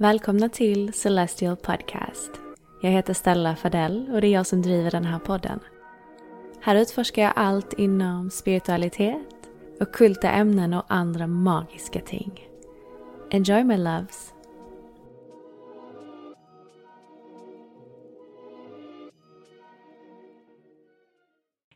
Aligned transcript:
Välkomna 0.00 0.48
till 0.48 0.92
Celestial 0.92 1.56
Podcast. 1.56 2.30
Jag 2.82 2.90
heter 2.90 3.14
Stella 3.14 3.56
Fadell 3.56 4.10
och 4.12 4.20
det 4.20 4.26
är 4.26 4.32
jag 4.32 4.46
som 4.46 4.62
driver 4.62 4.90
den 4.90 5.04
här 5.04 5.18
podden. 5.18 5.60
Här 6.60 6.76
utforskar 6.76 7.22
jag 7.22 7.32
allt 7.36 7.72
inom 7.72 8.30
spiritualitet, 8.30 9.50
ockulta 9.80 10.30
ämnen 10.30 10.74
och 10.74 10.84
andra 10.88 11.26
magiska 11.26 12.00
ting. 12.00 12.48
Enjoy 13.30 13.64
my 13.64 13.76
loves! 13.76 14.32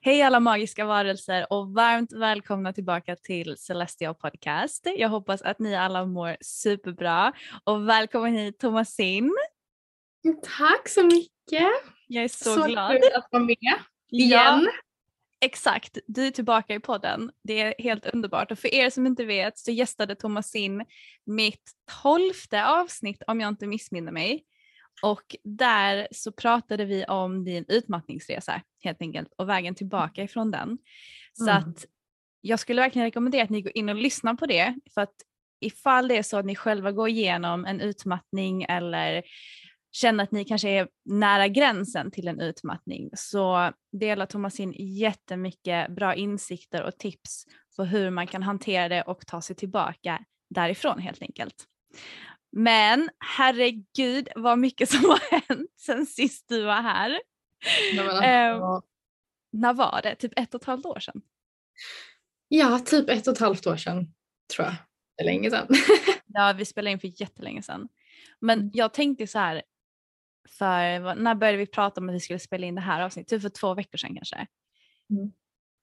Hej 0.04 0.22
alla 0.22 0.40
magiska 0.40 0.84
varelser 0.84 1.46
och 1.52 1.74
varmt 1.74 2.12
välkomna 2.12 2.72
tillbaka 2.72 3.16
till 3.16 3.56
Celestial 3.58 4.14
Podcast. 4.14 4.86
Jag 4.96 5.08
hoppas 5.08 5.42
att 5.42 5.58
ni 5.58 5.76
alla 5.76 6.06
mår 6.06 6.36
superbra 6.40 7.32
och 7.64 7.88
välkommen 7.88 8.34
hit 8.34 8.58
Thomasin. 8.58 9.36
Tack 10.58 10.88
så 10.88 11.02
mycket. 11.06 11.68
Jag 12.06 12.24
är 12.24 12.28
så, 12.28 12.54
Så 12.54 12.66
glad. 12.66 12.90
kul 12.90 13.00
att 13.14 13.28
vara 13.30 13.42
med 13.42 13.56
igen. 13.60 13.78
Ja, 14.10 14.66
exakt. 15.40 15.98
Du 16.06 16.26
är 16.26 16.30
tillbaka 16.30 16.74
i 16.74 16.80
podden. 16.80 17.30
Det 17.44 17.60
är 17.60 17.74
helt 17.78 18.06
underbart. 18.06 18.50
Och 18.52 18.58
för 18.58 18.74
er 18.74 18.90
som 18.90 19.06
inte 19.06 19.24
vet 19.24 19.58
så 19.58 19.70
gästade 19.70 20.14
Thomasin 20.14 20.84
mitt 21.26 21.70
tolfte 22.02 22.66
avsnitt 22.66 23.22
om 23.26 23.40
jag 23.40 23.48
inte 23.48 23.66
missminner 23.66 24.12
mig. 24.12 24.44
Och 25.02 25.36
där 25.44 26.08
så 26.10 26.32
pratade 26.32 26.84
vi 26.84 27.04
om 27.04 27.44
din 27.44 27.64
utmattningsresa 27.68 28.62
helt 28.84 29.00
enkelt 29.02 29.32
och 29.36 29.48
vägen 29.48 29.74
tillbaka 29.74 30.22
ifrån 30.22 30.50
den. 30.50 30.78
Så 31.32 31.50
Mm. 31.50 31.56
att 31.56 31.84
jag 32.40 32.58
skulle 32.60 32.82
verkligen 32.82 33.06
rekommendera 33.06 33.42
att 33.42 33.50
ni 33.50 33.62
går 33.62 33.76
in 33.76 33.88
och 33.88 33.94
lyssnar 33.94 34.34
på 34.34 34.46
det 34.46 34.74
för 34.94 35.00
att 35.00 35.14
ifall 35.60 36.08
det 36.08 36.18
är 36.18 36.22
så 36.22 36.36
att 36.36 36.44
ni 36.44 36.56
själva 36.56 36.92
går 36.92 37.08
igenom 37.08 37.64
en 37.64 37.80
utmattning 37.80 38.62
eller 38.62 39.22
känner 39.92 40.24
att 40.24 40.32
ni 40.32 40.44
kanske 40.44 40.68
är 40.68 40.88
nära 41.04 41.48
gränsen 41.48 42.10
till 42.10 42.28
en 42.28 42.40
utmattning 42.40 43.10
så 43.14 43.72
delar 43.92 44.26
Thomasin 44.26 44.74
jättemycket 44.78 45.90
bra 45.90 46.14
insikter 46.14 46.82
och 46.82 46.98
tips 46.98 47.44
på 47.76 47.84
hur 47.84 48.10
man 48.10 48.26
kan 48.26 48.42
hantera 48.42 48.88
det 48.88 49.02
och 49.02 49.26
ta 49.26 49.42
sig 49.42 49.56
tillbaka 49.56 50.24
därifrån 50.50 50.98
helt 50.98 51.22
enkelt. 51.22 51.54
Men 52.52 53.10
herregud 53.18 54.28
vad 54.36 54.58
mycket 54.58 54.90
som 54.90 55.04
har 55.10 55.30
hänt 55.48 55.70
sen 55.76 56.06
sist 56.06 56.48
du 56.48 56.62
var 56.62 56.82
här. 56.82 57.20
Nej, 57.94 58.06
men 58.06 58.22
Eh, 58.22 58.54
alltså, 58.64 58.88
När 59.52 59.74
var 59.74 60.00
det? 60.02 60.14
Typ 60.14 60.32
ett 60.38 60.54
och 60.54 60.60
ett 60.60 60.66
halvt 60.66 60.86
år 60.86 61.00
sedan? 61.00 61.22
ja, 62.48 62.78
typ 62.78 63.08
ett 63.08 63.26
och 63.26 63.32
ett 63.32 63.40
halvt 63.40 63.66
år 63.66 63.76
sedan 63.76 64.14
tror 64.54 64.66
jag. 64.66 64.74
Det 65.16 65.22
är 65.22 65.24
länge 65.26 65.50
sedan. 65.50 65.66
Ja, 66.34 66.54
vi 66.56 66.64
spelade 66.64 66.90
in 66.92 67.00
för 67.00 67.20
jättelänge 67.20 67.62
sedan. 67.62 67.88
Men 68.40 68.70
jag 68.74 68.92
tänkte 68.94 69.26
så 69.26 69.38
här, 69.38 69.62
för 70.48 71.14
när 71.14 71.34
började 71.34 71.58
vi 71.58 71.66
prata 71.66 72.00
om 72.00 72.08
att 72.08 72.14
vi 72.14 72.20
skulle 72.20 72.38
spela 72.38 72.66
in 72.66 72.74
det 72.74 72.80
här 72.80 73.00
avsnittet? 73.02 73.30
Typ 73.30 73.42
för 73.42 73.48
två 73.48 73.74
veckor 73.74 73.98
sedan 73.98 74.14
kanske. 74.14 74.46
Mm. 75.10 75.32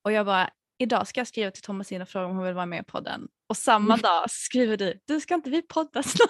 Och 0.03 0.12
jag 0.12 0.25
bara, 0.25 0.50
idag 0.78 1.07
ska 1.07 1.19
jag 1.19 1.28
skriva 1.28 1.51
till 1.51 1.63
Thomasina 1.63 2.01
och 2.03 2.09
fråga 2.09 2.25
om 2.25 2.36
hon 2.36 2.46
vill 2.46 2.53
vara 2.53 2.66
med 2.66 2.81
i 2.81 2.84
podden. 2.84 3.28
Och 3.47 3.57
samma 3.57 3.94
Mm. 3.94 4.01
dag 4.01 4.31
skriver 4.31 4.78
du, 4.78 5.00
du 5.06 5.19
ska 5.19 5.34
inte 5.36 5.50
vi 5.50 5.62
podda 5.62 6.03
snart? 6.03 6.30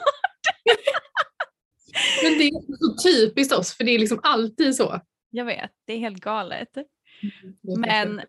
Men 2.24 2.38
det 2.38 2.44
är 2.44 2.78
så 2.78 3.10
typiskt 3.10 3.54
oss 3.54 3.74
för 3.74 3.84
det 3.84 3.92
är 3.92 4.00
liksom 4.00 4.20
alltid 4.24 4.76
så. 4.76 5.02
Jag 5.30 5.46
vet, 5.46 5.72
det 5.88 5.94
är 5.94 5.98
helt 5.98 6.20
galet. 6.20 6.78
Är 6.78 6.86
Men 7.80 8.22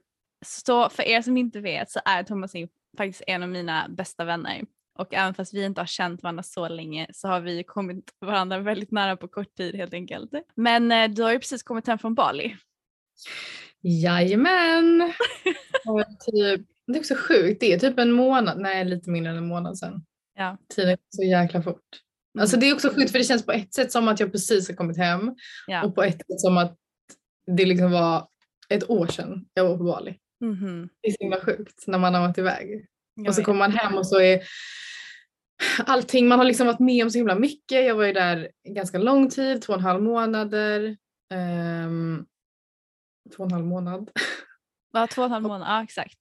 så 0.47 0.89
för 0.89 1.03
er 1.03 1.23
som 1.23 1.37
inte 1.37 1.61
vet 1.61 1.91
så 1.91 2.01
är 2.05 2.23
Thomasin 2.23 2.69
faktiskt 2.97 3.23
en 3.27 3.43
av 3.43 3.49
mina 3.49 3.89
bästa 3.89 4.25
vänner. 4.25 4.63
Och 4.99 5.15
även 5.15 5.35
fast 5.35 5.55
vi 5.55 5.65
inte 5.65 5.81
har 5.81 5.87
känt 5.87 6.23
varandra 6.23 6.43
så 6.43 6.69
länge 6.69 7.07
så 7.13 7.29
har 7.29 7.41
vi 7.41 7.65
kommit 7.65 8.11
varandra 8.21 8.59
väldigt 8.59 8.91
nära 8.91 9.17
på 9.17 9.29
kort 9.29 9.55
tid 9.55 9.75
helt 9.75 9.95
enkelt. 9.95 10.31
Men 10.55 10.93
eh, 10.93 11.11
du 11.11 11.23
har 11.23 11.33
ju 11.33 11.39
precis 11.39 11.63
kommit 11.63 11.87
hem 11.87 11.99
från 11.99 12.15
Bali. 12.15 12.57
Jajamän! 13.81 15.13
Typ, 16.27 16.67
det 16.87 16.93
är 16.93 16.99
också 16.99 17.15
sjukt, 17.15 17.61
det 17.61 17.73
är 17.73 17.79
typ 17.79 17.99
en 17.99 18.13
månad, 18.13 18.61
nej 18.61 18.85
lite 18.85 19.11
mindre 19.11 19.33
än 19.33 19.39
en 19.39 19.49
månad 19.49 19.79
sedan. 19.79 20.05
Ja. 20.35 20.57
Tiden 20.75 20.91
går 20.91 20.99
så 21.11 21.23
jäkla 21.23 21.63
fort. 21.63 22.01
Alltså 22.39 22.57
det 22.57 22.69
är 22.69 22.75
också 22.75 22.95
sjukt 22.95 23.11
för 23.13 23.19
det 23.19 23.25
känns 23.25 23.47
på 23.47 23.53
ett 23.53 23.75
sätt 23.75 23.93
som 23.93 24.09
att 24.09 24.21
jag 24.21 24.33
precis 24.33 24.69
har 24.69 24.77
kommit 24.77 24.97
hem 24.97 25.35
Ja. 25.67 25.85
och 25.85 25.95
på 25.95 26.03
ett 26.03 26.17
sätt 26.17 26.41
som 26.41 26.59
att 26.59 26.77
det 27.57 27.67
liksom 27.67 27.91
var 27.93 28.29
ett 28.69 28.91
år 28.91 29.07
sedan 29.07 29.47
jag 29.55 29.69
var 29.69 29.79
på 29.79 29.85
Bali. 29.85 30.19
Mhm. 30.41 30.89
Det 31.03 31.09
är 31.09 31.13
så 31.13 31.17
himla 31.21 31.41
sjukt 31.41 31.87
när 31.87 31.99
man 31.99 32.15
har 32.15 32.21
varit 32.21 32.39
iväg. 32.39 32.87
Jag 33.15 33.29
och 33.29 33.35
så 33.35 33.45
kommer 33.45 33.59
man 33.59 33.73
hem 33.73 33.95
och 33.95 34.07
så 34.07 34.21
är 34.21 34.43
allting, 35.87 36.29
man 36.29 36.39
har 36.39 36.47
liksom 36.47 36.67
varit 36.67 36.79
med 36.81 37.05
om 37.05 37.11
så 37.11 37.19
himla 37.19 37.35
mycket. 37.35 37.87
Jag 37.87 37.95
var 37.95 38.05
ju 38.05 38.13
där 38.13 38.51
ganska 38.69 38.99
lång 38.99 39.31
tid, 39.31 39.63
två 39.63 39.73
och 39.73 39.79
en 39.79 39.85
halv 39.85 40.03
månader. 40.03 40.97
Ehm, 41.35 42.27
två 43.37 43.43
och 43.43 43.47
en 43.47 43.53
halv 43.53 43.67
månad. 43.67 44.11
Ja, 44.93 45.07
två 45.07 45.23
och 45.23 45.27
en 45.27 45.33
halv 45.33 45.43
månad, 45.43 45.69
ja 45.69 45.83
exakt. 45.83 46.19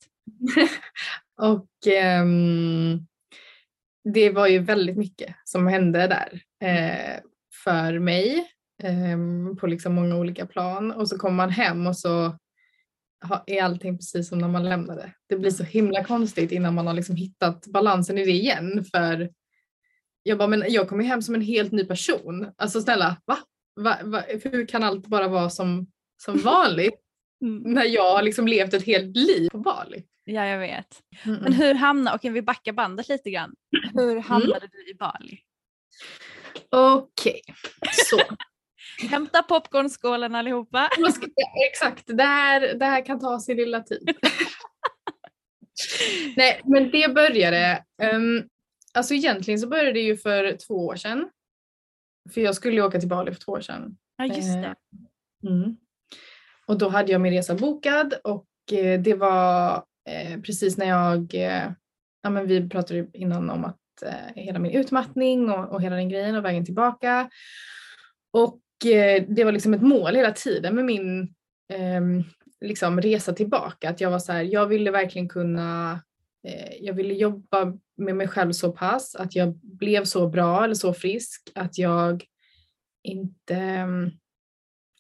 och 1.42 1.88
ehm, 1.88 3.08
det 4.04 4.30
var 4.30 4.48
ju 4.48 4.60
väldigt 4.60 4.98
mycket 4.98 5.36
som 5.44 5.68
hände 5.68 6.08
där 6.08 6.42
eh, 6.70 7.20
för 7.64 8.00
mig 8.00 8.48
ehm, 8.84 9.58
på 9.60 9.68
liksom 9.68 9.96
många 9.96 10.16
olika 10.18 10.46
plan. 10.46 10.92
Och 10.92 11.10
så 11.10 11.18
kommer 11.18 11.36
man 11.36 11.50
hem 11.50 11.88
och 11.88 11.98
så 11.98 12.38
är 13.48 13.64
allting 13.64 13.98
precis 13.98 14.30
som 14.30 14.40
när 14.40 14.48
man 14.48 14.70
lämnade. 14.70 15.14
Det 15.30 15.38
blir 15.38 15.52
så 15.52 15.64
himla 15.64 16.04
konstigt 16.04 16.52
innan 16.52 16.76
man 16.76 16.88
har 16.88 16.94
liksom 16.94 17.16
hittat 17.16 17.68
balansen 17.68 18.18
i 18.18 18.26
det 18.26 18.32
igen. 18.32 18.86
För 18.92 19.30
jag 20.24 20.38
bara, 20.38 20.48
men 20.48 20.64
jag 20.68 20.90
kommer 20.90 21.04
hem 21.04 21.22
som 21.22 21.36
en 21.36 21.42
helt 21.42 21.72
ny 21.72 21.86
person. 21.86 22.52
Alltså 22.58 22.82
snälla, 22.82 23.18
va? 23.26 23.38
va, 23.76 23.98
va 24.04 24.24
hur 24.44 24.66
kan 24.66 24.84
allt 24.84 25.08
bara 25.08 25.28
vara 25.28 25.50
som, 25.50 25.88
som 26.18 26.38
vanligt 26.44 27.00
Mm. 27.42 27.74
när 27.74 27.86
jag 27.86 28.16
har 28.16 28.22
liksom 28.22 28.48
levt 28.48 28.74
ett 28.74 28.86
helt 28.86 29.18
liv 29.18 29.50
på 29.50 29.58
Bali? 29.58 30.04
Ja, 30.32 30.46
jag 30.46 30.60
vet. 30.60 30.88
Mm. 31.26 31.40
Men 31.42 31.54
hur 31.54 31.74
hamnade, 31.74 32.16
okej 32.18 32.32
vi 32.32 32.42
backar 32.42 32.72
bandet 32.74 33.10
lite 33.10 33.30
grann. 33.32 33.56
Hur 33.94 34.20
hamnade 34.20 34.68
du 34.72 34.90
i 34.92 34.94
Bali? 34.94 35.40
Okej, 36.70 37.42
så. 37.92 38.20
Hämta 39.10 39.44
popcornskålen 39.44 40.36
allihopa. 40.36 40.90
Ska- 41.14 41.28
Exakt, 41.72 42.04
det 42.08 42.24
här, 42.24 42.74
det 42.74 42.86
här 42.86 43.06
kan 43.06 43.20
ta 43.20 43.40
sin 43.40 43.58
lilla 43.58 43.82
tid. 43.82 44.18
Nej, 46.36 46.62
men 46.66 46.92
det 46.92 47.14
började. 47.16 47.84
ehm, 48.02 48.44
alltså 48.94 49.14
egentligen 49.14 49.60
så 49.60 49.68
började 49.68 49.92
det 49.94 50.00
ju 50.02 50.18
för 50.18 50.58
två 50.68 50.74
år 50.88 50.96
sedan. 50.96 51.30
För 52.34 52.42
jag 52.42 52.56
skulle 52.56 52.82
åka 52.82 53.00
till 53.00 53.10
Bali 53.10 53.34
för 53.34 53.40
två 53.42 53.52
år 53.52 53.62
sedan. 53.62 53.98
Ja 54.18 54.26
just 54.26 54.54
det. 54.54 54.76
Mm. 55.50 55.78
Och 56.66 56.78
då 56.78 56.90
hade 56.90 57.12
jag 57.12 57.22
min 57.22 57.34
resa 57.34 57.56
bokad 57.56 58.14
och 58.24 58.46
eh, 58.72 59.00
det 59.02 59.14
var 59.14 59.84
eh, 60.10 60.42
precis 60.42 60.78
när 60.78 60.86
jag, 60.86 61.36
eh, 61.36 61.72
ja 62.24 62.30
men 62.30 62.48
vi 62.48 62.70
pratade 62.70 63.00
ju 63.00 63.08
innan 63.14 63.50
om 63.50 63.66
att 63.66 64.04
eh, 64.06 64.44
hela 64.44 64.60
min 64.60 64.72
utmattning 64.72 65.50
och, 65.50 65.74
och 65.74 65.82
hela 65.82 65.96
den 65.96 66.10
grejen 66.10 66.36
och 66.36 66.46
vägen 66.46 66.66
tillbaka. 66.66 67.30
Och 68.32 68.62
eh, 68.86 69.24
det 69.28 69.44
var 69.44 69.52
liksom 69.52 69.74
ett 69.74 69.82
mål 69.82 70.16
hela 70.16 70.32
tiden 70.32 70.76
med 70.76 70.86
min 70.86 71.34
ehm, 71.74 72.24
liksom 72.62 73.02
resa 73.02 73.34
tillbaka. 73.34 73.90
Att 73.90 74.02
jag 74.02 74.12
var 74.12 74.20
så 74.20 74.32
här, 74.32 74.42
jag 74.42 74.68
ville 74.68 74.92
verkligen 74.92 75.30
kunna, 75.30 76.00
eh, 76.48 76.76
jag 76.80 76.94
ville 76.94 77.14
jobba 77.14 77.78
med 77.98 78.16
mig 78.16 78.28
själv 78.28 78.52
så 78.52 78.72
pass 78.72 79.16
att 79.16 79.36
jag 79.36 79.56
blev 79.56 80.04
så 80.04 80.28
bra 80.28 80.64
eller 80.64 80.76
så 80.76 80.94
frisk 80.94 81.52
att 81.56 81.78
jag 81.78 82.24
inte 83.04 83.56
ehm, 83.56 84.12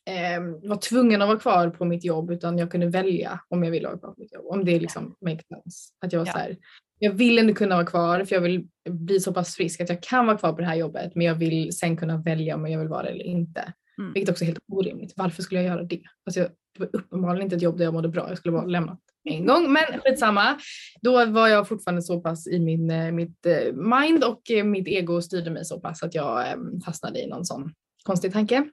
eh, 0.09 0.69
var 0.69 0.77
tvungen 0.77 1.21
att 1.21 1.27
vara 1.27 1.39
kvar 1.39 1.69
på 1.69 1.85
mitt 1.85 2.05
jobb 2.05 2.31
utan 2.31 2.57
jag 2.57 2.71
kunde 2.71 2.87
välja 2.87 3.39
om 3.49 3.63
jag 3.63 3.71
ville 3.71 3.87
vara 3.87 3.97
kvar 3.97 4.09
på 4.09 4.21
mitt 4.21 4.33
jobb. 4.33 4.45
Om 4.47 4.65
det 4.65 4.79
liksom 4.79 5.15
make 5.21 5.43
sense. 5.47 5.93
Att 6.05 6.13
jag 6.13 6.19
var 6.19 6.27
Ja. 6.27 6.33
så 6.33 6.39
här, 6.39 6.57
jag 6.99 7.11
vill 7.11 7.39
ändå 7.39 7.53
kunna 7.53 7.75
vara 7.75 7.85
kvar 7.85 8.25
för 8.25 8.35
jag 8.35 8.41
vill 8.41 8.67
bli 8.89 9.19
så 9.19 9.33
pass 9.33 9.55
frisk 9.55 9.81
att 9.81 9.89
jag 9.89 10.03
kan 10.03 10.25
vara 10.25 10.37
kvar 10.37 10.53
på 10.53 10.59
det 10.61 10.67
här 10.67 10.75
jobbet 10.75 11.15
men 11.15 11.25
jag 11.27 11.35
vill 11.35 11.77
sen 11.77 11.97
kunna 11.97 12.17
välja 12.17 12.55
om 12.55 12.67
jag 12.67 12.79
vill 12.79 12.87
vara 12.87 13.03
det 13.03 13.09
eller 13.09 13.25
inte. 13.25 13.73
Mm. 13.97 14.13
Vilket 14.13 14.29
också 14.29 14.43
är 14.43 14.45
helt 14.45 14.59
orimligt. 14.71 15.13
Varför 15.15 15.43
skulle 15.43 15.61
jag 15.61 15.67
göra 15.67 15.83
det? 15.83 16.01
Alltså 16.25 16.39
jag, 16.39 16.49
det 16.73 16.79
var 16.79 16.89
uppenbarligen 16.93 17.43
inte 17.43 17.55
ett 17.55 17.61
jobb 17.61 17.77
där 17.77 17.85
jag 17.85 17.93
mådde 17.93 18.09
bra. 18.09 18.29
Jag 18.29 18.37
skulle 18.37 18.51
bara 18.51 18.65
lämnat 18.65 18.99
en 19.23 19.45
gång. 19.45 19.73
Men 19.73 19.83
skitsamma. 20.03 20.59
Då 21.01 21.25
var 21.25 21.47
jag 21.47 21.67
fortfarande 21.67 22.01
så 22.01 22.19
pass 22.21 22.47
i 22.47 22.59
min, 22.59 22.91
eh, 22.91 23.11
mitt 23.11 23.45
eh, 23.45 23.73
mind 23.73 24.23
och 24.23 24.51
eh, 24.51 24.63
mitt 24.63 24.87
ego 24.87 25.21
styrde 25.21 25.49
mig 25.49 25.65
så 25.65 25.79
pass 25.79 26.03
att 26.03 26.15
jag 26.15 26.47
eh, 26.47 26.55
fastnade 26.85 27.19
i 27.19 27.27
någon 27.27 27.45
sån 27.45 27.73
konstig 28.03 28.33
tanke. 28.33 28.69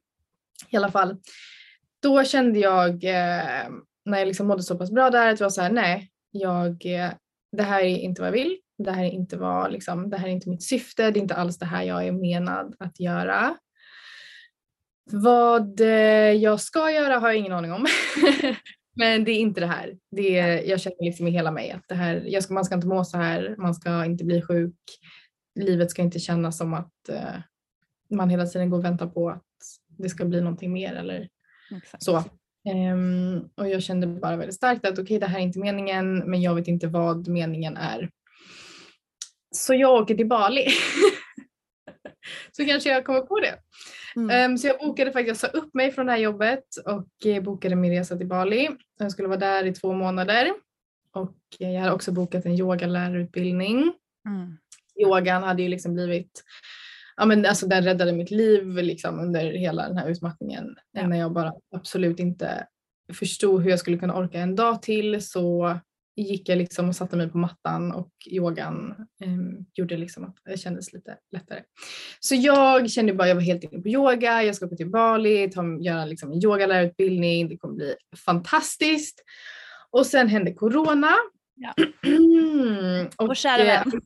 I 0.71 0.77
alla 0.77 0.91
fall. 0.91 1.17
Då 2.03 2.25
kände 2.25 2.59
jag 2.59 3.05
eh, 3.05 3.69
när 4.05 4.19
jag 4.19 4.27
liksom 4.27 4.47
mådde 4.47 4.63
så 4.63 4.79
pass 4.79 4.91
bra 4.91 5.11
där 5.11 5.33
att 5.33 5.41
jag 5.41 5.45
var 5.45 5.51
så 5.51 5.63
här, 5.63 5.73
nej, 5.73 6.11
jag, 6.31 6.87
eh, 6.87 7.11
det 7.53 7.63
här 7.63 7.81
är 7.81 7.97
inte 7.97 8.23
vad 8.23 8.29
jag 8.29 8.33
vill. 8.33 8.57
Det 8.79 8.91
här 8.91 9.05
är 9.05 9.11
inte 9.11 9.37
vad, 9.37 9.73
liksom, 9.73 10.11
det 10.11 10.17
här 10.17 10.29
är 10.29 10.33
inte 10.33 10.49
mitt 10.49 10.63
syfte. 10.63 11.11
Det 11.11 11.19
är 11.19 11.23
inte 11.23 11.35
alls 11.35 11.59
det 11.59 11.67
här 11.67 11.83
jag 11.83 12.07
är 12.07 12.13
menad 12.13 12.75
att 12.79 13.01
göra. 13.01 13.57
Vad 15.11 15.81
eh, 15.81 16.33
jag 16.33 16.61
ska 16.61 16.91
göra 16.91 17.19
har 17.19 17.29
jag 17.29 17.37
ingen 17.37 17.53
aning 17.53 17.73
om. 17.73 17.87
Men 18.97 19.25
det 19.25 19.31
är 19.31 19.39
inte 19.39 19.61
det 19.61 19.67
här. 19.67 19.97
Det 20.11 20.39
är, 20.39 20.63
jag 20.63 20.81
känner 20.81 21.05
liksom 21.05 21.27
i 21.27 21.31
hela 21.31 21.51
mig 21.51 21.71
att 21.71 21.85
det 21.89 21.95
här, 21.95 22.23
jag 22.27 22.43
ska, 22.43 22.55
man 22.55 22.65
ska 22.65 22.75
inte 22.75 22.87
må 22.87 23.05
så 23.05 23.17
här, 23.17 23.55
man 23.59 23.75
ska 23.75 24.05
inte 24.05 24.25
bli 24.25 24.43
sjuk. 24.43 24.77
Livet 25.55 25.91
ska 25.91 26.03
inte 26.03 26.19
kännas 26.19 26.59
som 26.59 26.75
att 26.75 27.09
eh, 27.09 27.39
man 28.11 28.31
hela 28.31 28.47
tiden 28.47 28.71
går 28.71 28.79
och 28.79 28.85
väntar 28.85 29.07
på 29.07 29.31
att 29.31 29.46
det 29.99 30.09
ska 30.09 30.25
bli 30.25 30.41
någonting 30.41 30.73
mer 30.73 30.95
eller 30.95 31.29
Exakt. 31.77 32.03
så. 32.03 32.25
Ehm, 32.69 33.49
och 33.55 33.69
jag 33.69 33.83
kände 33.83 34.07
bara 34.07 34.37
väldigt 34.37 34.57
starkt 34.57 34.87
att 34.87 34.99
okej, 34.99 35.19
det 35.19 35.27
här 35.27 35.39
är 35.39 35.43
inte 35.43 35.59
meningen, 35.59 36.19
men 36.31 36.43
jag 36.43 36.55
vet 36.55 36.69
inte 36.69 36.87
vad 36.87 37.29
meningen 37.29 37.77
är. 37.77 38.11
Så 39.51 39.75
jag 39.75 40.03
åker 40.03 40.15
till 40.15 40.29
Bali. 40.29 40.67
så 42.53 42.65
kanske 42.65 42.91
jag 42.91 43.05
kommer 43.05 43.21
på 43.21 43.41
det. 43.41 43.55
Mm. 44.17 44.31
Ehm, 44.31 44.59
så 44.59 44.67
jag 44.67 44.79
bokade 44.79 45.13
faktiskt, 45.13 45.43
jag 45.43 45.53
sa 45.53 45.59
upp 45.59 45.75
mig 45.75 45.93
från 45.93 46.07
det 46.07 46.13
här 46.13 46.19
jobbet 46.19 46.65
och 46.85 47.27
eh, 47.27 47.43
bokade 47.43 47.77
min 47.77 47.93
resa 47.93 48.17
till 48.17 48.27
Bali. 48.27 48.71
Jag 48.99 49.13
skulle 49.13 49.29
vara 49.29 49.39
där 49.39 49.65
i 49.65 49.73
två 49.73 49.93
månader. 49.93 50.53
Och 51.13 51.37
eh, 51.61 51.73
jag 51.73 51.81
hade 51.81 51.93
också 51.93 52.13
bokat 52.13 52.47
en 52.47 52.59
yogalärarutbildning. 52.59 53.93
Mm. 54.27 54.59
Yogan 55.03 55.43
hade 55.43 55.63
ju 55.63 55.69
liksom 55.69 55.95
blivit, 55.95 56.45
ja 57.17 57.27
men 57.27 57.47
alltså 57.47 57.67
den 57.67 57.85
räddade 57.85 58.13
mitt 58.13 58.31
liv 58.31 58.77
liksom 58.77 59.21
under 59.21 59.45
hela 59.45 59.89
den 59.89 59.97
här 59.97 60.09
utmattningen. 60.09 60.77
Ja. 60.93 61.07
När 61.07 61.19
jag 61.19 61.33
bara 61.33 61.53
absolut 61.77 62.19
inte 62.19 62.67
förstod 63.13 63.63
hur 63.63 63.71
jag 63.71 63.79
skulle 63.79 63.99
kunna 63.99 64.17
orka 64.17 64.39
en 64.39 64.57
dag 64.57 64.83
till 64.83 65.23
så 65.23 65.79
gick 66.17 66.49
jag 66.49 66.59
liksom 66.59 66.89
och 66.89 66.97
satte 66.97 67.17
mig 67.17 67.29
på 67.29 67.39
mattan 67.39 67.93
och 67.93 68.11
yogan 68.27 68.95
em, 69.25 69.67
gjorde 69.75 69.97
liksom 69.97 70.25
att 70.25 70.37
det 70.45 70.59
kändes 70.59 70.93
lite 70.93 71.17
lättare. 71.33 71.63
Så 72.21 72.35
jag 72.35 72.91
kände 72.91 73.15
bara, 73.15 73.29
jag 73.29 73.35
var 73.35 73.43
helt 73.43 73.65
inne 73.65 73.83
på 73.83 73.89
yoga, 73.89 74.43
jag 74.43 74.55
ska 74.55 74.67
åka 74.67 74.77
till 74.77 74.91
Bali, 74.91 75.51
ta, 75.51 75.79
göra 75.81 76.05
liksom 76.05 76.33
en 76.33 76.45
yogalärarutbildning, 76.45 77.49
det 77.49 77.57
kommer 77.57 77.75
bli 77.75 77.95
fantastiskt. 78.25 79.23
Och 79.91 80.07
sen 80.07 80.29
hände 80.29 80.53
corona. 80.53 81.13
Ja. 81.55 81.75
och, 83.17 83.27
Vår 83.27 83.35
kära 83.35 83.63
eh, 83.63 83.67
vän. 83.67 84.03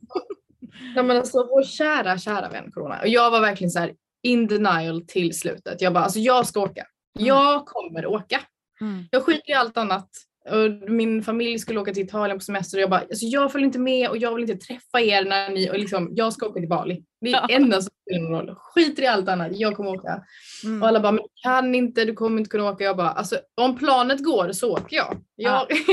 Ja, 0.95 1.03
men 1.03 1.17
alltså, 1.17 1.37
vår 1.49 1.63
kära, 1.63 2.17
kära 2.17 2.49
vän 2.49 2.71
corona. 2.71 2.99
Och 3.01 3.07
jag 3.07 3.31
var 3.31 3.41
verkligen 3.41 3.71
så 3.71 3.79
här 3.79 3.93
in 4.23 4.47
denial 4.47 5.05
till 5.07 5.39
slutet. 5.39 5.81
Jag 5.81 5.93
bara, 5.93 6.03
alltså 6.03 6.19
jag 6.19 6.47
ska 6.47 6.59
åka. 6.59 6.85
Jag 7.19 7.65
kommer 7.65 8.05
åka. 8.05 8.41
Mm. 8.81 9.03
Jag 9.11 9.23
skiter 9.23 9.49
i 9.49 9.53
allt 9.53 9.77
annat. 9.77 10.09
Och 10.49 10.89
min 10.91 11.23
familj 11.23 11.59
skulle 11.59 11.79
åka 11.79 11.93
till 11.93 12.03
Italien 12.03 12.37
på 12.37 12.43
semester 12.43 12.77
och 12.77 12.81
jag 12.81 12.89
bara, 12.89 12.99
alltså 12.99 13.25
jag 13.25 13.51
följer 13.51 13.65
inte 13.65 13.79
med 13.79 14.09
och 14.09 14.17
jag 14.17 14.35
vill 14.35 14.49
inte 14.49 14.65
träffa 14.65 15.01
er 15.01 15.25
när 15.25 15.49
ni, 15.49 15.69
och 15.69 15.79
liksom, 15.79 16.09
jag 16.15 16.33
ska 16.33 16.45
åka 16.45 16.59
till 16.59 16.69
Bali. 16.69 17.03
Det 17.21 17.27
är 17.27 17.31
Ja. 17.31 17.47
enda 17.49 17.81
som 17.81 17.91
spelar 18.01 18.29
någon 18.29 18.47
roll. 18.47 18.55
Skiter 18.55 19.03
i 19.03 19.07
allt 19.07 19.29
annat, 19.29 19.47
jag 19.51 19.75
kommer 19.75 19.89
åka. 19.91 20.23
Mm. 20.63 20.81
Och 20.81 20.87
alla 20.87 20.99
bara, 20.99 21.11
men 21.11 21.23
du 21.23 21.29
kan 21.43 21.75
inte, 21.75 22.05
du 22.05 22.13
kommer 22.13 22.37
inte 22.39 22.49
kunna 22.49 22.69
åka. 22.69 22.83
Jag 22.83 22.97
bara, 22.97 23.09
alltså 23.09 23.39
om 23.61 23.77
planet 23.77 24.23
går 24.23 24.51
så 24.51 24.71
åker 24.73 24.95
jag. 24.97 25.17
jag... 25.35 25.67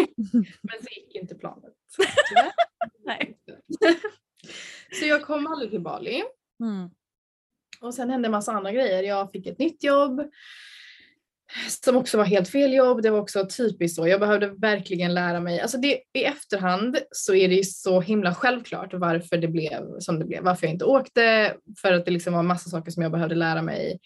men 0.63 0.79
så 0.81 0.89
gick 0.97 1.15
inte 1.15 1.35
planet. 1.35 1.73
Nej. 3.05 3.37
så 4.93 5.07
jag 5.07 5.23
kom 5.23 5.47
aldrig 5.47 5.71
till 5.71 5.81
Bali. 5.81 6.23
Mm. 6.63 6.91
Och 7.81 7.95
sen 7.95 8.11
hände 8.11 8.27
en 8.27 8.33
massa 8.33 8.53
andra 8.53 8.73
grejer. 8.73 9.03
Jag 9.03 9.33
fick 9.33 9.47
ett 9.47 9.59
nytt 9.59 9.85
jobb 9.85 10.23
som 11.69 11.97
också 11.97 12.19
var 12.19 12.25
helt 12.25 12.49
fel 12.49 12.75
jobb. 12.75 13.03
Det 13.03 13.11
var 13.11 13.21
också 13.21 13.47
typiskt 13.57 13.97
så. 13.97 14.09
Jag 14.09 14.21
behövde 14.21 14.49
verkligen 14.49 15.15
lära 15.15 15.41
mig. 15.41 15.61
Alltså 15.61 15.79
det, 15.79 16.01
I 16.13 16.25
efterhand 16.25 16.99
så 17.11 17.35
är 17.35 17.49
det 17.49 17.55
ju 17.55 17.65
så 17.65 18.01
himla 18.01 18.35
självklart 18.35 18.95
varför 18.95 19.37
det 19.37 19.49
blev 19.49 19.99
som 19.99 20.19
det 20.19 20.25
blev. 20.25 20.43
Varför 20.43 20.67
jag 20.67 20.75
inte 20.75 20.85
åkte. 20.85 21.55
För 21.83 21.93
att 21.93 22.05
det 22.05 22.11
liksom 22.11 22.33
var 22.35 22.43
massa 22.43 22.71
saker 22.71 22.91
som 22.91 23.03
jag 23.03 23.13
behövde 23.13 23.35
lära 23.35 23.63
mig 23.63 23.99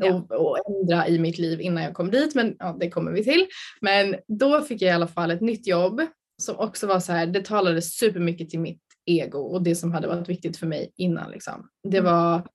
Ja. 0.00 0.14
och, 0.14 0.32
och 0.32 0.58
ändra 0.68 1.08
i 1.08 1.18
mitt 1.18 1.38
liv 1.38 1.60
innan 1.60 1.82
jag 1.82 1.94
kom 1.94 2.10
dit. 2.10 2.34
Men 2.34 2.56
ja, 2.58 2.76
det 2.80 2.90
kommer 2.90 3.12
vi 3.12 3.24
till. 3.24 3.46
Men 3.80 4.16
då 4.28 4.60
fick 4.60 4.82
jag 4.82 4.88
i 4.88 4.94
alla 4.94 5.08
fall 5.08 5.30
ett 5.30 5.40
nytt 5.40 5.66
jobb 5.66 6.02
som 6.42 6.56
också 6.58 6.86
var 6.86 7.00
så 7.00 7.12
här. 7.12 7.26
Det 7.26 7.44
talade 7.44 7.82
supermycket 7.82 8.50
till 8.50 8.60
mitt 8.60 8.82
ego 9.08 9.38
och 9.38 9.62
det 9.62 9.74
som 9.74 9.92
hade 9.92 10.08
varit 10.08 10.28
viktigt 10.28 10.56
för 10.56 10.66
mig 10.66 10.92
innan. 10.96 11.30
Liksom. 11.30 11.68
Det 11.88 11.98
Mm. 11.98 12.12
var 12.12 12.48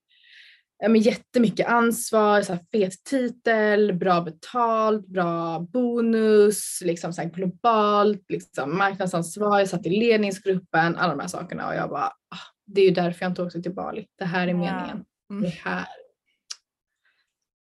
ja, 0.77 0.89
men 0.89 1.01
jättemycket 1.01 1.67
ansvar, 1.67 2.41
så 2.41 2.53
här, 2.53 2.65
fet 2.71 3.03
titel, 3.03 3.93
bra 3.93 4.21
betalt, 4.21 5.07
bra 5.07 5.59
bonus, 5.59 6.81
liksom 6.83 7.13
så 7.13 7.21
här, 7.21 7.29
globalt, 7.29 8.25
liksom, 8.29 8.77
marknadsansvar, 8.77 9.59
jag 9.59 9.69
satt 9.69 9.85
i 9.85 9.89
ledningsgruppen, 9.89 10.95
alla 10.95 11.13
de 11.15 11.19
här 11.19 11.27
sakerna 11.27 11.67
och 11.67 11.75
jag 11.75 11.89
bara, 11.89 12.05
ah, 12.05 12.39
det 12.65 12.81
är 12.81 12.85
ju 12.85 12.91
därför 12.91 13.25
jag 13.25 13.31
inte 13.31 13.43
åkte 13.43 13.61
till 13.61 13.73
Bali. 13.73 14.07
Det 14.17 14.25
här 14.25 14.47
är 14.47 14.51
Ja. 14.51 14.57
meningen. 14.57 15.05
Mm. 15.31 15.43
Det 15.43 15.49
här. 15.49 15.85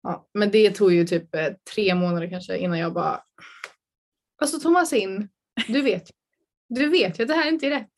Ja, 0.03 0.29
men 0.35 0.51
det 0.51 0.71
tog 0.71 0.93
ju 0.93 1.07
typ 1.07 1.35
eh, 1.35 1.47
tre 1.75 1.95
månader 1.95 2.31
kanske 2.31 2.57
innan 2.59 2.79
jag 2.79 2.93
bara, 2.95 3.21
alltså 4.43 4.59
Thomasin, 4.61 5.29
du 5.69 5.83
vet, 5.83 6.11
du 6.69 6.89
vet 6.89 7.19
ju 7.19 7.23
att 7.23 7.29
det 7.29 7.35
här 7.35 7.49
inte 7.49 7.67
är 7.67 7.71
rätt. 7.71 7.93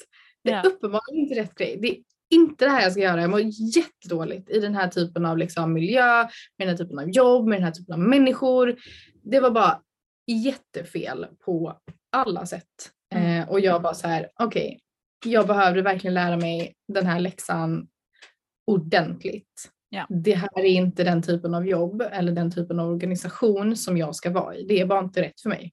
Det 0.44 0.50
är 0.50 0.54
Ja. 0.64 0.70
uppenbarligen 0.70 1.20
inte 1.24 1.34
rätt 1.40 1.54
grej. 1.54 1.78
Det 1.82 1.88
är 1.88 1.96
inte 2.30 2.64
det 2.64 2.70
här 2.70 2.82
jag 2.82 2.92
ska 2.92 3.00
göra. 3.00 3.20
Jag 3.20 3.30
mår 3.30 3.40
jättedåligt 3.76 4.50
i 4.50 4.60
den 4.60 4.74
här 4.74 4.88
typen 4.88 5.26
av 5.26 5.38
liksom, 5.38 5.72
miljö, 5.72 6.22
med 6.58 6.68
den 6.68 6.68
här 6.68 6.76
typen 6.76 6.98
av 6.98 7.10
jobb, 7.10 7.46
med 7.48 7.58
den 7.58 7.64
här 7.64 7.72
typen 7.72 7.92
av 7.92 7.98
människor. 8.00 8.76
Det 9.22 9.40
var 9.40 9.50
bara 9.50 9.80
jättefel 10.26 11.26
på 11.44 11.78
alla 12.12 12.46
sätt. 12.46 12.90
Mm. 13.14 13.40
Eh, 13.42 13.48
och 13.48 13.60
jag 13.60 13.82
bara 13.82 13.94
så 13.94 14.08
här, 14.08 14.28
okej, 14.38 14.80
jag 15.24 15.46
behövde 15.46 15.82
verkligen 15.82 16.14
lära 16.14 16.36
mig 16.36 16.74
den 16.92 17.06
här 17.06 17.20
läxan 17.20 17.88
ordentligt. 18.66 19.70
Ja. 19.88 20.06
Det 20.08 20.34
här 20.34 20.48
är 20.60 20.64
inte 20.64 21.04
den 21.04 21.22
typen 21.22 21.54
av 21.54 21.66
jobb 21.66 22.02
eller 22.12 22.32
den 22.32 22.50
typen 22.52 22.80
av 22.80 22.90
organisation 22.90 23.76
som 23.76 23.96
jag 23.96 24.14
ska 24.16 24.30
vara 24.30 24.56
i. 24.56 24.64
Det 24.64 24.80
är 24.80 24.86
bara 24.86 25.00
inte 25.00 25.22
rätt 25.22 25.40
för 25.40 25.48
mig. 25.48 25.72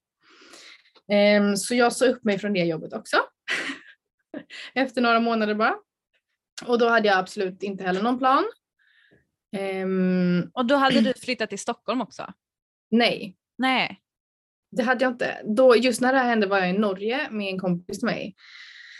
Ehm, 1.12 1.56
så 1.56 1.74
jag 1.74 1.92
sa 1.92 2.06
upp 2.06 2.24
mig 2.24 2.38
från 2.38 2.52
det 2.52 2.64
jobbet 2.64 2.92
också. 2.92 3.16
Efter 4.74 5.00
några 5.02 5.20
månader 5.20 5.54
bara. 5.54 5.74
Och 6.66 6.78
då 6.78 6.88
hade 6.88 7.08
jag 7.08 7.18
absolut 7.18 7.62
inte 7.62 7.84
heller 7.84 8.02
någon 8.02 8.18
plan. 8.18 8.44
Ehm, 9.56 10.50
Och 10.54 10.66
då 10.66 10.74
hade 10.76 11.00
du 11.00 11.12
flyttat 11.14 11.48
till 11.50 11.58
Stockholm 11.58 12.00
också? 12.00 12.32
nej, 12.90 13.36
Nej. 13.58 14.00
det 14.70 14.82
hade 14.82 15.04
jag 15.04 15.12
inte. 15.12 15.42
Då, 15.44 15.76
just 15.76 16.00
när 16.00 16.12
det 16.12 16.18
här 16.18 16.28
hände 16.28 16.46
var 16.46 16.58
jag 16.58 16.70
i 16.70 16.78
Norge 16.78 17.30
med 17.30 17.48
en 17.52 17.58
kompis 17.58 17.98
till 17.98 18.06
mig. 18.06 18.34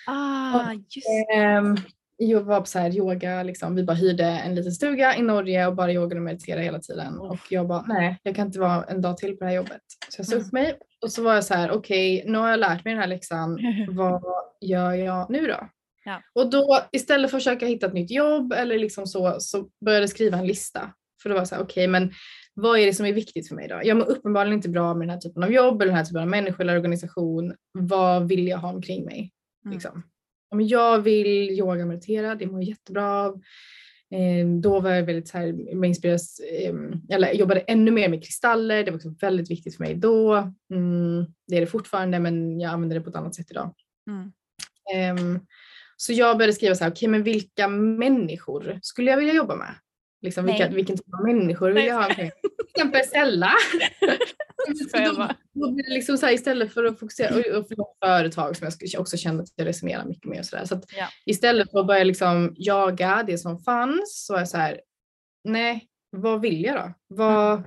Ah, 0.06 0.72
just 0.72 1.06
Ehm, 1.36 1.76
jag 2.22 2.40
var 2.40 2.60
på 2.60 2.66
så 2.66 2.78
här 2.78 2.96
yoga, 2.96 3.42
liksom. 3.42 3.74
vi 3.74 3.84
bara 3.84 3.96
hyrde 3.96 4.24
en 4.24 4.54
liten 4.54 4.72
stuga 4.72 5.16
i 5.16 5.22
Norge 5.22 5.66
och 5.66 5.74
bara 5.74 5.92
yogade 5.92 6.16
och 6.16 6.22
mediterade 6.22 6.62
hela 6.62 6.78
tiden. 6.78 7.18
Och 7.18 7.38
jag 7.50 7.68
bara, 7.68 7.84
nej, 7.88 8.18
jag 8.22 8.36
kan 8.36 8.46
inte 8.46 8.60
vara 8.60 8.84
en 8.84 9.02
dag 9.02 9.16
till 9.16 9.36
på 9.36 9.44
det 9.44 9.50
här 9.50 9.56
jobbet. 9.56 9.80
Så 10.08 10.20
jag 10.20 10.26
sa 10.26 10.36
upp 10.36 10.52
mig 10.52 10.78
och 11.02 11.12
så 11.12 11.22
var 11.22 11.34
jag 11.34 11.44
så 11.44 11.54
här, 11.54 11.70
okej, 11.70 12.24
nu 12.26 12.38
har 12.38 12.50
jag 12.50 12.60
lärt 12.60 12.84
mig 12.84 12.94
den 12.94 13.00
här 13.00 13.08
läxan. 13.08 13.58
Vad 13.88 14.22
gör 14.60 14.92
jag 14.92 15.30
nu 15.30 15.46
då? 15.46 15.68
Ja. 16.04 16.22
Och 16.34 16.50
då 16.50 16.80
istället 16.92 17.30
för 17.30 17.36
att 17.36 17.42
försöka 17.44 17.66
hitta 17.66 17.86
ett 17.86 17.94
nytt 17.94 18.10
jobb 18.10 18.52
eller 18.52 18.78
liksom 18.78 19.06
så, 19.06 19.36
så 19.38 19.68
började 19.84 20.02
jag 20.02 20.10
skriva 20.10 20.38
en 20.38 20.46
lista. 20.46 20.92
För 21.22 21.28
det 21.28 21.34
var 21.34 21.44
så 21.44 21.54
här, 21.54 21.62
okej 21.62 21.88
men 21.88 22.12
vad 22.54 22.78
är 22.78 22.86
det 22.86 22.94
som 22.94 23.06
är 23.06 23.12
viktigt 23.12 23.48
för 23.48 23.54
mig 23.54 23.68
då? 23.68 23.80
Jag 23.84 23.96
mår 23.96 24.10
uppenbarligen 24.10 24.56
inte 24.56 24.68
bra 24.68 24.94
med 24.94 25.08
den 25.08 25.14
här 25.14 25.20
typen 25.20 25.42
av 25.42 25.52
jobb 25.52 25.82
eller 25.82 25.92
den 25.92 25.98
här 25.98 26.04
typen 26.04 26.22
av 26.22 26.28
människor 26.28 26.60
eller 26.60 26.76
organisation. 26.76 27.54
Vad 27.72 28.28
vill 28.28 28.48
jag 28.48 28.58
ha 28.58 28.68
omkring 28.68 29.04
mig? 29.04 29.32
Mm. 29.64 29.74
Liksom. 29.74 30.02
Om 30.50 30.60
jag 30.60 30.98
vill 30.98 31.50
yoga 31.50 31.82
och 31.82 31.88
meditera, 31.88 32.34
det 32.34 32.46
mår 32.46 32.60
jag 32.60 32.68
jättebra 32.68 33.12
av. 33.12 33.42
Eh, 34.14 34.46
då 34.60 34.80
var 34.80 34.90
jag 34.90 35.02
väldigt 35.02 35.28
så 35.28 35.38
här, 35.38 35.74
med 35.74 35.88
inspireras, 35.88 36.40
eh, 36.40 36.74
eller 37.08 37.28
jag 37.28 37.36
jobbade 37.36 37.60
ännu 37.60 37.90
mer 37.90 38.08
med 38.08 38.24
kristaller, 38.24 38.84
det 38.84 38.90
var 38.90 38.98
också 38.98 39.14
väldigt 39.20 39.50
viktigt 39.50 39.76
för 39.76 39.84
mig 39.84 39.94
då. 39.94 40.34
Mm, 40.70 41.26
det 41.46 41.56
är 41.56 41.60
det 41.60 41.66
fortfarande 41.66 42.18
men 42.18 42.60
jag 42.60 42.72
använder 42.72 42.96
det 42.96 43.02
på 43.02 43.10
ett 43.10 43.16
annat 43.16 43.34
sätt 43.34 43.50
idag. 43.50 43.74
Mm. 44.08 44.32
Ehm, 44.94 45.40
så 45.96 46.12
jag 46.12 46.38
började 46.38 46.52
skriva 46.52 46.74
så 46.74 46.84
här, 46.84 46.90
okej 46.90 47.08
men 47.08 47.22
vilka 47.22 47.68
människor 47.68 48.78
skulle 48.82 49.10
jag 49.10 49.18
vilja 49.18 49.34
jobba 49.34 49.56
med? 49.56 49.74
Liksom, 50.22 50.46
vilka, 50.46 50.68
vilken 50.68 50.96
typ 50.96 51.14
av 51.14 51.24
människor 51.26 51.70
vill 51.70 51.86
jag 51.86 51.94
ha 51.94 52.06
omkring? 52.06 52.30
Till 54.66 54.80
exempel 54.86 55.14
då, 55.52 55.70
blir 55.72 55.84
det 55.84 55.94
liksom 55.94 56.18
så 56.18 56.26
här, 56.26 56.32
istället 56.32 56.74
för 56.74 56.84
att 56.84 56.98
fokusera 57.00 57.34
och, 57.34 57.58
och 57.58 57.68
för 57.68 57.76
företag 58.06 58.56
som 58.56 58.70
jag 58.80 59.00
också 59.00 59.16
kände 59.16 59.42
att 59.42 59.52
jag 59.56 59.66
resonerar 59.66 60.04
mycket 60.04 60.24
med 60.24 60.38
och. 60.40 60.44
Så 60.46 60.74
att 60.74 60.84
Ja. 60.96 61.06
istället 61.26 61.70
för 61.70 61.80
att 61.80 61.86
börja 61.86 62.04
liksom 62.04 62.54
jaga 62.56 63.24
det 63.26 63.38
som 63.38 63.58
fanns 63.58 64.26
så 64.26 64.34
är 64.34 64.38
jag 64.38 64.48
så 64.48 64.56
här, 64.56 64.80
nej, 65.44 65.86
vad 66.10 66.40
vill 66.40 66.64
jag 66.64 66.76
då? 66.76 66.92
Vad, 67.08 67.62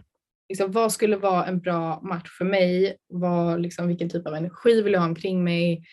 liksom, 0.49 0.71
vad 0.71 0.91
skulle 0.91 1.15
vara 1.15 1.45
en 1.45 1.59
bra 1.59 2.01
match 2.01 2.37
för 2.37 2.45
mig? 2.45 2.97
Vad, 3.07 3.61
liksom, 3.61 3.87
vilken 3.87 4.09
typ 4.09 4.27
av 4.27 4.35
energi 4.35 4.81
vill 4.81 4.93
jag 4.93 4.99
ha 4.99 5.07
omkring 5.07 5.43
mig? 5.43 5.83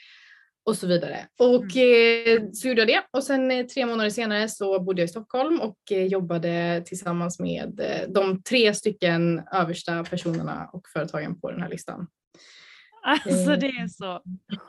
Och 0.71 0.77
så 0.77 0.87
vidare. 0.87 1.27
Och 1.39 1.77
eh, 1.77 2.43
så 2.53 2.69
gjorde 2.69 2.81
jag 2.81 2.89
det 2.89 3.03
och 3.11 3.25
sen 3.25 3.51
eh, 3.51 3.67
tre 3.67 3.87
månader 3.87 4.11
senare 4.11 4.49
så 4.49 4.81
bodde 4.81 5.03
jag 5.03 5.07
i 5.07 5.09
Stockholm 5.09 5.61
och 5.61 5.79
eh, 5.91 6.07
jobbade 6.07 6.83
tillsammans 6.87 7.39
med 7.39 7.81
de 8.09 8.43
tre 8.43 8.75
stycken 8.75 9.43
översta 9.53 10.05
personerna 10.05 10.71
och 10.73 10.89
företagen 10.89 11.41
på 11.41 11.51
den 11.51 11.63
här 11.63 11.69
listan. 11.69 12.07
Alltså 13.03 13.57
det 13.57 13.67
är 13.67 13.89
så 13.89 14.23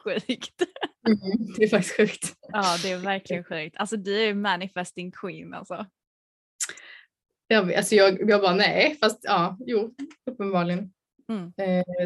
sjukt. 0.04 0.56
Det 1.58 1.64
är 1.64 1.68
faktiskt 1.68 1.98
sjukt. 1.98 2.34
Ja 2.52 2.78
det 2.84 2.92
är 2.92 2.98
verkligen 2.98 3.44
sjukt. 3.44 3.76
Alltså 3.78 3.98
du 3.98 4.22
är 4.22 4.34
manifesting 4.34 5.12
queen 5.12 5.54
alltså. 5.54 5.86
Jag, 7.48 7.74
alltså 7.74 7.96
jag, 7.96 8.30
jag 8.30 8.42
bara 8.42 8.56
nej, 8.56 8.98
fast 9.02 9.20
ja, 9.22 9.58
jo, 9.60 9.96
uppenbarligen 10.32 10.94
Mm. 11.30 11.52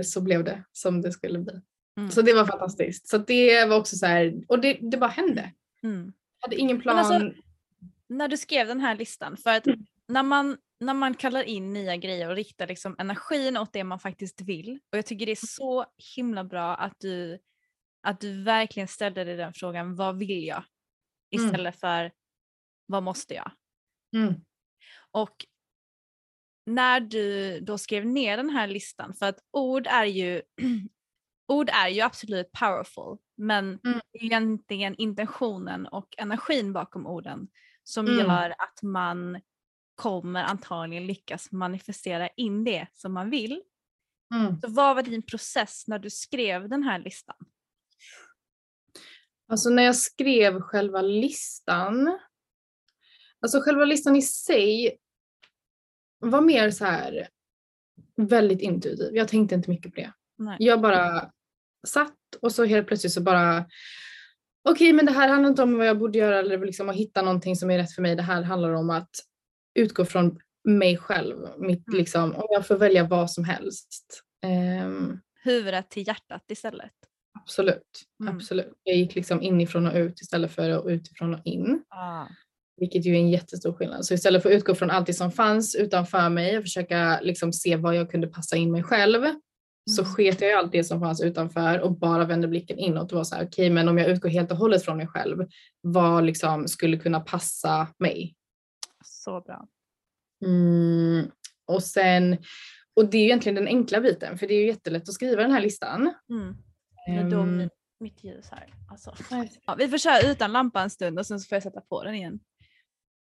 så 0.03 0.21
blev 0.21 0.43
det 0.43 0.63
som 0.71 1.01
det 1.01 1.11
skulle 1.11 1.39
bli. 1.39 1.61
Mm. 1.97 2.11
Så 2.11 2.21
det 2.21 2.33
var 2.33 2.45
fantastiskt. 2.45 3.07
Så 3.07 3.17
det 3.17 3.65
var 3.65 3.77
också 3.77 3.95
så 3.95 4.05
här, 4.05 4.43
och 4.47 4.59
det, 4.59 4.77
det 4.81 4.97
bara 4.97 5.09
hände. 5.09 5.53
Mm. 5.83 6.13
Jag 6.41 6.47
hade 6.47 6.55
ingen 6.61 6.81
plan. 6.81 6.95
Men 6.95 7.05
alltså- 7.05 7.41
När 8.07 8.27
du 8.27 8.37
skrev 8.37 8.67
den 8.67 8.79
här 8.79 8.95
listan, 8.95 9.37
för 9.37 9.49
att 9.49 9.65
när 10.07 10.23
man, 10.23 10.57
när 10.79 10.93
man 10.93 11.13
kallar 11.13 11.43
in 11.43 11.73
nya 11.73 11.95
grejer 11.95 12.29
och 12.29 12.35
riktar 12.35 12.67
liksom 12.67 12.95
energin 12.99 13.57
åt 13.57 13.73
det 13.73 13.83
man 13.83 13.99
faktiskt 13.99 14.41
vill. 14.41 14.79
Och 14.91 14.97
jag 14.97 15.05
tycker 15.05 15.25
det 15.25 15.31
är 15.31 15.47
så 15.47 15.85
himla 16.15 16.43
bra 16.43 16.75
att 16.75 16.95
du, 16.99 17.39
att 18.03 18.19
du 18.19 18.43
verkligen 18.43 18.87
ställde 18.87 19.23
dig 19.23 19.35
den 19.35 19.53
frågan, 19.53 19.95
vad 19.95 20.17
vill 20.17 20.47
jag? 20.47 20.63
Mm. 21.35 21.45
Istället 21.45 21.79
för, 21.79 22.11
vad 22.85 23.03
måste 23.03 23.33
jag? 23.33 23.51
Mm. 24.15 24.33
Och 25.11 25.45
när 26.65 26.99
du 26.99 27.59
då 27.59 27.77
skrev 27.77 28.05
ner 28.05 28.37
den 28.37 28.49
här 28.49 28.67
listan, 28.67 29.13
för 29.13 29.25
att 29.25 29.39
ord 29.51 29.87
är 29.87 30.05
ju, 30.05 30.41
ord 31.47 31.69
är 31.69 31.87
ju 31.89 32.01
absolut 32.01 32.51
powerful, 32.51 33.17
men 33.37 33.65
Mm. 33.65 33.79
det 34.11 34.19
är 34.19 34.23
egentligen 34.23 34.95
intentionen 34.95 35.87
och 35.87 36.15
energin 36.17 36.73
bakom 36.73 37.05
orden 37.07 37.47
som 37.83 38.07
Mm. 38.07 38.19
gör 38.19 38.49
att 38.57 38.81
man 38.83 39.41
kommer 39.95 40.43
antagligen 40.43 41.07
lyckas 41.07 41.51
manifestera 41.51 42.27
in 42.27 42.63
det 42.63 42.87
som 42.93 43.13
man 43.13 43.29
vill. 43.29 43.61
Mm. 44.35 44.61
Så 44.61 44.67
vad 44.69 44.95
var 44.95 45.03
din 45.03 45.21
process 45.21 45.87
när 45.87 45.99
du 45.99 46.09
skrev 46.09 46.69
den 46.69 46.83
här 46.83 46.99
listan? 46.99 47.35
Alltså 49.47 49.69
när 49.69 49.83
jag 49.83 49.95
skrev 49.95 50.61
själva 50.61 51.01
listan, 51.01 52.19
alltså 53.39 53.61
själva 53.61 53.85
listan 53.85 54.15
i 54.15 54.21
sig 54.21 54.97
var 56.19 56.41
mer 56.41 56.71
så 56.71 56.85
här 56.85 57.27
väldigt 58.15 58.61
intuitiv. 58.61 59.15
Jag 59.15 59.27
tänkte 59.27 59.55
inte 59.55 59.69
mycket 59.69 59.93
på 59.93 60.01
det. 60.01 60.13
Nej. 60.37 60.57
Jag 60.59 60.81
bara 60.81 61.31
satt 61.85 62.13
och 62.41 62.51
så 62.51 62.65
helt 62.65 62.87
plötsligt 62.87 63.13
så 63.13 63.21
bara 63.21 63.65
okej 64.69 64.93
men 64.93 65.05
det 65.05 65.11
här 65.11 65.29
handlar 65.29 65.49
inte 65.49 65.63
om 65.63 65.77
vad 65.77 65.87
jag 65.87 65.97
borde 65.99 66.17
göra 66.19 66.39
eller 66.39 66.65
liksom 66.65 66.89
att 66.89 66.95
hitta 66.95 67.21
någonting 67.21 67.55
som 67.55 67.71
är 67.71 67.77
rätt 67.77 67.91
för 67.91 68.01
mig. 68.01 68.15
Det 68.15 68.21
här 68.23 68.41
handlar 68.41 68.73
om 68.73 68.89
att 68.89 69.09
utgå 69.79 70.05
från 70.05 70.39
mig 70.67 70.97
själv. 70.97 71.35
Mitt, 71.57 71.87
Mm. 71.87 71.97
liksom, 71.99 72.35
om 72.35 72.47
jag 72.49 72.67
får 72.67 72.75
välja 72.77 73.03
vad 73.03 73.31
som 73.31 73.43
helst. 73.43 74.21
Ehm, 74.45 75.19
Huvudet 75.43 75.89
till 75.89 76.07
hjärtat 76.07 76.43
istället. 76.47 76.91
absolut, 77.41 78.01
Mm. 78.23 78.35
absolut. 78.35 78.73
Jag 78.83 78.95
gick 78.97 79.15
liksom 79.15 79.41
inifrån 79.41 79.87
och 79.87 79.95
ut 79.95 80.21
istället 80.21 80.51
för 80.51 80.69
att 80.69 80.85
utifrån 80.85 81.33
och 81.33 81.41
in. 81.45 81.83
Ah. 81.89 82.25
Vilket 82.77 83.05
ju 83.05 83.11
är 83.15 83.19
en 83.19 83.29
jättestor 83.29 83.73
skillnad. 83.73 84.05
Så 84.05 84.13
istället 84.13 84.43
för 84.43 84.49
att 84.49 84.55
utgå 84.55 84.75
från 84.75 84.91
allt 84.91 85.07
det 85.07 85.13
som 85.13 85.31
fanns 85.31 85.75
utanför 85.75 86.29
mig 86.29 86.57
och 86.57 86.63
försöka 86.63 87.19
liksom 87.21 87.53
se 87.53 87.75
vad 87.75 87.95
jag 87.95 88.11
kunde 88.11 88.27
passa 88.27 88.55
in 88.55 88.71
mig 88.71 88.83
själv. 88.83 89.25
Så 89.89 90.01
Mm. 90.01 90.13
sket 90.13 90.41
jag 90.41 90.49
i 90.49 90.53
allt 90.53 90.71
det 90.71 90.83
som 90.83 90.99
fanns 90.99 91.21
utanför 91.21 91.79
och 91.79 91.97
bara 91.97 92.25
vände 92.25 92.47
blicken 92.47 92.79
inåt 92.79 93.11
och 93.11 93.17
var 93.17 93.23
så 93.23 93.35
här, 93.35 93.45
okej 93.47 93.69
men 93.69 93.89
om 93.89 93.97
jag 93.97 94.07
utgår 94.09 94.29
helt 94.29 94.51
och 94.51 94.57
hållet 94.57 94.85
från 94.85 94.97
mig 94.97 95.07
själv, 95.07 95.47
vad 95.81 96.25
liksom 96.25 96.67
skulle 96.67 96.97
kunna 96.97 97.19
passa 97.19 97.87
mig? 97.97 98.35
Så 99.03 99.41
bra. 99.41 99.67
Mm. 100.45 101.31
Och 101.65 101.83
sen, 101.83 102.37
och 102.95 103.09
det 103.09 103.17
är 103.17 103.21
ju 103.21 103.25
egentligen 103.25 103.55
den 103.55 103.67
enkla 103.67 104.01
biten 104.01 104.37
för 104.37 104.47
det 104.47 104.53
är 104.53 104.59
ju 104.59 104.67
jättelätt 104.67 105.09
att 105.09 105.13
skriva 105.15 105.41
den 105.41 105.51
här 105.51 105.61
listan. 105.61 106.13
Mm. 106.29 106.55
Nu 107.07 107.29
dog 107.29 107.43
Ehm, 107.43 107.57
min, 107.57 107.69
mitt 107.99 108.23
ljus 108.23 108.49
här. 108.51 108.73
Alltså. 108.91 109.15
Ja, 109.65 109.75
vi 109.75 109.87
får 109.87 109.97
köra 109.97 110.31
utan 110.31 110.51
lampa 110.51 110.81
en 110.81 110.89
stund 110.89 111.19
och 111.19 111.25
sen 111.25 111.39
så 111.39 111.47
får 111.47 111.55
jag 111.55 111.63
sätta 111.63 111.81
på 111.81 112.03
den 112.03 112.15
igen. 112.15 112.39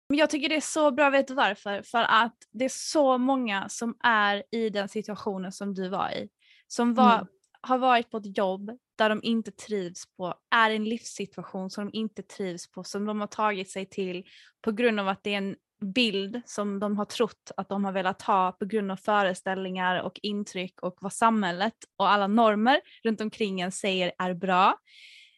Men 0.09 0.17
jag 0.17 0.29
tycker 0.29 0.49
det 0.49 0.55
är 0.55 0.61
så 0.61 0.91
bra, 0.91 1.09
vet 1.09 1.27
du 1.27 1.33
varför? 1.33 1.81
För 1.81 2.03
att 2.03 2.35
det 2.51 2.65
är 2.65 2.71
så 2.73 3.17
många 3.17 3.69
som 3.69 3.95
är 4.03 4.43
i 4.51 4.69
den 4.69 4.89
situationen 4.89 5.51
som 5.51 5.73
du 5.73 5.89
var 5.89 6.09
i. 6.11 6.29
Som 6.71 6.93
var, 6.93 7.15
Mm. 7.15 7.27
har 7.61 7.77
varit 7.77 8.09
på 8.09 8.17
ett 8.17 8.37
jobb 8.37 8.71
där 8.97 9.09
de 9.09 9.19
inte 9.23 9.51
trivs 9.51 10.05
på, 10.17 10.33
är 10.55 10.69
i 10.69 10.75
en 10.75 10.83
livssituation 10.83 11.69
som 11.69 11.85
de 11.85 11.97
inte 11.97 12.23
trivs 12.23 12.71
på, 12.71 12.83
som 12.83 13.05
de 13.05 13.19
har 13.19 13.27
tagit 13.27 13.69
sig 13.71 13.85
till 13.89 14.23
på 14.61 14.71
grund 14.71 14.99
av 14.99 15.07
att 15.07 15.23
det 15.23 15.33
är 15.33 15.37
en 15.37 15.55
bild 15.95 16.41
som 16.45 16.79
de 16.79 16.97
har 16.97 17.05
trott 17.05 17.51
att 17.57 17.69
de 17.69 17.85
har 17.85 17.91
velat 17.91 18.21
ha 18.21 18.51
på 18.51 18.65
grund 18.65 18.91
av 18.91 18.95
föreställningar 18.95 20.01
och 20.01 20.19
intryck 20.23 20.81
och 20.81 20.97
vad 21.01 21.13
samhället 21.13 21.73
och 21.97 22.09
alla 22.09 22.27
normer 22.27 22.81
runt 23.03 23.21
omkring 23.21 23.61
en 23.61 23.71
säger 23.71 24.11
är 24.17 24.33
bra 24.33 24.77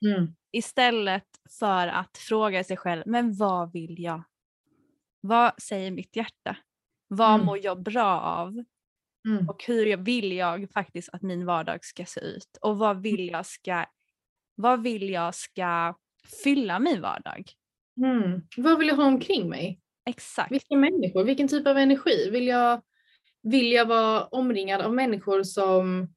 Mm. 0.06 0.36
istället 0.52 1.28
för 1.60 1.88
att 1.88 2.18
fråga 2.18 2.64
sig 2.64 2.78
själv, 2.78 3.04
men 3.06 3.34
vad 3.38 3.72
vill 3.74 4.00
jag? 4.00 4.24
Vad 5.22 5.62
säger 5.62 5.92
mitt 5.92 6.16
hjärta? 6.16 6.58
Vad 7.08 7.34
Mm. 7.34 7.46
mår 7.46 7.60
jag 7.66 7.84
bra 7.84 8.20
av? 8.22 8.64
Mm. 9.28 9.50
Och 9.50 9.64
hur 9.68 9.86
jag- 9.86 9.98
vill 10.06 10.32
jag 10.32 10.70
faktiskt 10.72 11.10
att 11.14 11.22
min 11.22 11.46
vardag 11.46 11.86
ska 11.86 12.06
se 12.06 12.20
ut? 12.20 12.58
Och 12.62 12.78
vad 12.78 13.02
vill 13.02 13.28
jag 13.28 13.46
ska, 13.46 13.86
vad 14.56 14.84
vill 14.84 15.10
jag 15.10 15.36
ska 15.36 15.96
fylla 16.44 16.80
min 16.80 17.02
vardag? 17.02 17.52
Mm. 17.98 18.42
Vad 18.58 18.80
vill 18.80 18.88
jag 18.88 18.96
ha 18.96 19.06
omkring 19.06 19.50
mig? 19.50 19.80
Exakt. 20.10 20.52
Vilka 20.52 20.76
människor? 20.76 21.24
Vilken 21.24 21.48
typ 21.48 21.68
av 21.68 21.78
energi? 21.78 22.30
Vill 22.32 22.48
jag, 22.48 22.82
vill 23.44 23.72
jag 23.72 23.86
vara 23.86 24.26
omringad 24.26 24.82
av 24.82 24.94
människor 24.94 25.44
som 25.44 26.14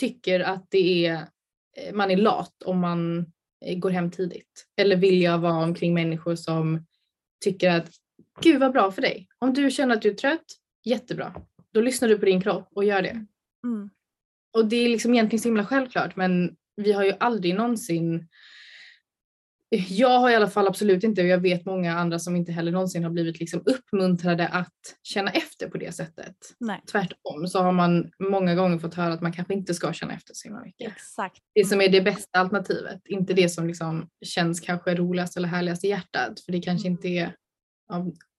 tycker 0.00 0.40
att 0.40 0.66
det 0.70 1.06
är, 1.06 1.14
eh, 1.76 1.94
man 1.94 2.10
är 2.10 2.16
lat 2.16 2.62
om 2.64 2.78
man 2.80 3.26
eh, 3.64 3.78
går 3.78 3.90
hem 3.90 4.10
tidigt? 4.10 4.66
Eller 4.76 4.96
vill 4.96 5.22
jag 5.22 5.38
vara 5.38 5.64
omkring 5.64 5.94
människor 5.94 6.34
som 6.34 6.86
tycker 7.44 7.70
att 7.70 7.90
gud 8.40 8.60
vad 8.60 8.72
bra 8.72 8.92
för 8.92 9.02
dig. 9.02 9.28
Om 9.38 9.54
du 9.54 9.70
känner 9.70 9.94
att 9.96 10.02
du 10.02 10.10
är 10.10 10.14
trött, 10.14 10.44
jättebra. 10.84 11.34
Då 11.74 11.80
lyssnar 11.80 12.08
du 12.08 12.18
på 12.18 12.24
din 12.24 12.40
kropp 12.40 12.68
och 12.74 12.84
gör 12.84 13.02
det. 13.02 13.26
Mm. 13.64 13.90
Och 14.56 14.66
det 14.66 14.76
är 14.76 14.88
liksom 14.88 15.14
egentligen 15.14 15.40
så 15.40 15.48
himla 15.48 15.66
självklart 15.66 16.16
men 16.16 16.56
vi 16.76 16.92
har 16.92 17.04
ju 17.04 17.12
aldrig 17.20 17.54
någonsin 17.54 18.28
jag 19.88 20.18
har 20.18 20.30
i 20.30 20.34
alla 20.34 20.50
fall 20.50 20.66
absolut 20.66 21.04
inte 21.04 21.22
och 21.22 21.28
jag 21.28 21.38
vet 21.38 21.66
många 21.66 21.98
andra 21.98 22.18
som 22.18 22.36
inte 22.36 22.52
heller 22.52 22.72
någonsin 22.72 23.04
har 23.04 23.10
blivit 23.10 23.40
liksom 23.40 23.62
uppmuntrade 23.66 24.48
att 24.48 24.72
känna 25.02 25.30
efter 25.30 25.68
på 25.68 25.78
det 25.78 25.92
sättet. 25.92 26.36
Nej, 26.60 26.82
Tvärtom 26.90 27.46
så 27.46 27.58
har 27.58 27.72
man 27.72 28.10
många 28.18 28.54
gånger 28.54 28.78
fått 28.78 28.94
höra 28.94 29.12
att 29.12 29.20
man 29.20 29.32
kanske 29.32 29.54
inte 29.54 29.74
ska 29.74 29.92
känna 29.92 30.14
efter 30.14 30.34
så 30.34 30.48
himla 30.48 30.62
mycket. 30.62 30.92
exakt. 30.92 31.38
Det 31.54 31.64
som 31.64 31.80
är 31.80 31.88
det 31.88 32.00
bästa 32.00 32.38
alternativet, 32.38 33.00
inte 33.08 33.32
det 33.32 33.48
som 33.48 33.66
liksom 33.66 34.08
känns 34.24 34.60
kanske 34.60 34.94
roligast 34.94 35.36
eller 35.36 35.48
härligast 35.48 35.84
i 35.84 35.88
hjärtat. 35.88 36.40
För 36.40 36.52
det 36.52 36.60
kanske 36.60 36.88
inte 36.88 37.08
är 37.08 37.32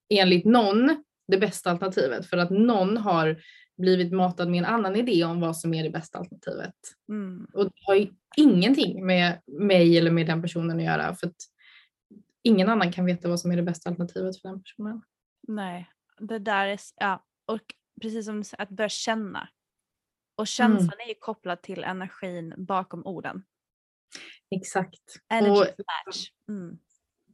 enligt 0.10 0.46
någon 0.46 1.04
det 1.28 1.38
bästa 1.38 1.72
alternativet 1.72 2.26
för 2.26 2.38
att 2.38 2.50
någon 2.50 2.98
har 2.98 3.42
blivit 3.78 4.14
matad 4.14 4.50
med 4.50 4.58
en 4.58 4.66
annan 4.66 4.96
idé 4.96 5.24
om 5.24 5.40
vad 5.40 5.58
som 5.58 5.74
är 5.74 5.84
det 5.84 5.90
bästa 5.90 6.20
alternativet. 6.20 6.76
Mm. 7.10 7.48
Och 7.54 7.66
det 7.66 7.82
har 7.86 7.96
ju 7.96 8.08
ingenting 8.38 9.06
med 9.06 9.42
mig 9.48 9.98
eller 9.98 10.12
med 10.12 10.28
den 10.28 10.42
personen 10.42 10.78
att 10.78 10.84
göra. 10.84 11.16
För 11.16 11.28
att 11.28 11.36
ingen 12.44 12.70
annan 12.70 12.92
kan 12.92 13.06
veta 13.06 13.30
vad 13.30 13.40
som 13.40 13.52
är 13.52 13.56
det 13.56 13.64
bästa 13.64 13.90
alternativet 13.90 14.42
för 14.42 14.50
den 14.50 14.64
personen. 14.64 15.02
Nej, 15.48 15.90
det 16.20 16.40
där 16.40 16.68
är, 16.68 16.80
ja, 16.96 17.26
och 17.46 17.62
precis 18.02 18.26
som 18.26 18.44
att 18.58 18.70
börja 18.70 18.90
känna. 18.90 19.50
Och 20.38 20.48
känslan 20.48 20.94
mm. 20.94 21.06
är 21.06 21.08
ju 21.08 21.16
kopplad 21.20 21.62
till 21.62 21.84
energin 21.84 22.54
bakom 22.58 23.06
orden. 23.06 23.44
Exakt. 24.56 25.16
Energy 25.30 25.52
och, 25.52 25.66
match. 26.08 26.30
Mm. 26.50 26.78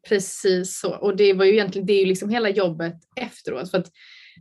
Precis 0.09 0.79
så. 0.79 0.95
Och 0.95 1.15
det 1.15 1.33
var 1.33 1.45
ju 1.45 1.51
egentligen 1.51 1.85
det 1.85 1.93
är 1.93 1.99
ju 1.99 2.05
liksom 2.05 2.29
hela 2.29 2.49
jobbet 2.49 2.95
efteråt. 3.15 3.71
För 3.71 3.77
att 3.77 3.91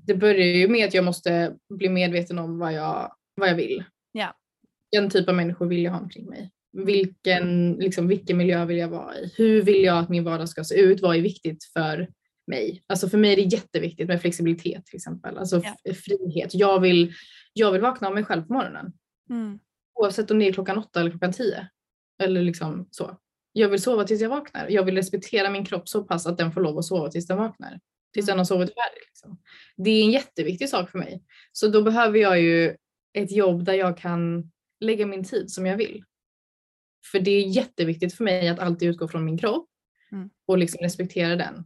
det 0.06 0.14
börjar 0.14 0.46
ju 0.46 0.68
med 0.68 0.88
att 0.88 0.94
jag 0.94 1.04
måste 1.04 1.56
bli 1.74 1.88
medveten 1.88 2.38
om 2.38 2.58
vad 2.58 2.72
jag, 2.72 3.12
vad 3.34 3.48
jag 3.48 3.54
vill. 3.54 3.84
Ja. 4.12 4.34
Vilken 4.90 5.10
typ 5.10 5.28
av 5.28 5.34
människor 5.34 5.66
vill 5.66 5.82
jag 5.82 5.92
ha 5.92 6.00
omkring 6.00 6.28
mig? 6.28 6.50
Vilken, 6.72 7.72
liksom, 7.72 8.08
vilken 8.08 8.36
miljö 8.36 8.64
vill 8.64 8.78
jag 8.78 8.88
vara 8.88 9.18
i? 9.18 9.32
Hur 9.36 9.62
vill 9.62 9.84
jag 9.84 9.98
att 9.98 10.08
min 10.08 10.24
vardag 10.24 10.48
ska 10.48 10.64
se 10.64 10.80
ut? 10.80 11.00
Vad 11.00 11.16
är 11.16 11.20
viktigt 11.20 11.64
för 11.64 12.08
mig? 12.46 12.82
Alltså 12.86 13.08
för 13.08 13.18
mig 13.18 13.32
är 13.32 13.36
det 13.36 13.42
jätteviktigt 13.42 14.08
med 14.08 14.20
flexibilitet 14.20 14.86
till 14.86 14.96
exempel. 14.96 15.38
Alltså 15.38 15.62
ja. 15.64 15.94
frihet. 15.94 16.54
Jag 16.54 16.80
vill, 16.80 17.12
jag 17.52 17.72
vill 17.72 17.80
vakna 17.80 18.08
av 18.08 18.14
mig 18.14 18.24
själv 18.24 18.42
på 18.42 18.52
morgonen. 18.52 18.92
Mm. 19.30 19.58
Oavsett 19.94 20.30
om 20.30 20.38
det 20.38 20.48
är 20.48 20.52
klockan 20.52 20.78
åtta 20.78 21.00
eller 21.00 21.10
klockan 21.10 21.32
tio. 21.32 21.68
Eller 22.22 22.42
liksom 22.42 22.88
så. 22.90 23.16
Jag 23.52 23.68
vill 23.68 23.82
sova 23.82 24.04
tills 24.04 24.20
jag 24.20 24.28
vaknar. 24.28 24.68
Jag 24.68 24.84
vill 24.84 24.94
respektera 24.94 25.50
min 25.50 25.64
kropp 25.64 25.88
så 25.88 26.04
pass 26.04 26.26
att 26.26 26.38
den 26.38 26.52
får 26.52 26.60
lov 26.60 26.78
att 26.78 26.84
sova 26.84 27.10
tills 27.10 27.26
den 27.26 27.38
vaknar. 27.38 27.80
Tills 28.12 28.26
den 28.26 28.38
har 28.38 28.44
sovit 28.44 28.74
färdigt. 28.74 29.08
Liksom. 29.08 29.38
Det 29.76 29.90
är 29.90 30.04
en 30.04 30.10
jätteviktig 30.10 30.68
sak 30.68 30.90
för 30.90 30.98
mig. 30.98 31.22
Så 31.52 31.68
då 31.68 31.82
behöver 31.82 32.18
jag 32.18 32.40
ju 32.40 32.76
ett 33.12 33.32
jobb 33.32 33.64
där 33.64 33.74
jag 33.74 33.98
kan 33.98 34.50
lägga 34.80 35.06
min 35.06 35.24
tid 35.24 35.50
som 35.50 35.66
jag 35.66 35.76
vill. 35.76 36.04
För 37.12 37.20
det 37.20 37.30
är 37.30 37.46
jätteviktigt 37.46 38.14
för 38.14 38.24
mig 38.24 38.48
att 38.48 38.58
alltid 38.58 38.88
utgå 38.88 39.08
från 39.08 39.24
min 39.24 39.38
kropp 39.38 39.68
mm. 40.12 40.30
och 40.46 40.58
liksom 40.58 40.78
respektera 40.82 41.36
den. 41.36 41.64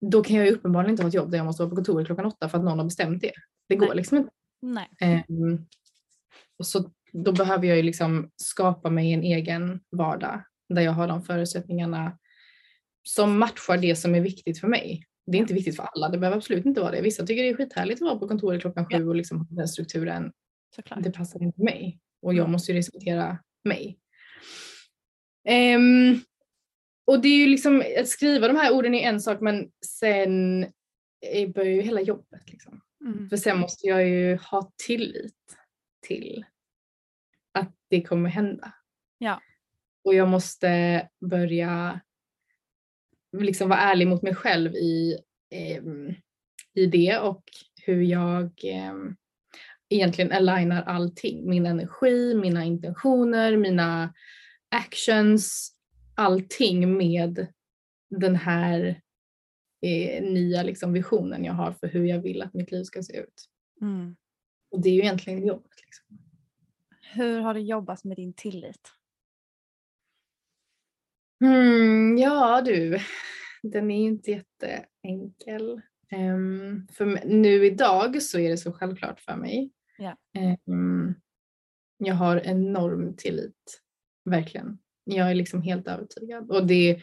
Då 0.00 0.22
kan 0.22 0.36
jag 0.36 0.46
ju 0.46 0.52
uppenbarligen 0.52 0.90
inte 0.90 1.02
ha 1.02 1.08
ett 1.08 1.14
jobb 1.14 1.30
där 1.30 1.38
jag 1.38 1.44
måste 1.44 1.62
vara 1.62 1.70
på 1.70 1.76
kontoret 1.76 2.06
klockan 2.06 2.26
åtta 2.26 2.48
för 2.48 2.58
att 2.58 2.64
någon 2.64 2.78
har 2.78 2.84
bestämt 2.84 3.20
det. 3.20 3.32
Det 3.68 3.76
går 3.76 3.86
Nej. 3.86 3.96
liksom 3.96 4.18
inte. 4.18 4.30
Nej. 4.62 5.24
Um, 5.28 5.66
och 6.58 6.66
så 6.66 6.90
då 7.12 7.32
behöver 7.32 7.66
jag 7.66 7.76
ju 7.76 7.82
liksom 7.82 8.30
skapa 8.36 8.90
mig 8.90 9.12
en 9.12 9.22
egen 9.22 9.80
vardag 9.90 10.44
där 10.68 10.82
jag 10.82 10.92
har 10.92 11.08
de 11.08 11.22
förutsättningarna 11.22 12.18
som 13.02 13.38
matchar 13.38 13.78
det 13.78 13.96
som 13.96 14.14
är 14.14 14.20
viktigt 14.20 14.60
för 14.60 14.68
mig. 14.68 15.04
Det 15.26 15.38
är 15.38 15.40
inte 15.40 15.54
viktigt 15.54 15.76
för 15.76 15.82
alla, 15.82 16.08
det 16.08 16.18
behöver 16.18 16.36
absolut 16.36 16.66
inte 16.66 16.80
vara 16.80 16.90
det. 16.90 17.00
Vissa 17.00 17.26
tycker 17.26 17.42
det 17.42 17.48
är 17.48 17.54
skithärligt 17.54 18.02
att 18.02 18.08
vara 18.08 18.18
på 18.18 18.28
kontoret 18.28 18.60
klockan 18.60 18.86
sju 18.86 19.08
och 19.08 19.16
liksom 19.16 19.38
ha 19.38 19.46
den 19.50 19.68
strukturen. 19.68 20.32
Såklart. 20.76 21.02
Det 21.02 21.10
passar 21.10 21.42
inte 21.42 21.62
mig 21.62 21.98
och 22.22 22.34
jag 22.34 22.48
måste 22.48 22.72
ju 22.72 22.78
respektera 22.78 23.38
mig. 23.64 23.98
Um, 25.76 26.20
och 27.06 27.22
det 27.22 27.28
är 27.28 27.36
ju 27.36 27.46
liksom 27.46 27.82
att 28.00 28.08
skriva 28.08 28.48
de 28.48 28.56
här 28.56 28.72
orden 28.72 28.94
är 28.94 29.08
en 29.08 29.20
sak 29.20 29.40
men 29.40 29.70
sen 29.86 30.66
börjar 31.54 31.72
ju 31.72 31.80
hela 31.80 32.00
jobbet. 32.00 32.50
Liksom. 32.50 32.80
Mm. 33.00 33.28
För 33.28 33.36
sen 33.36 33.58
måste 33.58 33.86
jag 33.86 34.08
ju 34.08 34.36
ha 34.36 34.72
tillit 34.86 35.34
till 36.06 36.44
att 37.56 37.74
det 37.90 38.02
kommer 38.02 38.30
hända. 38.30 38.72
Ja. 39.18 39.40
Och 40.04 40.14
jag 40.14 40.28
måste 40.28 41.08
börja 41.20 42.00
liksom 43.32 43.68
vara 43.68 43.80
ärlig 43.80 44.06
mot 44.06 44.22
mig 44.22 44.34
själv 44.34 44.74
i, 44.74 45.18
eh, 45.50 45.82
i 46.74 46.86
det 46.86 47.18
och 47.18 47.42
hur 47.84 48.02
jag 48.02 48.44
eh, 48.64 48.94
egentligen 49.88 50.32
alignar 50.32 50.82
allting. 50.82 51.48
Min 51.48 51.66
energi, 51.66 52.34
mina 52.34 52.64
intentioner, 52.64 53.56
mina 53.56 54.14
actions, 54.70 55.72
allting 56.14 56.96
med 56.96 57.46
den 58.10 58.36
här 58.36 59.00
eh, 59.82 60.22
nya 60.22 60.62
liksom, 60.62 60.92
visionen 60.92 61.44
jag 61.44 61.52
har 61.52 61.72
för 61.72 61.88
hur 61.88 62.04
jag 62.04 62.22
vill 62.22 62.42
att 62.42 62.54
mitt 62.54 62.72
liv 62.72 62.84
ska 62.84 63.02
se 63.02 63.16
ut. 63.16 63.48
Mm. 63.80 64.16
Och 64.70 64.82
det 64.82 64.88
är 64.88 64.94
ju 64.94 65.00
egentligen 65.00 65.46
jobbet. 65.46 65.72
Liksom. 65.84 66.25
Hur 67.12 67.40
har 67.40 67.54
du 67.54 67.60
jobbat 67.60 68.04
med 68.04 68.16
din 68.16 68.32
tillit? 68.32 68.92
Mm, 71.44 72.18
ja 72.18 72.62
du, 72.64 72.98
den 73.62 73.90
är 73.90 74.00
ju 74.00 74.06
inte 74.06 74.30
jätteenkel. 74.30 75.80
Um, 76.12 76.88
för 76.92 77.24
nu 77.24 77.66
idag 77.66 78.22
så 78.22 78.38
är 78.38 78.50
det 78.50 78.56
så 78.56 78.72
självklart 78.72 79.20
för 79.20 79.36
mig. 79.36 79.70
Ja. 79.98 80.16
Um, 80.66 81.14
jag 81.98 82.14
har 82.14 82.36
enorm 82.36 83.16
tillit, 83.16 83.82
verkligen. 84.24 84.78
Jag 85.04 85.30
är 85.30 85.34
liksom 85.34 85.62
helt 85.62 85.88
övertygad 85.88 86.50
och 86.50 86.66
det, 86.66 87.02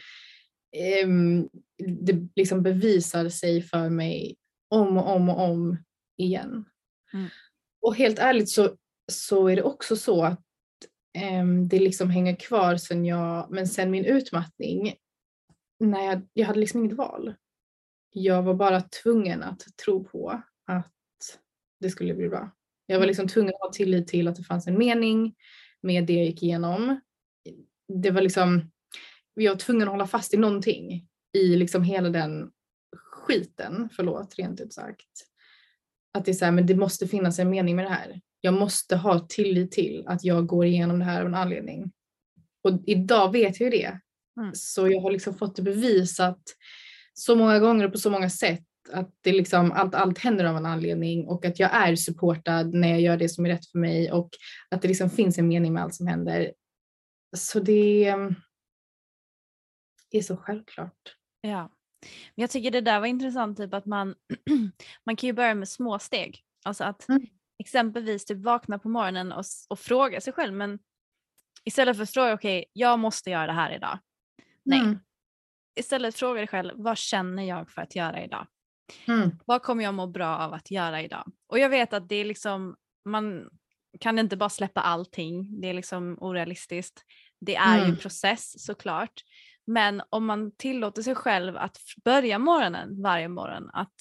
um, 1.06 1.50
det 1.78 2.28
liksom 2.36 2.64
bevisar 2.64 3.30
sig 3.30 3.62
för 3.62 3.90
mig 3.90 4.36
om 4.68 4.98
och 4.98 5.16
om 5.16 5.30
och 5.30 5.42
om 5.42 5.78
igen. 6.18 6.66
Mm. 7.14 7.30
Och 7.82 7.96
helt 7.96 8.20
ärligt 8.20 8.50
så, 8.50 8.78
så 9.12 9.48
är 9.48 9.56
det 9.56 9.64
också 9.64 9.96
så 9.96 10.24
att 10.24 10.44
um, 11.42 11.68
det 11.68 11.80
liksom 11.80 12.10
hänger 12.10 12.36
kvar 12.36 12.78
sen 12.78 13.06
jag, 13.06 13.52
men 13.52 13.68
sen 13.68 13.92
min 13.92 14.06
utmattning, 14.06 14.96
när 15.80 16.06
jag, 16.06 16.28
jag 16.34 16.48
hade 16.48 16.60
liksom 16.60 16.80
inget 16.80 16.98
val. 16.98 17.36
Jag 18.10 18.44
var 18.44 18.54
bara 18.54 18.82
tvungen 18.82 19.44
att 19.44 19.64
tro 19.86 20.04
på 20.04 20.42
att 20.66 20.94
det 21.80 21.90
skulle 21.90 22.14
bli 22.14 22.30
bra. 22.30 22.52
Jag 22.86 23.00
var 23.00 23.06
liksom 23.06 23.28
tvungen 23.28 23.54
att 23.54 23.62
ha 23.62 23.72
tillit 23.74 24.08
till 24.08 24.28
att 24.28 24.36
det 24.36 24.44
fanns 24.44 24.68
en 24.68 24.78
mening 24.78 25.36
med 25.82 26.06
det 26.06 26.14
jag 26.14 26.26
gick 26.26 26.44
igenom. 26.44 27.02
Det 27.88 28.12
var 28.12 28.22
liksom, 28.22 28.72
jag 29.34 29.52
var 29.52 29.60
tvungen 29.60 29.88
att 29.88 29.92
hålla 29.92 30.08
fast 30.08 30.34
i 30.34 30.38
någonting 30.38 31.08
i 31.34 31.56
liksom 31.56 31.84
hela 31.84 32.10
den 32.10 32.52
skiten, 32.96 33.90
förlåt 33.96 34.36
rent 34.36 34.62
ut 34.62 34.74
sagt. 34.74 35.28
Att 36.14 36.26
det 36.26 36.32
är 36.32 36.34
så 36.34 36.46
här, 36.46 36.52
men 36.52 36.66
det 36.66 36.76
måste 36.76 37.08
finnas 37.08 37.40
en 37.40 37.50
mening 37.50 37.76
med 37.76 37.86
det 37.86 37.90
här. 37.90 38.22
Jag 38.46 38.54
måste 38.54 38.96
ha 38.96 39.20
tillit 39.20 39.72
till 39.72 40.04
att 40.08 40.24
jag 40.24 40.48
går 40.48 40.66
igenom 40.66 41.00
det 41.00 41.06
här 41.06 41.22
av 41.22 41.28
en 41.28 41.36
anledning. 41.36 41.92
Och 42.64 42.84
idag 42.86 43.32
vet 43.32 43.60
jag 43.60 43.74
ju 43.74 43.78
det. 43.80 44.00
Mm. 44.42 44.52
Så 44.54 44.88
jag 44.90 45.02
har 45.02 45.12
liksom 45.12 45.34
fått 45.34 45.56
det 45.56 45.62
bevisat 45.62 46.42
så 47.14 47.36
många 47.36 47.60
gånger 47.60 47.86
och 47.86 47.92
på 47.92 47.98
så 47.98 48.10
många 48.10 48.30
sätt 48.30 48.64
att 48.92 49.12
det 49.22 49.32
liksom, 49.32 49.72
allt, 49.72 49.96
allt 49.96 50.20
händer 50.20 50.46
av 50.46 50.58
en 50.58 50.66
anledning 50.66 51.28
och 51.28 51.46
att 51.46 51.60
jag 51.60 51.74
är 51.74 51.96
supportad 51.96 52.74
när 52.74 52.90
jag 52.90 53.02
gör 53.02 53.18
det 53.18 53.30
som 53.30 53.46
är 53.46 53.50
rätt 53.50 53.68
för 53.72 53.80
mig 53.80 54.12
och 54.12 54.30
att 54.70 54.82
det 54.82 54.88
liksom 54.88 55.10
finns 55.10 55.38
en 55.38 55.48
mening 55.48 55.74
med 55.74 55.84
allt 55.84 55.96
som 55.96 56.08
händer. 56.08 56.54
Så 57.36 57.60
det 57.60 58.06
är 60.12 60.22
så 60.22 60.38
självklart. 60.38 61.16
Ja. 61.42 61.72
Men 62.36 62.44
jag 62.44 62.50
tycker 62.50 62.72
det 62.72 62.82
där 62.82 63.00
var 63.00 63.08
intressant, 63.08 63.58
typ 63.58 63.74
att 63.74 63.86
man, 63.86 64.16
man 65.06 65.16
kan 65.16 65.28
ju 65.28 65.34
börja 65.34 65.56
med 65.56 65.70
små 65.70 66.00
steg. 66.00 66.44
Alltså 66.64 66.84
att 66.84 67.10
Mm. 67.10 67.28
Exempelvis 67.60 68.26
typ 68.26 68.38
vakna 68.38 68.80
på 68.80 68.90
morgonen 68.90 69.32
och, 69.32 69.46
och 69.70 69.80
fråga 69.80 70.22
sig 70.22 70.34
själv, 70.34 70.54
men 70.54 70.80
istället 71.64 71.96
för 71.98 72.04
att 72.04 72.10
fråga 72.10 72.34
okej, 72.34 72.66
jag 72.74 73.00
måste 73.00 73.30
göra 73.30 73.48
det 73.48 73.54
här 73.54 73.76
idag. 73.76 74.00
Nej. 74.64 74.80
Mm. 74.80 75.00
Istället 75.76 76.16
fråga 76.16 76.38
dig 76.40 76.48
själv, 76.48 76.74
vad 76.76 76.98
känner 76.98 77.44
jag 77.44 77.70
för 77.70 77.82
att 77.82 77.96
göra 77.96 78.24
idag? 78.24 78.48
Mm. 79.08 79.32
Vad 79.46 79.62
kommer 79.62 79.84
jag 79.84 79.94
må 79.94 80.08
bra 80.08 80.38
av 80.38 80.54
att 80.54 80.72
göra 80.72 81.02
idag? 81.02 81.32
Och 81.48 81.60
jag 81.60 81.70
vet 81.70 81.94
att 81.94 82.10
det 82.10 82.16
är 82.16 82.26
liksom, 82.26 82.76
man 83.06 83.50
kan 84.00 84.20
inte 84.20 84.38
bara 84.38 84.50
släppa 84.50 84.82
allting, 84.82 85.62
det 85.62 85.68
är 85.70 85.74
liksom 85.74 86.18
orealistiskt. 86.22 87.04
Det 87.40 87.56
är 87.56 87.76
ju 87.76 87.82
Mm. 87.82 87.92
en 87.92 87.98
process 87.98 88.66
såklart. 88.66 89.14
Men 89.68 90.02
om 90.10 90.26
man 90.26 90.56
tillåter 90.56 91.02
sig 91.02 91.16
själv 91.16 91.58
att 91.58 91.78
börja 92.04 92.40
morgonen 92.40 93.02
varje 93.02 93.28
morgon, 93.28 93.70
att, 93.74 93.94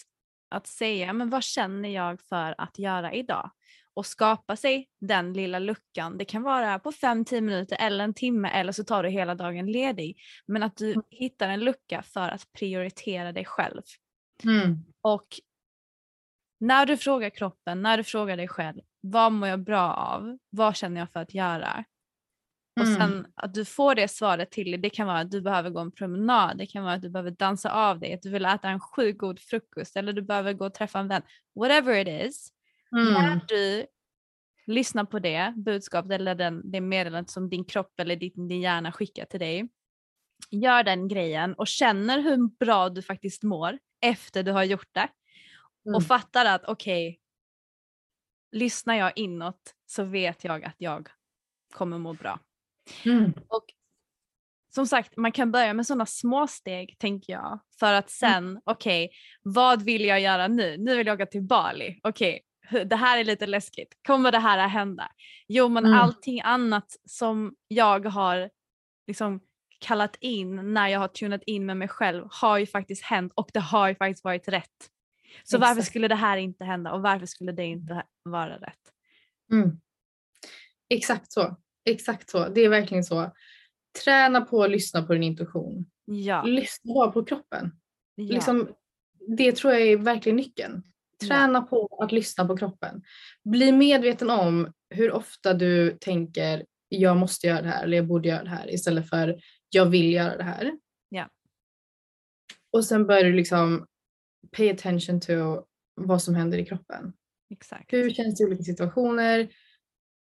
att 0.52 0.66
säga 0.66 1.12
men 1.12 1.30
vad 1.30 1.44
känner 1.44 1.88
jag 1.88 2.20
för 2.20 2.54
att 2.58 2.78
göra 2.78 3.12
idag? 3.12 3.50
Och 3.94 4.06
skapa 4.06 4.56
sig 4.56 4.88
den 5.00 5.32
lilla 5.32 5.58
luckan. 5.58 6.18
Det 6.18 6.24
kan 6.24 6.42
vara 6.42 6.78
på 6.78 6.90
5-10 6.90 7.40
minuter 7.40 7.76
eller 7.80 8.04
en 8.04 8.14
timme 8.14 8.48
eller 8.48 8.72
så 8.72 8.84
tar 8.84 9.02
du 9.02 9.08
hela 9.08 9.34
dagen 9.34 9.72
ledig. 9.72 10.20
Men 10.46 10.62
att 10.62 10.76
du 10.76 11.02
hittar 11.10 11.48
en 11.48 11.60
lucka 11.60 12.02
för 12.02 12.28
att 12.28 12.52
prioritera 12.52 13.32
dig 13.32 13.44
själv. 13.44 13.82
Mm. 14.44 14.78
Och 15.00 15.26
när 16.60 16.86
du 16.86 16.96
frågar 16.96 17.30
kroppen, 17.30 17.82
när 17.82 17.96
du 17.96 18.04
frågar 18.04 18.36
dig 18.36 18.48
själv, 18.48 18.80
vad 19.00 19.32
mår 19.32 19.48
jag 19.48 19.60
bra 19.60 19.94
av? 19.94 20.38
Vad 20.50 20.76
känner 20.76 21.00
jag 21.00 21.10
för 21.12 21.20
att 21.20 21.34
göra? 21.34 21.84
Och 22.80 22.86
Mm. 22.86 22.96
sen 23.00 23.26
att 23.36 23.54
du 23.54 23.64
får 23.64 23.94
det 23.94 24.08
svaret 24.08 24.50
till 24.50 24.70
dig, 24.70 24.80
det 24.80 24.90
kan 24.90 25.06
vara 25.06 25.18
att 25.18 25.30
du 25.30 25.40
behöver 25.40 25.70
gå 25.70 25.80
en 25.80 25.92
promenad, 25.92 26.58
det 26.58 26.66
kan 26.66 26.84
vara 26.84 26.94
att 26.94 27.02
du 27.02 27.10
behöver 27.10 27.30
dansa 27.30 27.70
av 27.72 27.98
dig, 28.00 28.14
att 28.14 28.22
du 28.22 28.30
vill 28.30 28.44
äta 28.44 28.68
en 28.68 28.80
sjukt 28.80 29.18
god 29.18 29.40
frukost 29.40 29.96
eller 29.96 30.12
du 30.12 30.22
behöver 30.22 30.52
gå 30.52 30.66
och 30.66 30.74
träffa 30.74 30.98
en 30.98 31.08
vän. 31.08 31.22
Whatever 31.54 31.94
it 32.08 32.26
is, 32.26 32.52
Mm. 32.92 33.12
när 33.12 33.40
du 33.48 33.86
lyssnar 34.66 35.04
på 35.04 35.18
det 35.18 35.54
budskapet 35.56 36.10
eller 36.12 36.34
den, 36.34 36.70
det 36.70 36.80
meddelandet 36.80 37.30
som 37.30 37.48
din 37.50 37.64
kropp 37.64 38.00
eller 38.00 38.16
din, 38.16 38.48
din 38.48 38.60
hjärna 38.60 38.92
skickar 38.92 39.24
till 39.24 39.40
dig, 39.40 39.68
gör 40.50 40.82
den 40.82 41.08
grejen 41.08 41.54
och 41.54 41.66
känner 41.66 42.22
hur 42.22 42.48
bra 42.58 42.88
du 42.88 43.02
faktiskt 43.02 43.42
mår 43.42 43.78
efter 44.00 44.42
du 44.42 44.52
har 44.52 44.64
gjort 44.64 44.88
det 44.94 45.08
Mm. 45.86 45.94
och 45.96 46.02
fattar 46.02 46.44
att 46.44 46.64
okej, 46.64 47.18
lyssnar 48.52 48.94
jag 48.94 49.12
inåt 49.16 49.74
så 49.86 50.04
vet 50.04 50.44
jag 50.44 50.64
att 50.64 50.74
jag 50.78 51.08
kommer 51.74 51.98
må 51.98 52.12
bra. 52.14 52.38
Mm. 53.04 53.32
Och 53.48 53.64
som 54.74 54.86
sagt, 54.86 55.16
man 55.16 55.32
kan 55.32 55.52
börja 55.52 55.74
med 55.74 55.86
sådana 55.86 56.06
små 56.06 56.46
steg 56.46 56.98
tänker 56.98 57.32
jag. 57.32 57.60
För 57.78 57.92
att 57.92 58.10
sen, 58.10 58.44
mm. 58.44 58.62
okej, 58.64 59.04
okay, 59.04 59.16
vad 59.42 59.82
vill 59.82 60.04
jag 60.04 60.20
göra 60.20 60.48
nu? 60.48 60.76
Nu 60.78 60.96
vill 60.96 61.06
jag 61.06 61.14
åka 61.14 61.26
till 61.26 61.42
Bali. 61.42 62.00
Okej, 62.02 62.40
okay, 62.70 62.84
det 62.84 62.96
här 62.96 63.18
är 63.18 63.24
lite 63.24 63.46
läskigt. 63.46 63.98
Kommer 64.06 64.32
det 64.32 64.38
här 64.38 64.58
att 64.58 64.70
hända? 64.70 65.08
Jo, 65.48 65.68
men 65.68 65.86
mm. 65.86 65.98
allting 65.98 66.40
annat 66.40 66.96
som 67.04 67.54
jag 67.68 68.06
har 68.06 68.50
liksom 69.06 69.40
kallat 69.78 70.16
in 70.20 70.74
när 70.74 70.88
jag 70.88 71.00
har 71.00 71.08
tunat 71.08 71.42
in 71.46 71.66
med 71.66 71.76
mig 71.76 71.88
själv 71.88 72.26
har 72.30 72.58
ju 72.58 72.66
faktiskt 72.66 73.02
hänt 73.02 73.32
och 73.34 73.50
det 73.52 73.60
har 73.60 73.88
ju 73.88 73.94
faktiskt 73.94 74.24
varit 74.24 74.48
rätt. 74.48 74.90
Så 75.44 75.56
Exakt. 75.56 75.60
varför 75.60 75.82
skulle 75.82 76.08
det 76.08 76.14
här 76.14 76.36
inte 76.36 76.64
hända 76.64 76.92
och 76.92 77.02
varför 77.02 77.26
skulle 77.26 77.52
det 77.52 77.64
inte 77.64 78.02
vara 78.22 78.56
rätt? 78.56 78.92
Mm. 79.52 79.80
Exakt 80.88 81.32
så. 81.32 81.56
Exakt 81.84 82.30
så. 82.30 82.48
Det 82.48 82.60
är 82.60 82.68
verkligen 82.68 83.04
så. 83.04 83.32
Träna 84.04 84.40
på 84.40 84.64
att 84.64 84.70
lyssna 84.70 85.02
på 85.02 85.12
din 85.12 85.22
intuition. 85.22 85.86
Ja. 86.04 86.42
Lyssna 86.42 87.10
på 87.10 87.24
kroppen. 87.24 87.72
Ja. 88.14 88.34
Liksom, 88.34 88.68
det 89.36 89.52
tror 89.52 89.72
jag 89.72 89.82
är 89.82 89.96
verkligen 89.96 90.36
nyckeln. 90.36 90.82
Träna 91.28 91.58
ja. 91.58 91.62
på 91.62 91.98
att 92.02 92.12
lyssna 92.12 92.44
på 92.44 92.56
kroppen. 92.56 93.02
Bli 93.44 93.72
medveten 93.72 94.30
om 94.30 94.72
hur 94.90 95.12
ofta 95.12 95.54
du 95.54 95.98
tänker 96.00 96.64
jag 96.88 97.16
måste 97.16 97.46
göra 97.46 97.62
det 97.62 97.68
här 97.68 97.84
eller 97.84 97.96
jag 97.96 98.06
borde 98.06 98.28
göra 98.28 98.42
det 98.42 98.50
här 98.50 98.74
istället 98.74 99.08
för 99.08 99.40
jag 99.68 99.86
vill 99.86 100.12
göra 100.12 100.36
det 100.36 100.44
här. 100.44 100.78
Ja. 101.08 101.28
Och 102.72 102.84
sen 102.84 103.06
börjar 103.06 103.24
du 103.24 103.32
liksom 103.32 103.86
pay 104.56 104.70
attention 104.70 105.20
to 105.20 105.64
vad 105.94 106.22
som 106.22 106.34
händer 106.34 106.58
i 106.58 106.66
kroppen. 106.66 107.12
Exakt. 107.50 107.92
Hur 107.92 108.10
känns 108.10 108.38
det 108.38 108.44
i 108.44 108.46
olika 108.46 108.62
situationer? 108.62 109.48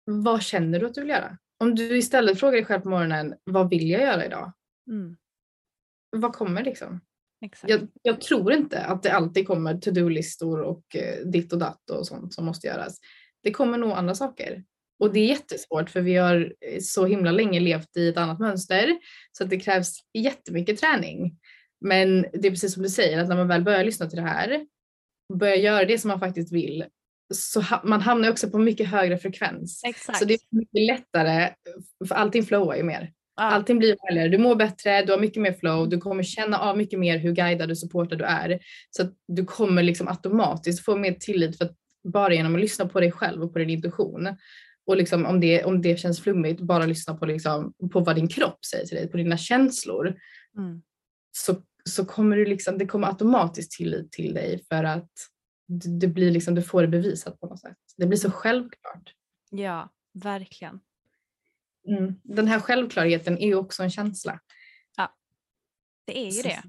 Vad 0.05 0.41
känner 0.41 0.79
du 0.79 0.85
att 0.85 0.93
du 0.93 1.01
vill 1.01 1.09
göra? 1.09 1.37
Om 1.63 1.75
du 1.75 1.97
istället 1.97 2.39
frågar 2.39 2.53
dig 2.53 2.65
själv 2.65 2.81
på 2.81 2.89
morgonen, 2.89 3.33
vad 3.43 3.69
vill 3.69 3.89
jag 3.89 4.01
göra 4.01 4.25
idag? 4.25 4.53
Mm. 4.89 5.15
Vad 6.17 6.33
kommer 6.33 6.63
liksom? 6.63 7.01
Jag, 7.65 7.87
jag, 8.01 8.21
tror 8.21 8.53
inte 8.53 8.79
att 8.79 9.03
det 9.03 9.11
alltid 9.11 9.47
kommer 9.47 9.77
to-do-listor 9.77 10.61
och 10.61 10.95
eh, 10.95 11.25
ditt 11.25 11.53
och 11.53 11.59
datt 11.59 11.89
och 11.89 12.07
sånt 12.07 12.33
som 12.33 12.45
måste 12.45 12.67
göras. 12.67 12.99
Det 13.43 13.51
kommer 13.51 13.77
nog 13.77 13.91
andra 13.91 14.15
saker. 14.15 14.63
Och 14.99 15.13
det 15.13 15.19
är 15.19 15.25
jättesvårt 15.25 15.89
för 15.89 16.01
vi 16.01 16.15
har 16.15 16.53
så 16.81 17.05
himla 17.05 17.31
länge 17.31 17.59
levt 17.59 17.97
i 17.97 18.07
ett 18.07 18.17
annat 18.17 18.39
mönster 18.39 18.97
så 19.31 19.43
att 19.43 19.49
det 19.49 19.59
krävs 19.59 19.97
jättemycket 20.13 20.79
träning. 20.79 21.39
Men 21.81 22.21
det 22.21 22.47
är 22.47 22.51
precis 22.51 22.73
som 22.73 22.83
du 22.83 22.89
säger 22.89 23.19
att 23.19 23.29
när 23.29 23.35
man 23.35 23.47
väl 23.47 23.63
börjar 23.63 23.83
lyssna 23.83 24.09
till 24.09 24.17
det 24.17 24.27
här, 24.27 24.67
börjar 25.33 25.55
göra 25.55 25.85
det 25.85 25.97
som 25.97 26.07
man 26.07 26.19
faktiskt 26.19 26.53
vill, 26.53 26.85
så 27.33 27.61
ha, 27.61 27.81
man 27.83 28.01
hamnar 28.01 28.29
också 28.29 28.49
på 28.49 28.57
mycket 28.57 28.87
högre 28.87 29.17
frekvens. 29.17 29.81
Exakt. 29.85 30.19
Så 30.19 30.25
det 30.25 30.33
är 30.33 30.39
mycket 30.49 30.81
lättare, 30.81 31.49
för 32.07 32.15
allting 32.15 32.43
flowar 32.43 32.75
ju 32.75 32.83
mer. 32.83 33.11
Ja. 33.35 33.43
Allting 33.43 33.79
blir 33.79 33.97
härligare, 34.01 34.29
du 34.29 34.37
mår 34.37 34.55
bättre, 34.55 35.01
du 35.01 35.11
har 35.11 35.19
mycket 35.19 35.41
mer 35.41 35.53
flow, 35.53 35.89
du 35.89 35.97
kommer 35.97 36.23
känna 36.23 36.59
av 36.59 36.77
mycket 36.77 36.99
mer 36.99 37.17
hur 37.17 37.31
guidad 37.31 37.71
och 37.71 37.77
supportad 37.77 38.17
du 38.17 38.23
är. 38.23 38.59
Så 38.89 39.03
du 39.27 39.45
kommer 39.45 39.83
liksom 39.83 40.07
automatiskt 40.07 40.85
få 40.85 40.95
mer 40.95 41.13
tillit 41.13 41.57
för 41.57 41.65
att 41.65 41.75
bara 42.03 42.33
genom 42.33 42.55
att 42.55 42.61
lyssna 42.61 42.87
på 42.87 42.99
dig 42.99 43.11
själv 43.11 43.43
och 43.43 43.53
på 43.53 43.59
din 43.59 43.69
intuition 43.69 44.27
och 44.85 44.97
liksom 44.97 45.25
om, 45.25 45.39
det, 45.39 45.63
om 45.63 45.81
det 45.81 45.99
känns 45.99 46.21
flummigt, 46.21 46.61
bara 46.61 46.85
lyssna 46.85 47.13
på, 47.13 47.25
liksom, 47.25 47.73
på 47.91 47.99
vad 47.99 48.15
din 48.15 48.27
kropp 48.27 48.65
säger 48.65 48.85
till 48.85 48.97
dig, 48.97 49.11
på 49.11 49.17
dina 49.17 49.37
känslor. 49.37 50.15
Mm. 50.57 50.81
Så, 51.31 51.55
så 51.89 52.05
kommer 52.05 52.37
du 52.37 52.45
liksom, 52.45 52.77
det 52.77 52.85
kommer 52.85 53.07
automatiskt 53.07 53.71
tillit 53.71 54.11
till 54.11 54.33
dig 54.33 54.63
för 54.69 54.83
att 54.83 55.11
det 55.99 56.07
blir 56.07 56.31
liksom, 56.31 56.55
du 56.55 56.61
får 56.61 56.81
det 56.81 56.87
bevisat 56.87 57.39
på 57.39 57.47
något 57.47 57.59
sätt. 57.59 57.77
Det 57.97 58.05
blir 58.05 58.17
så 58.17 58.31
självklart. 58.31 59.13
Ja, 59.49 59.89
verkligen. 60.13 60.79
Mm. 61.87 62.15
Den 62.23 62.47
här 62.47 62.59
självklarheten 62.59 63.37
är 63.37 63.47
ju 63.47 63.55
också 63.55 63.83
en 63.83 63.89
känsla. 63.89 64.39
Ja, 64.97 65.15
det 66.05 66.19
är 66.19 66.25
ju 66.25 66.31
så, 66.31 66.47
det. 66.47 66.63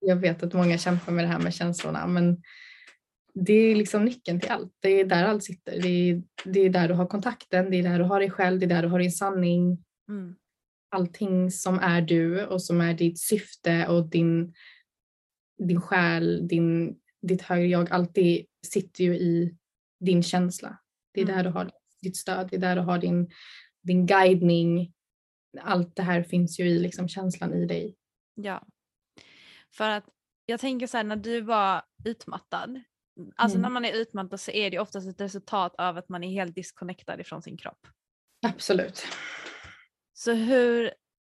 Jag 0.00 0.16
vet 0.16 0.42
att 0.42 0.52
många 0.52 0.78
kämpar 0.78 1.12
med 1.12 1.24
det 1.24 1.28
här 1.28 1.38
med 1.38 1.54
känslorna 1.54 2.06
men 2.06 2.42
det 3.34 3.52
är 3.52 3.76
liksom 3.76 4.04
nyckeln 4.04 4.40
till 4.40 4.50
allt. 4.50 4.72
Det 4.80 5.00
är 5.00 5.04
där 5.04 5.24
allt 5.24 5.44
sitter. 5.44 5.82
Det 5.82 5.88
är, 5.88 6.22
det 6.44 6.60
är 6.60 6.70
där 6.70 6.88
du 6.88 6.94
har 6.94 7.06
kontakten, 7.06 7.70
det 7.70 7.76
är 7.76 7.82
där 7.82 7.98
du 7.98 8.04
har 8.04 8.20
dig 8.20 8.30
själv, 8.30 8.60
det 8.60 8.66
är 8.66 8.68
där 8.68 8.82
du 8.82 8.88
har 8.88 8.98
din 8.98 9.12
sanning. 9.12 9.84
Mm. 10.08 10.34
Allting 10.90 11.50
som 11.50 11.78
är 11.78 12.02
du 12.02 12.46
och 12.46 12.62
som 12.62 12.80
är 12.80 12.94
ditt 12.94 13.20
syfte 13.20 13.86
och 13.88 14.10
din, 14.10 14.54
din 15.58 15.80
själ, 15.80 16.48
din, 16.48 16.96
ditt 17.26 17.42
högre 17.42 17.66
jag, 17.66 17.90
allt 17.90 18.14
det 18.14 18.46
sitter 18.66 19.04
ju 19.04 19.16
i 19.16 19.56
din 20.00 20.22
känsla. 20.22 20.78
Det 21.12 21.20
är 21.20 21.24
mm. 21.24 21.36
där 21.36 21.44
du 21.44 21.50
har 21.50 21.70
ditt 22.02 22.16
stöd, 22.16 22.48
det 22.50 22.56
är 22.56 22.60
där 22.60 22.76
du 22.76 22.82
har 22.82 22.98
din, 22.98 23.30
din 23.82 24.06
guidning. 24.06 24.92
Allt 25.60 25.96
det 25.96 26.02
här 26.02 26.22
finns 26.22 26.60
ju 26.60 26.68
i 26.68 26.78
liksom 26.78 27.08
känslan 27.08 27.54
i 27.54 27.66
dig. 27.66 27.96
Ja. 28.34 28.66
För 29.76 29.90
att 29.90 30.04
jag 30.46 30.60
tänker 30.60 30.86
så 30.86 30.96
här 30.96 31.04
när 31.04 31.16
du 31.16 31.40
var 31.40 31.82
utmattad, 32.04 32.82
Alltså 33.36 33.58
mm. 33.58 33.62
när 33.62 33.70
man 33.70 33.84
är 33.84 33.92
utmattad 33.92 34.40
så 34.40 34.50
är 34.50 34.70
det 34.70 34.78
oftast 34.78 35.08
ett 35.08 35.20
resultat 35.20 35.74
av 35.78 35.96
att 35.96 36.08
man 36.08 36.24
är 36.24 36.30
helt 36.30 36.54
disconnectad 36.54 37.20
ifrån 37.20 37.42
sin 37.42 37.56
kropp. 37.56 37.86
Absolut. 38.46 39.06
Så 40.12 40.32
hur 40.32 40.92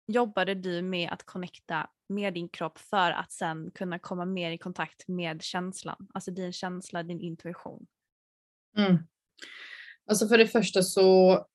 jobbade 0.08 0.56
du 0.56 0.82
med 0.82 1.10
att 1.12 1.24
connecta 1.24 1.90
med 2.10 2.34
din 2.34 2.50
kropp 2.50 2.78
för 2.78 3.12
att 3.12 3.32
sen 3.32 3.72
kunna 3.72 4.00
komma 4.00 4.26
mer 4.26 4.52
i 4.52 4.58
kontakt 4.58 5.08
med 5.08 5.42
känslan? 5.42 6.08
Alltså 6.14 6.32
din 6.32 6.54
känsla, 6.54 7.04
din 7.04 7.20
intuition. 7.20 7.88
Mm. 8.78 8.98
Alltså 10.10 10.28
för 10.28 10.38
det 10.38 10.48
första 10.48 10.84
så 10.84 11.46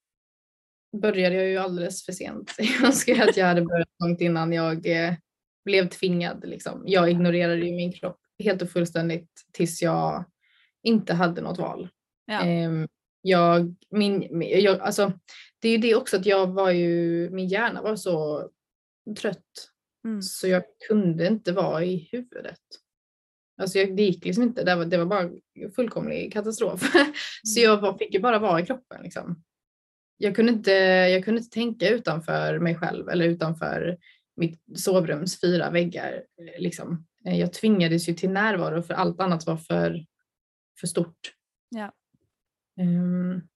började 0.96 1.34
jag 1.34 1.48
ju 1.48 1.58
alldeles 1.58 2.04
för 2.04 2.12
sent. 2.12 2.54
Jag 2.58 2.84
önskar 2.84 3.28
att 3.28 3.36
jag 3.36 3.46
hade 3.46 3.62
börjat 3.62 3.88
långt 4.04 4.20
innan 4.20 4.52
jag 4.52 4.86
eh, 4.86 5.14
blev 5.64 5.88
tvingad. 5.88 6.44
Liksom. 6.44 6.82
Jag 6.86 7.10
ignorerade 7.10 7.66
ju 7.66 7.72
min 7.72 7.92
kropp 7.92 8.18
helt 8.38 8.62
och 8.62 8.70
fullständigt 8.70 9.30
tills 9.52 9.82
jag 9.82 10.24
inte 10.82 11.14
hade 11.14 11.40
något 11.40 11.58
val. 11.58 11.88
Ja. 12.26 12.40
Ehm, 12.40 12.88
jag, 13.22 13.74
min, 13.90 14.42
jag, 14.42 14.80
alltså, 14.80 15.12
det 15.62 15.68
är 15.68 15.72
ju 15.72 15.78
det 15.78 15.94
också 15.94 16.16
att 16.16 16.26
jag 16.26 16.46
var 16.46 16.70
ju, 16.70 17.30
min 17.30 17.48
hjärna 17.48 17.82
var 17.82 17.96
så 17.96 18.48
trött 19.20 19.70
mm. 20.04 20.22
så 20.22 20.48
jag 20.48 20.62
kunde 20.88 21.26
inte 21.26 21.52
vara 21.52 21.84
i 21.84 22.08
huvudet. 22.12 22.60
Alltså 23.60 23.78
jag, 23.78 23.96
det 23.96 24.02
gick 24.02 24.24
liksom 24.24 24.42
inte, 24.42 24.64
det 24.64 24.74
var, 24.74 24.84
det 24.84 24.98
var 24.98 25.06
bara 25.06 25.30
fullkomlig 25.76 26.32
katastrof. 26.32 26.80
så 27.42 27.60
mm. 27.60 27.70
jag 27.70 27.80
var, 27.80 27.98
fick 27.98 28.14
ju 28.14 28.20
bara 28.20 28.38
vara 28.38 28.60
i 28.60 28.66
kroppen. 28.66 29.02
Liksom. 29.02 29.42
Jag, 30.16 30.36
kunde 30.36 30.52
inte, 30.52 30.72
jag 31.10 31.24
kunde 31.24 31.40
inte 31.40 31.54
tänka 31.54 31.88
utanför 31.88 32.58
mig 32.58 32.74
själv 32.74 33.08
eller 33.08 33.24
utanför 33.24 33.98
mitt 34.36 34.62
sovrums 34.76 35.40
fyra 35.40 35.70
väggar. 35.70 36.24
Liksom. 36.58 37.06
Eh, 37.26 37.40
jag 37.40 37.52
tvingades 37.52 38.08
ju 38.08 38.14
till 38.14 38.30
närvaro 38.30 38.82
för 38.82 38.94
allt 38.94 39.20
annat 39.20 39.46
var 39.46 39.56
för, 39.56 40.06
för 40.80 40.86
stort. 40.86 41.34
Ja. 41.68 41.92
Um, 42.80 43.48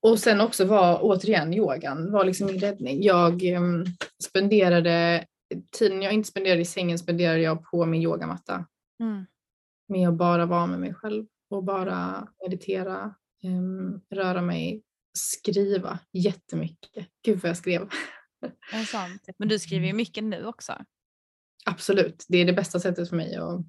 och 0.00 0.18
sen 0.18 0.40
också 0.40 0.64
var 0.64 0.98
återigen 1.02 1.54
yogan 1.54 2.12
var 2.12 2.24
liksom 2.24 2.46
min 2.46 2.60
räddning. 2.60 3.02
Jag 3.02 3.42
um, 3.42 3.84
spenderade 4.24 5.26
tiden 5.72 6.02
jag 6.02 6.12
inte 6.12 6.28
spenderade 6.28 6.60
i 6.60 6.64
sängen 6.64 6.98
spenderade 6.98 7.40
jag 7.40 7.64
på 7.64 7.86
min 7.86 8.02
yogamatta. 8.02 8.66
Mm. 9.00 9.26
Med 9.88 10.08
att 10.08 10.14
bara 10.14 10.46
vara 10.46 10.66
med 10.66 10.80
mig 10.80 10.94
själv 10.94 11.26
och 11.50 11.64
bara 11.64 12.28
meditera, 12.42 13.14
um, 13.44 14.00
röra 14.10 14.42
mig, 14.42 14.82
skriva 15.18 15.98
jättemycket. 16.12 17.08
Gud 17.24 17.40
vad 17.42 17.50
jag 17.50 17.56
skrev. 17.56 17.88
Men 19.38 19.48
du 19.48 19.58
skriver 19.58 19.86
ju 19.86 19.92
mycket 19.92 20.24
nu 20.24 20.46
också. 20.46 20.72
Absolut, 21.66 22.24
det 22.28 22.38
är 22.38 22.44
det 22.44 22.52
bästa 22.52 22.80
sättet 22.80 23.08
för 23.08 23.16
mig 23.16 23.36
att 23.36 23.60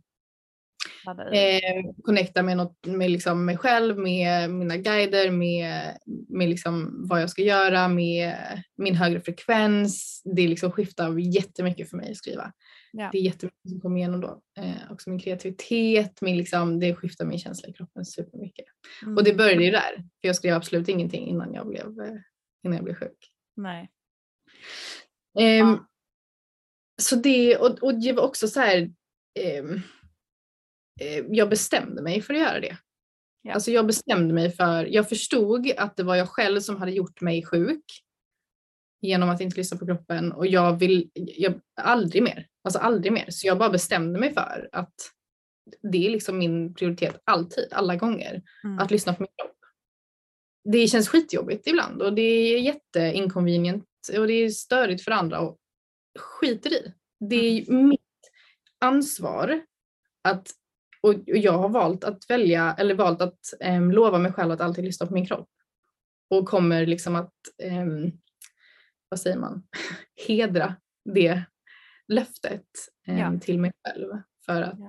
eh, 1.33 1.93
connecta 2.03 2.43
med, 2.43 2.57
något, 2.57 2.85
med 2.85 3.11
liksom 3.11 3.45
mig 3.45 3.57
själv, 3.57 3.97
med 3.97 4.49
mina 4.49 4.77
guider, 4.77 5.31
med, 5.31 5.97
med 6.29 6.49
liksom 6.49 7.05
vad 7.09 7.21
jag 7.21 7.29
ska 7.29 7.41
göra, 7.41 7.87
med 7.87 8.35
min 8.77 8.95
högre 8.95 9.21
frekvens. 9.21 10.21
Det 10.35 10.47
liksom 10.47 10.71
skiftar 10.71 11.17
jättemycket 11.17 11.89
för 11.89 11.97
mig 11.97 12.11
att 12.11 12.17
skriva. 12.17 12.53
Ja. 12.91 13.09
Det 13.11 13.17
är 13.17 13.21
jättemycket 13.21 13.69
som 13.69 13.81
kommer 13.81 13.97
igenom 13.97 14.21
då. 14.21 14.41
Eh, 14.59 14.91
också 14.91 15.09
min 15.09 15.19
kreativitet, 15.19 16.21
min 16.21 16.37
liksom, 16.37 16.79
det 16.79 16.95
skiftar 16.95 17.25
min 17.25 17.39
känsla 17.39 17.69
i 17.69 17.73
kroppen 17.73 18.05
supermycket. 18.05 18.65
Mm. 19.03 19.17
Och 19.17 19.23
det 19.23 19.33
började 19.33 19.63
ju 19.63 19.71
där, 19.71 19.95
för 19.95 20.27
jag 20.27 20.35
skrev 20.35 20.55
absolut 20.55 20.87
ingenting 20.87 21.27
innan 21.27 21.53
jag 21.53 21.67
blev, 21.67 21.85
eh, 21.85 22.15
innan 22.63 22.75
jag 22.75 22.83
blev 22.83 22.95
sjuk. 22.95 23.31
Nej. 23.55 23.89
Eh, 25.39 25.57
ja 25.57 25.85
så 26.99 27.15
det, 27.15 27.57
och, 27.57 27.83
och 27.83 28.01
det 28.01 28.13
var 28.13 28.23
också 28.23 28.47
så 28.47 28.59
här, 28.59 28.91
eh, 29.39 29.57
eh, 29.57 29.63
jag 31.29 31.49
bestämde 31.49 32.01
mig 32.01 32.21
för 32.21 32.33
att 32.33 32.39
göra 32.39 32.59
det. 32.59 32.77
Ja. 33.41 33.53
Alltså 33.53 33.71
jag 33.71 33.87
bestämde 33.87 34.33
mig 34.33 34.51
för, 34.51 34.85
jag 34.85 35.09
förstod 35.09 35.71
att 35.77 35.97
det 35.97 36.03
var 36.03 36.15
jag 36.15 36.29
själv 36.29 36.59
som 36.59 36.77
hade 36.77 36.91
gjort 36.91 37.21
mig 37.21 37.45
sjuk 37.45 37.83
genom 39.01 39.29
att 39.29 39.41
inte 39.41 39.57
lyssna 39.57 39.77
på 39.77 39.85
kroppen 39.85 40.31
och 40.31 40.47
jag 40.47 40.79
vill, 40.79 41.09
jag, 41.13 41.61
aldrig 41.81 42.23
mer, 42.23 42.47
alltså 42.63 42.79
aldrig 42.79 43.13
mer. 43.13 43.25
Så 43.29 43.47
jag 43.47 43.57
bara 43.57 43.69
bestämde 43.69 44.19
mig 44.19 44.33
för 44.33 44.69
att 44.71 44.93
det 45.91 46.07
är 46.07 46.09
liksom 46.09 46.37
min 46.37 46.73
prioritet 46.73 47.21
alltid, 47.23 47.67
alla 47.71 47.95
gånger, 47.95 48.41
mm. 48.63 48.79
att 48.79 48.91
lyssna 48.91 49.13
på 49.13 49.23
min 49.23 49.31
kropp. 49.37 49.57
Det 50.63 50.87
känns 50.87 51.09
skitjobbigt 51.09 51.67
ibland 51.67 52.01
och 52.01 52.13
det 52.13 52.21
är 52.21 52.59
jätteinconvenient 52.59 53.85
och 54.17 54.27
det 54.27 54.33
är 54.33 54.49
störigt 54.49 55.03
för 55.03 55.11
andra 55.11 55.39
och 55.39 55.57
skiter 56.19 56.73
i. 56.73 56.93
Det 57.19 57.35
är 57.35 57.71
mitt 57.71 58.01
ansvar 58.79 59.61
att, 60.23 60.51
och 61.01 61.13
jag 61.25 61.57
har 61.57 61.69
valt 61.69 62.03
att 62.03 62.29
välja, 62.29 62.75
eller 62.77 62.95
valt 62.95 63.21
att 63.21 63.39
um, 63.65 63.91
lova 63.91 64.17
mig 64.17 64.33
själv 64.33 64.51
att 64.51 64.61
alltid 64.61 64.85
lyssna 64.85 65.05
på 65.05 65.13
min 65.13 65.25
kropp. 65.25 65.49
Och 66.29 66.47
kommer 66.47 66.85
liksom 66.85 67.15
att, 67.15 67.33
um, 67.63 68.11
vad 69.09 69.19
säger 69.19 69.37
man, 69.37 69.63
hedra 70.27 70.75
det 71.13 71.43
löftet 72.07 72.65
um, 73.07 73.17
ja. 73.17 73.39
till 73.41 73.59
mig 73.59 73.71
själv. 73.87 74.07
För 74.45 74.61
att 74.61 74.79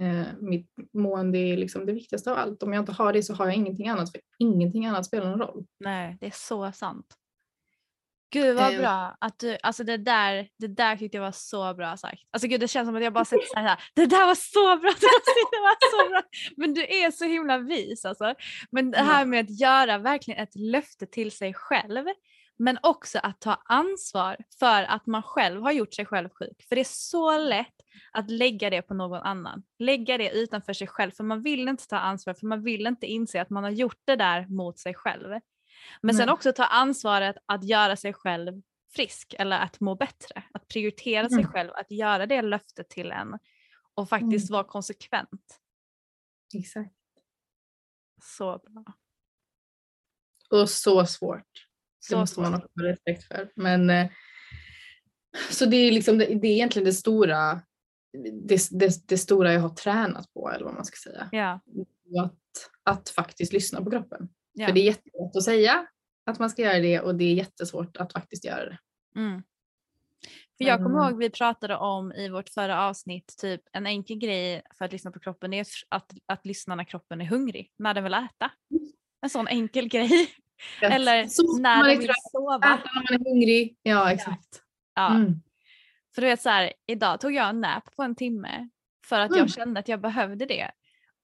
ja. 0.00 0.06
uh, 0.06 0.26
mitt 0.40 0.70
mående 0.92 1.38
är 1.38 1.56
liksom 1.56 1.86
det 1.86 1.92
viktigaste 1.92 2.30
av 2.30 2.38
allt. 2.38 2.62
Om 2.62 2.72
jag 2.72 2.82
inte 2.82 2.92
har 2.92 3.12
det 3.12 3.22
så 3.22 3.34
har 3.34 3.46
jag 3.46 3.54
ingenting 3.54 3.88
annat, 3.88 4.12
för 4.12 4.20
ingenting 4.38 4.86
annat 4.86 5.06
spelar 5.06 5.30
någon 5.30 5.40
roll. 5.40 5.66
Nej, 5.80 6.16
det 6.20 6.26
är 6.26 6.34
så 6.34 6.72
sant. 6.72 7.06
Gud 8.32 8.56
vad 8.56 8.76
bra 8.76 9.16
att 9.20 9.38
du, 9.38 9.58
alltså 9.62 9.84
det 9.84 9.96
där, 9.96 10.48
det 10.58 10.66
där 10.66 10.96
tyckte 10.96 11.16
jag 11.16 11.24
var 11.24 11.32
så 11.32 11.74
bra 11.74 11.96
sagt. 11.96 12.22
Alltså 12.30 12.48
gud 12.48 12.60
det 12.60 12.68
känns 12.68 12.88
som 12.88 12.96
att 12.96 13.02
jag 13.02 13.12
bara 13.12 13.24
sett 13.24 13.48
så 13.54 13.60
här, 13.60 13.78
det 13.94 14.06
där 14.06 14.26
var 14.26 14.34
så 14.34 14.80
bra, 14.80 14.90
det 15.50 15.60
var 15.60 16.04
så 16.04 16.10
bra. 16.10 16.22
Men 16.56 16.74
du 16.74 16.82
är 16.82 17.10
så 17.10 17.24
himla 17.24 17.58
vis 17.58 18.04
alltså. 18.04 18.34
Men 18.70 18.90
det 18.90 18.98
här 18.98 19.24
med 19.24 19.40
att 19.40 19.60
göra 19.60 19.98
verkligen 19.98 20.42
ett 20.42 20.56
löfte 20.56 21.06
till 21.06 21.32
sig 21.32 21.54
själv 21.54 22.06
men 22.58 22.78
också 22.82 23.18
att 23.22 23.40
ta 23.40 23.62
ansvar 23.64 24.36
för 24.58 24.82
att 24.82 25.06
man 25.06 25.22
själv 25.22 25.62
har 25.62 25.72
gjort 25.72 25.94
sig 25.94 26.06
själv 26.06 26.28
sjuk. 26.28 26.62
För 26.68 26.76
det 26.76 26.82
är 26.82 26.88
så 26.88 27.38
lätt 27.38 27.74
att 28.12 28.30
lägga 28.30 28.70
det 28.70 28.82
på 28.82 28.94
någon 28.94 29.20
annan. 29.20 29.62
Lägga 29.78 30.18
det 30.18 30.30
utanför 30.30 30.72
sig 30.72 30.86
själv 30.86 31.10
för 31.10 31.24
man 31.24 31.42
vill 31.42 31.68
inte 31.68 31.88
ta 31.88 31.96
ansvar 31.96 32.34
för 32.34 32.46
man 32.46 32.62
vill 32.62 32.86
inte 32.86 33.06
inse 33.06 33.42
att 33.42 33.50
man 33.50 33.64
har 33.64 33.70
gjort 33.70 34.00
det 34.04 34.16
där 34.16 34.46
mot 34.46 34.78
sig 34.78 34.94
själv. 34.94 35.40
Men 36.00 36.14
sen 36.14 36.28
också 36.28 36.52
ta 36.52 36.64
ansvaret 36.64 37.36
att 37.46 37.64
göra 37.64 37.96
sig 37.96 38.12
själv 38.12 38.62
frisk 38.94 39.34
eller 39.38 39.58
att 39.58 39.80
må 39.80 39.94
bättre. 39.94 40.42
Att 40.52 40.68
prioritera 40.68 41.26
mm. 41.26 41.30
sig 41.30 41.44
själv, 41.44 41.70
att 41.74 41.90
göra 41.90 42.26
det 42.26 42.42
löftet 42.42 42.88
till 42.88 43.10
en 43.10 43.38
och 43.94 44.08
faktiskt 44.08 44.50
mm. 44.50 44.56
vara 44.56 44.64
konsekvent. 44.64 45.60
Exakt. 46.54 46.94
Så 48.22 48.58
bra. 48.58 48.84
Och 50.50 50.70
så 50.70 51.06
svårt. 51.06 51.66
Det 52.10 52.16
måste 52.16 52.40
man 52.40 52.54
också 52.54 52.68
ha 52.76 52.88
respekt 52.88 53.24
för. 53.24 53.52
Men, 53.56 53.90
eh, 53.90 54.10
så 55.50 55.66
det 55.66 55.76
är, 55.76 55.92
liksom, 55.92 56.18
det 56.18 56.32
är 56.32 56.44
egentligen 56.44 56.86
det 56.86 56.92
stora, 56.92 57.62
det, 58.44 58.68
det, 58.70 59.08
det, 59.08 59.18
stora 59.18 59.52
jag 59.52 59.60
har 59.60 59.74
tränat 59.74 60.32
på 60.32 60.50
eller 60.50 60.64
vad 60.64 60.74
man 60.74 60.84
ska 60.84 61.10
säga. 61.10 61.28
Ja. 61.32 61.60
Att, 62.24 62.70
att 62.82 63.08
faktiskt 63.08 63.52
lyssna 63.52 63.82
på 63.84 63.90
kroppen. 63.90 64.28
Ja. 64.52 64.66
För 64.66 64.72
det 64.72 64.80
är 64.80 64.84
jättelätt 64.84 65.36
att 65.36 65.42
säga 65.42 65.86
att 66.26 66.38
man 66.38 66.50
ska 66.50 66.62
göra 66.62 66.78
det 66.78 67.00
och 67.00 67.14
det 67.14 67.24
är 67.24 67.34
jättesvårt 67.34 67.96
att 67.96 68.12
faktiskt 68.12 68.44
göra 68.44 68.64
det. 68.64 68.78
Mm. 69.16 69.42
För 70.58 70.64
jag 70.64 70.78
kommer 70.78 71.08
ihåg 71.08 71.18
vi 71.18 71.30
pratade 71.30 71.76
om 71.76 72.12
i 72.12 72.28
vårt 72.28 72.48
förra 72.48 72.82
avsnitt, 72.82 73.34
typ 73.40 73.60
en 73.72 73.86
enkel 73.86 74.18
grej 74.18 74.62
för 74.78 74.84
att 74.84 74.92
lyssna 74.92 75.10
på 75.10 75.20
kroppen 75.20 75.52
är 75.52 75.66
att, 75.88 76.12
att 76.26 76.46
lyssna 76.46 76.74
när 76.74 76.84
kroppen 76.84 77.20
är 77.20 77.24
hungrig, 77.24 77.72
när 77.78 77.94
den 77.94 78.04
vill 78.04 78.14
äta. 78.14 78.50
En 79.22 79.30
sån 79.30 79.48
enkel 79.48 79.88
grej. 79.88 80.28
Eller 80.82 81.26
så 81.26 81.58
när 81.58 81.88
den 81.88 81.98
vill 81.98 82.10
sova. 82.32 82.56
Äta 82.56 82.90
när 82.94 82.94
man 82.94 83.20
är 83.20 83.30
hungrig. 83.30 83.76
Ja 83.82 84.12
exakt. 84.12 84.62
Ja. 84.94 85.14
Mm. 85.14 85.34
För 86.14 86.22
du 86.22 86.28
vet 86.28 86.42
så 86.42 86.48
här, 86.48 86.72
idag 86.86 87.20
tog 87.20 87.34
jag 87.34 87.48
en 87.48 87.60
nap 87.60 87.96
på 87.96 88.02
en 88.02 88.14
timme 88.14 88.68
för 89.06 89.20
att 89.20 89.30
mm. 89.30 89.38
jag 89.38 89.50
kände 89.50 89.80
att 89.80 89.88
jag 89.88 90.00
behövde 90.00 90.46
det. 90.46 90.70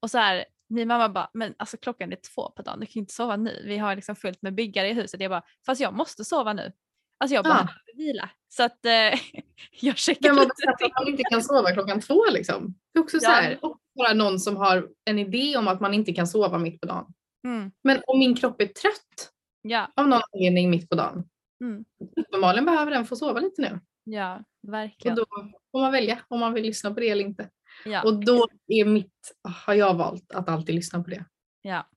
Och 0.01 0.11
så 0.11 0.19
här, 0.19 0.45
min 0.68 0.88
mamma 0.88 1.09
bara, 1.09 1.31
men 1.35 1.54
alltså 1.57 1.76
klockan 1.76 2.12
är 2.12 2.18
två 2.35 2.50
på 2.50 2.62
dagen, 2.62 2.81
du 2.81 2.87
kan 2.87 3.00
inte 3.00 3.14
sova 3.14 3.37
nu. 3.37 3.62
Vi 3.64 3.78
har 3.78 3.96
liksom 3.96 4.16
fullt 4.16 4.42
med 4.42 4.54
byggare 4.54 4.88
i 4.88 4.92
huset. 4.92 5.20
Jag 5.20 5.31
bara, 5.31 5.42
fast 5.66 5.81
jag 5.81 5.94
måste 5.94 6.24
sova 6.24 6.52
nu. 6.52 6.72
Alltså 7.20 7.35
jag 7.35 7.44
behöver 7.44 7.64
ah. 7.64 7.96
vila. 7.96 8.31
Så 8.48 8.62
att 8.62 8.85
eh, 8.85 8.92
jag 9.81 9.98
checkar 9.98 10.33
lite 10.33 10.50
till. 10.78 10.87
Att 10.87 10.92
man 11.00 11.09
inte 11.09 11.22
kan 11.22 11.42
sova 11.42 11.72
klockan 11.72 12.00
två 12.00 12.24
liksom. 12.31 12.74
Det 12.92 12.98
är 12.98 13.02
också 13.02 13.20
så 13.20 13.31
här, 13.31 13.59
bara 13.96 14.14
någon 14.14 14.38
som 14.40 14.57
har 14.57 14.88
en 15.04 15.18
idé 15.18 15.57
om 15.57 15.68
att 15.68 15.81
man 15.81 15.94
inte 15.94 16.12
kan 16.12 16.26
sova 16.26 16.59
mitt 16.59 16.81
på 16.81 16.87
dagen. 16.87 17.14
Mm. 17.44 17.70
Men 17.83 18.02
om 18.07 18.18
min 18.18 18.37
kropp 18.37 18.61
är 18.61 18.66
trött 18.66 19.33
ja. 19.62 19.92
av 19.96 20.09
någon 20.09 20.20
anledning 20.33 20.70
mitt 20.70 20.90
på 20.90 20.96
dagen. 20.96 21.28
Mm. 21.64 21.85
Uppenbarligen 22.16 22.64
behöver 22.64 22.90
den 22.90 23.07
få 23.07 23.16
sova 23.16 23.40
lite 23.40 23.62
nu. 23.62 23.81
Ja, 24.04 24.44
verkligen. 24.62 25.18
Och 25.18 25.26
då 25.31 25.50
får 25.72 25.81
man 25.81 25.92
välja 25.92 26.18
om 26.28 26.40
man 26.40 26.54
vill 26.54 26.64
lyssna 26.64 26.94
på 26.94 27.00
det 27.00 27.09
eller 27.09 27.24
inte. 27.24 27.50
Ja. 27.85 28.03
Och 28.03 28.25
då 28.25 28.49
är 28.67 28.85
mitt, 28.85 29.37
har 29.43 29.75
jag 29.75 29.95
valt 29.95 30.33
att 30.33 30.49
alltid 30.49 30.75
lyssna 30.75 31.03
på 31.03 31.11
det. 31.11 31.25
Ja. 31.62 31.88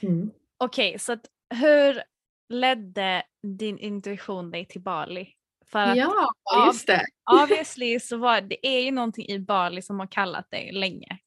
Mm. 0.00 0.30
Okej, 0.56 0.88
okay, 0.88 0.98
så 0.98 1.12
att 1.12 1.26
hur 1.54 2.02
ledde 2.48 3.22
din 3.42 3.78
intuition 3.78 4.50
dig 4.50 4.64
till 4.64 4.80
Bali? 4.80 5.28
För 5.66 5.78
att 5.78 5.96
ja, 5.96 6.32
just 6.66 6.86
det. 6.86 7.04
Obviously 7.42 8.00
så 8.00 8.16
var 8.16 8.40
det 8.40 8.66
är 8.66 8.80
ju 8.80 8.90
någonting 8.90 9.28
i 9.28 9.38
Bali 9.38 9.82
som 9.82 10.00
har 10.00 10.06
kallat 10.06 10.50
dig 10.50 10.72
länge. 10.72 11.18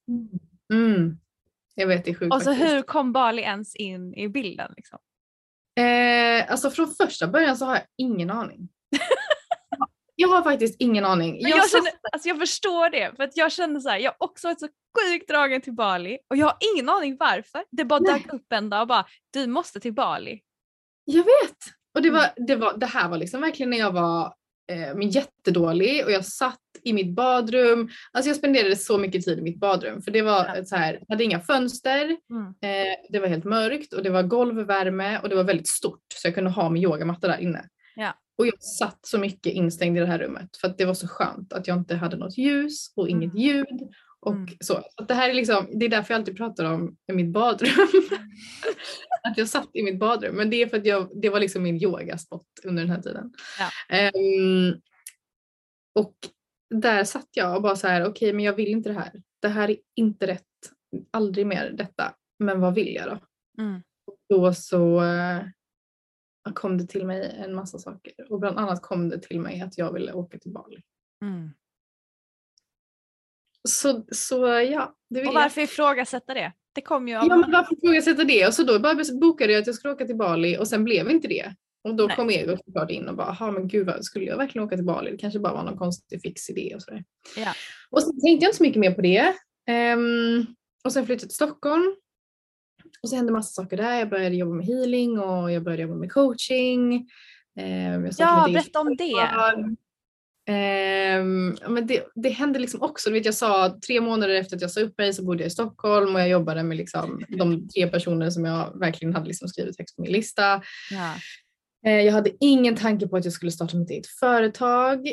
Mm. 0.73 1.17
Jag 1.75 1.87
vet, 1.87 2.05
det 2.05 2.11
är 2.11 2.15
sjukt 2.15 2.33
Och 2.33 2.41
så 2.41 2.51
faktiskt. 2.51 2.73
hur 2.73 2.81
kom 2.81 3.13
Bali 3.13 3.41
ens 3.41 3.75
in 3.75 4.13
i 4.13 4.29
bilden? 4.29 4.73
Liksom? 4.77 4.99
Eh, 5.75 6.51
alltså 6.51 6.71
från 6.71 6.87
första 6.87 7.27
början 7.27 7.57
så 7.57 7.65
har 7.65 7.75
jag 7.75 7.85
ingen 7.97 8.31
aning. 8.31 8.69
Jag 10.21 10.27
har 10.27 10.43
faktiskt 10.43 10.75
ingen 10.79 11.05
aning. 11.05 11.37
Jag, 11.39 11.49
jag, 11.49 11.69
känner, 11.69 11.91
alltså 12.11 12.29
jag 12.29 12.39
förstår 12.39 12.89
det 12.89 13.15
för 13.15 13.23
att 13.23 13.37
jag 13.37 13.51
känner 13.51 13.79
så 13.79 13.89
här, 13.89 13.97
jag 13.97 14.11
har 14.11 14.27
också 14.27 14.47
varit 14.47 14.59
så 14.59 14.67
sjukt 14.99 15.29
dragen 15.29 15.61
till 15.61 15.73
Bali 15.73 16.17
och 16.29 16.37
jag 16.37 16.45
har 16.45 16.57
ingen 16.73 16.89
aning 16.89 17.17
varför. 17.19 17.63
Det 17.71 17.85
bara 17.85 17.99
dök 17.99 18.33
upp 18.33 18.53
en 18.53 18.69
dag 18.69 18.81
och 18.81 18.87
bara 18.87 19.05
du 19.33 19.47
måste 19.47 19.79
till 19.79 19.93
Bali. 19.93 20.41
Jag 21.05 21.23
vet! 21.23 21.57
Och 21.95 22.01
det, 22.01 22.09
var, 22.09 22.19
mm. 22.19 22.47
det, 22.47 22.55
var, 22.55 22.77
det 22.77 22.85
här 22.85 23.09
var 23.09 23.17
liksom 23.17 23.41
verkligen 23.41 23.69
när 23.69 23.77
jag 23.77 23.91
var 23.91 24.33
eh, 24.71 25.09
jättedålig 25.09 26.05
och 26.05 26.11
jag 26.11 26.25
satt 26.25 26.59
i 26.83 26.93
mitt 26.93 27.15
badrum. 27.15 27.89
Alltså 28.11 28.29
jag 28.29 28.37
spenderade 28.37 28.75
så 28.75 28.97
mycket 28.97 29.25
tid 29.25 29.39
i 29.39 29.41
mitt 29.41 29.59
badrum 29.59 30.01
för 30.01 30.11
det 30.11 30.21
var 30.21 30.51
ja. 30.55 30.65
så 30.65 30.75
här, 30.75 31.03
hade 31.09 31.23
inga 31.23 31.39
fönster, 31.39 32.17
mm. 32.29 32.47
eh, 32.61 32.95
det 33.09 33.19
var 33.19 33.27
helt 33.27 33.43
mörkt 33.43 33.93
och 33.93 34.03
det 34.03 34.09
var 34.09 34.23
golvvärme 34.23 35.19
och 35.19 35.29
det 35.29 35.35
var 35.35 35.43
väldigt 35.43 35.67
stort 35.67 36.03
så 36.13 36.27
jag 36.27 36.35
kunde 36.35 36.49
ha 36.49 36.69
min 36.69 36.83
yogamatta 36.83 37.27
där 37.27 37.37
inne. 37.37 37.65
Ja. 37.95 38.13
Och 38.37 38.47
jag 38.47 38.63
satt 38.63 38.99
så 39.05 39.17
mycket 39.17 39.53
instängd 39.53 39.97
i 39.97 39.99
det 39.99 40.05
här 40.05 40.19
rummet 40.19 40.57
för 40.57 40.67
att 40.67 40.77
det 40.77 40.85
var 40.85 40.93
så 40.93 41.07
skönt 41.07 41.53
att 41.53 41.67
jag 41.67 41.77
inte 41.77 41.95
hade 41.95 42.17
något 42.17 42.37
ljus 42.37 42.93
och 42.95 43.09
inget 43.09 43.33
mm. 43.33 43.43
ljud. 43.43 43.89
Och 44.19 44.35
mm. 44.35 44.47
så. 44.59 44.83
Att 44.95 45.07
det, 45.07 45.13
här 45.13 45.29
är 45.29 45.33
liksom, 45.33 45.67
det 45.79 45.85
är 45.85 45.89
därför 45.89 46.13
jag 46.13 46.19
alltid 46.19 46.37
pratar 46.37 46.65
om 46.65 46.97
mitt 47.07 47.31
badrum. 47.31 47.71
att 49.23 49.37
jag 49.37 49.49
satt 49.49 49.69
i 49.73 49.83
mitt 49.83 49.99
badrum. 49.99 50.35
Men 50.35 50.49
det 50.49 50.61
är 50.61 50.67
för 50.67 50.77
att 50.77 50.85
jag, 50.85 51.21
det 51.21 51.29
var 51.29 51.39
liksom 51.39 51.63
min 51.63 51.83
yogaspot 51.83 52.47
under 52.63 52.83
den 52.83 52.91
här 52.91 53.01
tiden. 53.01 53.33
Ja. 53.59 54.11
Um, 54.15 54.81
och 55.95 56.15
där 56.69 57.03
satt 57.03 57.29
jag 57.31 57.55
och 57.55 57.61
bara 57.61 57.75
så 57.75 57.87
här, 57.87 58.01
okej 58.01 58.09
okay, 58.11 58.33
men 58.33 58.45
jag 58.45 58.53
vill 58.53 58.67
inte 58.67 58.89
det 58.89 58.95
här. 58.95 59.21
Det 59.41 59.47
här 59.47 59.69
är 59.69 59.77
inte 59.95 60.27
rätt. 60.27 60.45
Aldrig 61.11 61.47
mer 61.47 61.71
detta. 61.71 62.13
Men 62.39 62.59
vad 62.59 62.75
vill 62.75 62.95
jag 62.95 63.07
då? 63.07 63.19
Mm. 63.63 63.81
Och 64.07 64.17
då 64.29 64.53
så 64.53 65.01
uh, 65.01 65.41
kom 66.53 66.77
det 66.77 66.85
till 66.87 67.05
mig 67.05 67.35
en 67.45 67.55
massa 67.55 67.79
saker 67.79 68.31
och 68.31 68.39
bland 68.39 68.57
annat 68.57 68.81
kom 68.81 69.09
det 69.09 69.19
till 69.19 69.39
mig 69.39 69.61
att 69.61 69.77
jag 69.77 69.93
ville 69.93 70.13
åka 70.13 70.39
till 70.39 70.51
Bali. 70.51 70.81
Mm. 71.21 71.49
Så, 73.69 74.05
så 74.11 74.45
ja. 74.47 74.95
Det 75.09 75.19
vill 75.19 75.27
och 75.27 75.33
varför 75.33 75.61
jag. 75.61 75.65
ifrågasätta 75.65 76.33
det? 76.33 76.53
Det 76.73 76.81
kom 76.81 77.07
ju 77.07 77.15
av... 77.15 77.27
Ja 77.27 77.35
men 77.35 77.51
varför 77.51 77.73
ifrågasätta 77.73 78.23
det? 78.23 78.47
Och 78.47 78.53
så 78.53 78.63
då 78.63 78.79
bara 78.79 78.95
bokade 79.21 79.53
jag 79.53 79.61
att 79.61 79.67
jag 79.67 79.75
skulle 79.75 79.93
åka 79.93 80.05
till 80.05 80.17
Bali 80.17 80.57
och 80.57 80.67
sen 80.67 80.83
blev 80.83 81.09
inte 81.09 81.27
det. 81.27 81.55
Och 81.83 81.95
då 81.95 82.05
Nej. 82.05 82.15
kom 82.15 82.29
Ego 82.29 82.57
såklart 82.65 82.91
in 82.91 83.07
och 83.07 83.15
bara, 83.15 83.37
ja 83.39 83.51
men 83.51 83.67
gud 83.67 83.85
vad, 83.85 84.05
skulle 84.05 84.25
jag 84.25 84.37
verkligen 84.37 84.67
åka 84.67 84.75
till 84.75 84.85
Bali? 84.85 85.11
Det 85.11 85.17
kanske 85.17 85.39
bara 85.39 85.53
var 85.53 85.63
någon 85.63 85.77
konstig 85.77 86.21
fix 86.21 86.49
idé 86.49 86.75
och 86.75 86.81
sådär. 86.81 87.03
Ja. 87.37 87.53
Och 87.89 88.03
sen 88.03 88.21
tänkte 88.21 88.45
jag 88.45 88.49
inte 88.49 88.57
så 88.57 88.63
mycket 88.63 88.79
mer 88.79 88.91
på 88.91 89.01
det. 89.01 89.33
Um, 89.95 90.55
och 90.83 90.93
sen 90.93 91.05
flyttade 91.05 91.23
jag 91.23 91.29
till 91.29 91.35
Stockholm 91.35 91.95
och 93.03 93.09
så 93.09 93.15
hände 93.15 93.31
massa 93.31 93.63
saker 93.63 93.77
där. 93.77 93.99
Jag 93.99 94.09
började 94.09 94.35
jobba 94.35 94.53
med 94.53 94.65
healing 94.65 95.19
och 95.19 95.51
jag 95.51 95.63
började 95.63 95.81
jobba 95.81 95.95
med 95.95 96.11
coaching. 96.11 97.09
Eh, 97.59 97.95
ja, 98.17 98.47
berätta 98.53 98.79
om 98.79 98.95
det. 98.95 99.13
Eh, 100.47 101.23
men 101.69 101.87
det, 101.87 102.03
det 102.15 102.29
hände 102.29 102.59
liksom 102.59 102.81
också. 102.81 103.09
Du 103.09 103.13
vet, 103.13 103.25
jag 103.25 103.35
sa 103.35 103.79
tre 103.87 104.01
månader 104.01 104.33
efter 104.35 104.55
att 104.55 104.61
jag 104.61 104.71
sa 104.71 104.81
upp 104.81 104.97
mig 104.97 105.13
så 105.13 105.23
bodde 105.23 105.43
jag 105.43 105.47
i 105.47 105.51
Stockholm 105.51 106.15
och 106.15 106.21
jag 106.21 106.29
jobbade 106.29 106.63
med 106.63 106.77
liksom 106.77 107.21
de 107.29 107.67
tre 107.67 107.87
personer 107.87 108.29
som 108.29 108.45
jag 108.45 108.79
verkligen 108.79 109.13
hade 109.13 109.27
liksom 109.27 109.47
skrivit 109.47 109.77
högst 109.77 109.95
på 109.95 110.01
min 110.01 110.11
lista. 110.11 110.61
Ja. 110.91 111.13
Eh, 111.85 112.01
jag 112.01 112.13
hade 112.13 112.31
ingen 112.39 112.75
tanke 112.75 113.07
på 113.07 113.17
att 113.17 113.25
jag 113.25 113.33
skulle 113.33 113.51
starta 113.51 113.77
mitt 113.77 113.89
eget 113.89 114.07
företag 114.07 115.07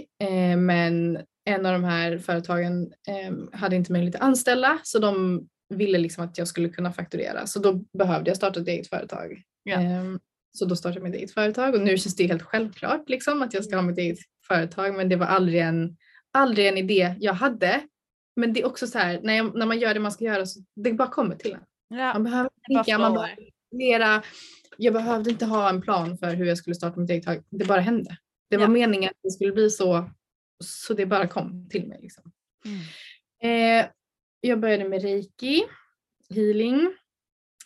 men 0.57 1.18
en 1.44 1.66
av 1.66 1.72
de 1.72 1.85
här 1.85 2.18
företagen 2.18 2.92
ehm, 3.09 3.48
hade 3.53 3.77
inte 3.77 3.92
möjlighet 3.92 4.14
att 4.14 4.20
anställa 4.20 4.79
så 4.83 4.98
de 4.98 5.46
ville 5.68 5.98
liksom 5.98 6.24
att 6.24 6.38
jag 6.38 6.48
skulle 6.48 6.68
kunna 6.68 6.92
fakturera 6.92 7.46
så 7.46 7.59
då 7.59 7.72
behövde 7.72 8.31
jag 8.31 8.37
starta 8.37 8.61
ett 8.61 8.68
eget 8.68 8.88
företag. 8.88 9.42
Ja. 9.62 10.00
Um, 10.00 10.20
så 10.52 10.64
då 10.64 10.76
startade 10.76 11.00
jag 11.00 11.11
mitt 11.11 11.20
eget 11.20 11.35
företag 11.35 11.74
och 11.74 11.81
nu 11.81 11.98
känns 11.98 12.16
det 12.16 12.26
helt 12.26 12.42
självklart 12.42 13.09
liksom, 13.09 13.42
att 13.42 13.54
jag 13.54 13.64
ska 13.64 13.76
ha 13.76 13.83
mitt 13.83 13.98
eget 13.98 14.18
företag 14.48 14.94
men 14.94 15.09
det 15.09 15.16
var 15.16 15.26
aldrig 15.26 15.61
en, 15.61 15.96
aldrig 16.33 16.68
en 16.68 16.78
idé 16.78 17.14
jag 17.20 17.33
hade. 17.33 17.81
Men 18.37 18.52
det 18.52 18.61
är 18.61 18.66
också 18.66 18.87
så 18.87 18.98
här 18.98 19.20
när, 19.22 19.35
jag, 19.35 19.57
när 19.57 19.66
man 19.66 19.78
gör 19.78 19.94
det 19.94 20.00
man 20.00 20.12
ska 20.12 20.24
göra 20.24 20.46
så 20.46 20.61
det 20.76 20.92
bara 20.92 21.09
kommer 21.09 21.37
till 21.37 21.52
en. 21.52 21.61
Ja, 21.98 22.12
man 22.12 22.24
behöver 22.24 22.50
tänka, 22.68 22.98
man 22.98 23.14
behöver 23.14 23.37
planera. 23.70 24.22
Jag 24.76 24.94
behövde 24.94 25.31
inte 25.31 25.44
ha 25.44 25.68
en 25.68 25.83
plan 25.83 26.18
för 26.18 26.35
hur 26.35 26.46
jag 26.46 26.59
skulle 26.59 26.74
starta 26.74 27.00
mitt 27.00 27.11
eget 27.11 27.24
företag. 27.24 27.44
Det 27.50 27.64
bara 27.64 27.81
hände. 27.81 28.16
Det 28.50 28.57
var 28.57 28.64
ja. 28.64 28.68
meningen 28.70 29.11
att 29.11 29.22
det 29.22 29.31
skulle 29.31 29.52
bli 29.52 29.70
så 29.70 30.11
så 30.64 30.94
det 30.94 31.07
bara 31.07 31.28
kom 31.28 31.68
till 31.68 31.88
mig. 31.88 31.98
Liksom. 32.02 32.33
Mm. 32.64 33.81
Eh, 33.83 33.90
jag 34.40 34.61
började 34.61 34.88
med 34.88 35.03
reiki, 35.03 35.62
healing, 36.35 36.94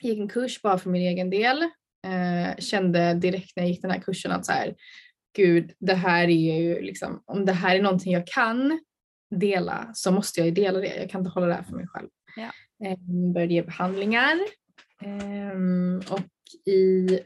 gick 0.01 0.19
en 0.19 0.29
kurs 0.29 0.63
bara 0.63 0.79
för 0.79 0.91
min 0.91 1.03
egen 1.03 1.31
del. 1.31 1.63
Eh, 2.07 2.57
kände 2.59 3.15
direkt 3.15 3.57
när 3.57 3.63
jag 3.63 3.71
gick 3.71 3.83
den 3.83 3.91
här 3.91 4.01
kursen 4.01 4.33
att 4.33 4.47
så 4.47 4.53
här, 4.53 4.75
gud, 5.37 5.73
det 5.79 5.95
här 5.95 6.25
är 6.25 6.61
ju 6.61 6.83
liksom, 6.83 7.23
om 7.27 7.47
det 7.47 7.53
här 7.53 7.77
är 7.77 7.83
någonting 7.83 8.13
jag 8.13 8.27
kan 8.27 8.81
dela 9.31 9.91
så 9.95 10.13
måste 10.13 10.41
jag 10.41 10.47
ju 10.47 10.53
dela 10.53 10.79
det. 10.79 10.97
Jag 10.97 11.11
kan 11.11 11.21
inte 11.21 11.31
hålla 11.31 11.47
det 11.47 11.55
här 11.55 11.63
för 11.63 11.77
mig 11.77 11.87
själv. 11.89 12.09
Ja. 12.37 12.51
Eh, 12.87 12.99
började 13.33 13.55
ge 13.55 13.63
behandlingar 13.63 14.39
Ehm, 15.03 16.03
och 16.11 16.71
i, 16.73 17.21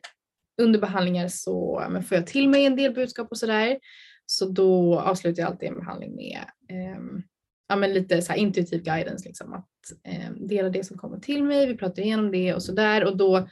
under 0.62 0.80
behandlingar 0.80 1.28
så 1.28 1.86
men 1.90 2.02
får 2.02 2.16
jag 2.16 2.26
till 2.26 2.48
mig 2.48 2.66
en 2.66 2.76
del 2.76 2.94
budskap 2.94 3.28
och 3.30 3.38
sådär. 3.38 3.78
Så 4.26 4.48
då 4.48 5.00
avslutar 5.00 5.42
jag 5.42 5.50
alltid 5.50 5.68
en 5.68 5.78
behandling 5.78 6.16
med 6.16 6.44
ehm, 6.68 7.22
ja, 7.68 7.76
men 7.76 7.92
lite 7.94 8.22
så 8.22 8.34
intuitiv 8.34 8.82
guidance. 8.82 9.28
Liksom, 9.28 9.52
att 9.52 9.68
ehm, 10.04 10.46
dela 10.48 10.68
det 10.68 10.84
som 10.84 10.98
kommer 10.98 11.18
till 11.20 11.44
mig, 11.44 11.66
vi 11.66 11.76
pratar 11.76 12.02
igenom 12.02 12.30
det 12.30 12.54
och 12.54 12.62
sådär. 12.62 13.04
Och 13.04 13.16
då 13.16 13.48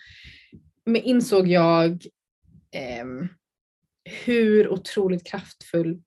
men 0.85 1.03
insåg 1.03 1.48
jag 1.48 2.05
ehm, 2.70 3.29
hur 4.24 4.68
otroligt 4.68 5.27
kraftfullt 5.27 6.05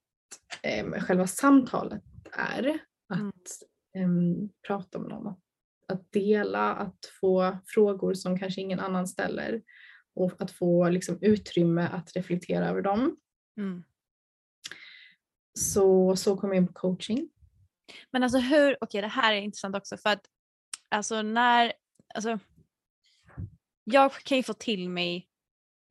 ehm, 0.63 0.93
själva 0.93 1.27
samtalet 1.27 2.03
är. 2.31 2.79
Att 3.09 3.67
Mm. 3.95 4.19
ehm, 4.19 4.49
prata 4.67 4.99
med 4.99 5.09
någon, 5.09 5.27
att, 5.27 5.39
att 5.87 6.11
dela, 6.11 6.73
att 6.75 7.05
få 7.21 7.57
frågor 7.65 8.13
som 8.13 8.39
kanske 8.39 8.61
ingen 8.61 8.79
annan 8.79 9.07
ställer 9.07 9.61
och 10.15 10.41
att 10.41 10.51
få 10.51 10.89
liksom, 10.89 11.17
utrymme 11.21 11.87
att 11.91 12.15
reflektera 12.15 12.69
över 12.69 12.81
dem. 12.81 13.17
Mm. 13.57 13.83
Så, 15.59 16.15
så 16.15 16.37
kom 16.37 16.49
jag 16.49 16.57
in 16.57 16.67
på 16.67 16.73
coaching. 16.73 17.29
Men 18.11 18.23
alltså 18.23 18.39
hur, 18.39 18.77
okej 18.81 19.01
det 19.01 19.07
här 19.07 19.33
är 19.33 19.41
intressant 19.41 19.75
också 19.75 19.97
för 19.97 20.09
att 20.09 20.25
alltså 20.89 21.21
när, 21.21 21.73
alltså 22.15 22.39
jag 23.83 24.13
kan 24.13 24.37
ju 24.37 24.43
få 24.43 24.53
till 24.53 24.89
mig 24.89 25.27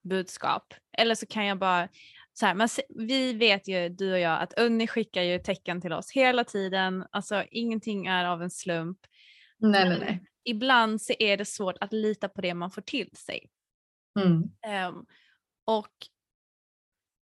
budskap 0.08 0.74
eller 0.98 1.14
så 1.14 1.26
kan 1.26 1.46
jag 1.46 1.58
bara 1.58 1.88
så 2.32 2.46
här, 2.46 2.54
man, 2.54 2.68
vi 2.88 3.32
vet 3.32 3.68
ju 3.68 3.88
du 3.88 4.12
och 4.12 4.18
jag 4.18 4.42
att 4.42 4.58
Unni 4.58 4.86
skickar 4.86 5.22
ju 5.22 5.38
tecken 5.38 5.80
till 5.80 5.92
oss 5.92 6.10
hela 6.10 6.44
tiden, 6.44 7.06
alltså 7.10 7.44
ingenting 7.50 8.06
är 8.06 8.24
av 8.24 8.42
en 8.42 8.50
slump. 8.50 8.98
Nej, 9.58 9.88
nej, 9.88 9.98
nej. 10.00 10.26
Ibland 10.44 11.02
så 11.02 11.12
är 11.18 11.36
det 11.36 11.44
svårt 11.44 11.76
att 11.80 11.92
lita 11.92 12.28
på 12.28 12.40
det 12.40 12.54
man 12.54 12.70
får 12.70 12.82
till 12.82 13.10
sig. 13.16 13.50
Mm. 14.20 14.42
Ehm, 14.66 15.06
och 15.64 15.92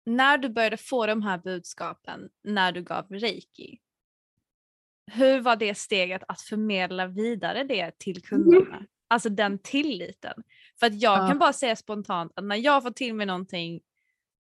när 0.07 0.39
du 0.39 0.49
började 0.49 0.77
få 0.77 1.07
de 1.07 1.23
här 1.23 1.39
budskapen 1.39 2.29
när 2.45 2.73
du 2.73 2.83
gav 2.83 3.09
reiki, 3.11 3.79
hur 5.13 5.41
var 5.41 5.57
det 5.57 5.75
steget 5.75 6.23
att 6.29 6.41
förmedla 6.41 7.07
vidare 7.07 7.65
det 7.65 7.99
till 7.99 8.23
kunderna? 8.23 8.85
Alltså 9.11 9.29
den 9.29 9.59
tilliten. 9.59 10.43
För 10.81 10.87
att 10.87 11.03
jag 11.03 11.19
Ja. 11.19 11.29
kan 11.29 11.39
bara 11.39 11.53
säga 11.53 11.77
spontant 11.77 12.33
att 12.37 12.45
när 12.45 12.57
jag 12.57 12.83
får 12.83 12.91
till 12.91 13.15
mig 13.15 13.27
någonting 13.27 13.81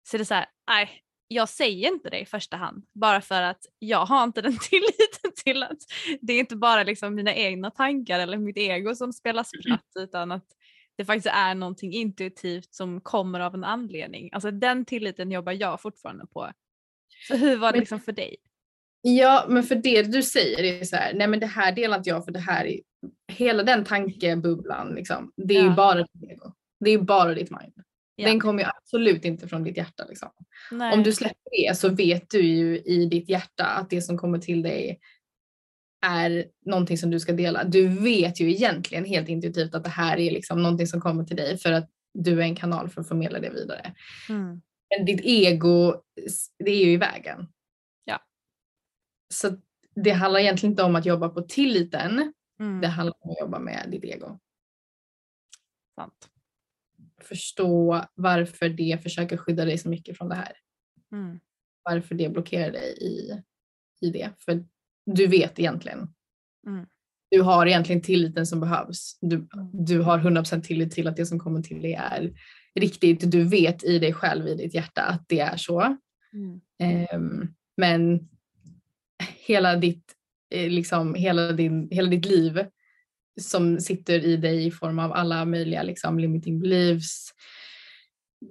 så 0.03 0.17
är 0.17 0.19
det 0.19 0.25
så 0.25 0.33
här, 0.33 0.45
nej, 0.67 0.89
jag 1.27 1.49
säger 1.49 1.87
inte 1.87 2.09
det 2.09 2.19
i 2.19 2.25
första 2.25 2.57
hand. 2.57 2.85
Bara 2.93 3.21
för 3.21 3.41
att 3.41 3.65
jag 3.79 4.05
har 4.05 4.23
inte 4.23 4.41
den 4.41 4.57
tilliten 4.69 5.31
till 5.43 5.63
att 5.63 5.77
det 6.21 6.33
är 6.33 6.39
inte 6.39 6.55
bara 6.55 6.83
liksom 6.83 7.15
mina 7.15 7.35
egna 7.35 7.71
tankar 7.71 8.19
eller 8.19 8.37
mitt 8.37 8.57
ego 8.57 8.95
som 8.95 9.13
spelar 9.13 9.43
spratt 9.43 9.85
utan 9.99 10.31
att 10.31 10.45
det 10.95 11.05
faktiskt 11.05 11.27
är 11.35 11.55
någonting 11.55 11.93
intuitivt 11.93 12.73
som 12.73 13.01
kommer 13.01 13.39
av 13.39 13.53
en 13.55 13.63
anledning. 13.63 14.29
Alltså 14.33 14.51
den 14.51 14.85
tilliten 14.85 15.31
jobbar 15.31 15.51
jag 15.51 15.81
fortfarande 15.81 16.25
på. 16.27 16.51
Så 17.27 17.35
hur 17.35 17.57
var 17.57 17.71
det 17.71 17.79
liksom 17.79 17.99
för 17.99 18.11
dig? 18.11 18.35
Ja, 19.01 19.45
men 19.49 19.63
för 19.63 19.75
det 19.75 20.01
du 20.03 20.23
säger 20.23 20.63
är 20.63 20.83
så 20.83 20.95
här, 20.95 21.13
nej 21.13 21.27
men 21.27 21.39
det 21.39 21.45
här 21.45 21.71
delar 21.71 21.97
inte 21.97 22.09
jag 22.09 22.25
för 22.25 22.31
det 22.31 22.39
här 22.39 22.65
är, 22.65 22.79
hela 23.31 23.63
den 23.63 23.85
tankebubblan 23.85 24.95
liksom, 24.95 25.31
det 25.35 25.55
är 25.55 25.61
ju 25.61 25.67
Ja. 25.67 25.75
bara 25.75 25.97
ditt 25.99 26.31
ego. 26.31 26.53
Det 26.79 26.89
är 26.89 26.97
ju 26.97 27.01
bara 27.01 27.33
ditt 27.33 27.49
mind. 27.51 27.73
Ja. 28.15 28.27
Den 28.27 28.39
kommer 28.39 28.63
ju 28.63 28.69
absolut 28.69 29.25
inte 29.25 29.47
från 29.47 29.63
ditt 29.63 29.77
hjärta 29.77 30.05
liksom. 30.09 30.29
Om 30.93 31.03
du 31.03 31.11
släpper 31.13 31.67
det 31.67 31.77
så 31.77 31.89
vet 31.89 32.29
du 32.29 32.41
ju 32.41 32.79
i 32.79 33.05
ditt 33.05 33.29
hjärta 33.29 33.65
att 33.65 33.89
det 33.89 34.01
som 34.01 34.17
kommer 34.17 34.37
till 34.39 34.61
dig 34.61 34.99
är 36.05 36.45
någonting 36.65 36.97
som 36.97 37.11
du 37.11 37.19
ska 37.19 37.33
dela. 37.33 37.63
Du 37.63 37.87
vet 37.87 38.39
ju 38.39 38.51
egentligen 38.51 39.05
helt 39.05 39.29
intuitivt 39.29 39.75
att 39.75 39.83
det 39.83 39.89
här 39.89 40.17
är 40.17 40.31
liksom 40.31 40.63
någonting 40.63 40.87
som 40.87 41.01
kommer 41.01 41.23
till 41.23 41.35
dig 41.35 41.57
för 41.57 41.71
att 41.71 41.89
du 42.13 42.39
är 42.39 42.43
en 42.43 42.55
kanal 42.55 42.89
för 42.89 43.01
att 43.01 43.07
förmedla 43.07 43.39
det 43.39 43.49
vidare. 43.49 43.93
Mm. 44.29 44.61
Men 44.97 45.05
ditt 45.05 45.21
ego, 45.23 45.95
det 46.65 46.71
är 46.71 46.85
ju 46.85 46.91
i 46.91 46.97
vägen. 46.97 47.47
Så 49.31 49.57
det 49.95 50.11
handlar 50.11 50.39
egentligen 50.39 50.71
inte 50.71 50.83
om 50.83 50.95
att 50.95 51.05
jobba 51.05 51.29
på 51.29 51.41
tilliten. 51.41 52.33
Mm. 52.59 52.81
Det 52.81 52.87
handlar 52.87 53.15
om 53.19 53.31
att 53.31 53.39
jobba 53.39 53.59
med 53.59 53.87
ditt 53.91 54.03
ego. 54.03 54.39
Sant. 55.95 56.29
Förstå 57.21 58.05
varför 58.15 58.69
det 58.69 59.03
försöker 59.03 59.37
skydda 59.37 59.65
dig 59.65 59.77
så 59.77 59.89
mycket 59.89 60.17
från 60.17 60.29
det 60.29 60.35
här. 60.35 60.57
Mm. 61.11 61.39
Varför 61.83 62.15
det 62.15 62.29
blockerar 62.29 62.71
dig 62.71 62.97
i, 63.01 63.43
i 64.01 64.09
det. 64.11 64.29
För 64.39 64.65
du 65.05 65.27
vet 65.27 65.59
egentligen. 65.59 66.13
Mm. 66.67 66.85
Du 67.29 67.41
har 67.41 67.65
egentligen 67.65 68.01
tilliten 68.01 68.45
som 68.45 68.59
behövs. 68.59 69.17
Du, 69.21 69.47
du 69.73 70.01
har 70.01 70.19
100% 70.19 70.61
tillit 70.61 70.91
till 70.91 71.07
att 71.07 71.15
det 71.15 71.25
som 71.25 71.39
kommer 71.39 71.61
till 71.61 71.81
dig 71.81 71.93
är 71.93 72.33
riktigt. 72.75 73.31
Du 73.31 73.43
vet 73.43 73.83
i 73.83 73.99
dig 73.99 74.13
själv, 74.13 74.47
i 74.47 74.55
ditt 74.55 74.73
hjärta 74.73 75.01
att 75.01 75.25
det 75.27 75.39
är 75.39 75.57
så. 75.57 75.97
Mm. 76.33 76.61
Ehm, 76.79 77.53
men 77.77 78.29
hela 79.45 79.75
ditt, 79.75 80.03
eh, 80.53 80.69
liksom, 80.69 81.15
hela, 81.15 81.51
din, 81.51 81.87
hela 81.91 82.09
ditt 82.09 82.25
liv 82.25 82.65
som 83.41 83.79
sitter 83.79 84.25
i 84.25 84.37
dig 84.37 84.65
i 84.65 84.71
form 84.71 84.99
av 84.99 85.13
alla 85.13 85.45
möjliga 85.45 85.83
liksom, 85.83 86.19
limiting 86.19 86.59
beliefs, 86.59 87.33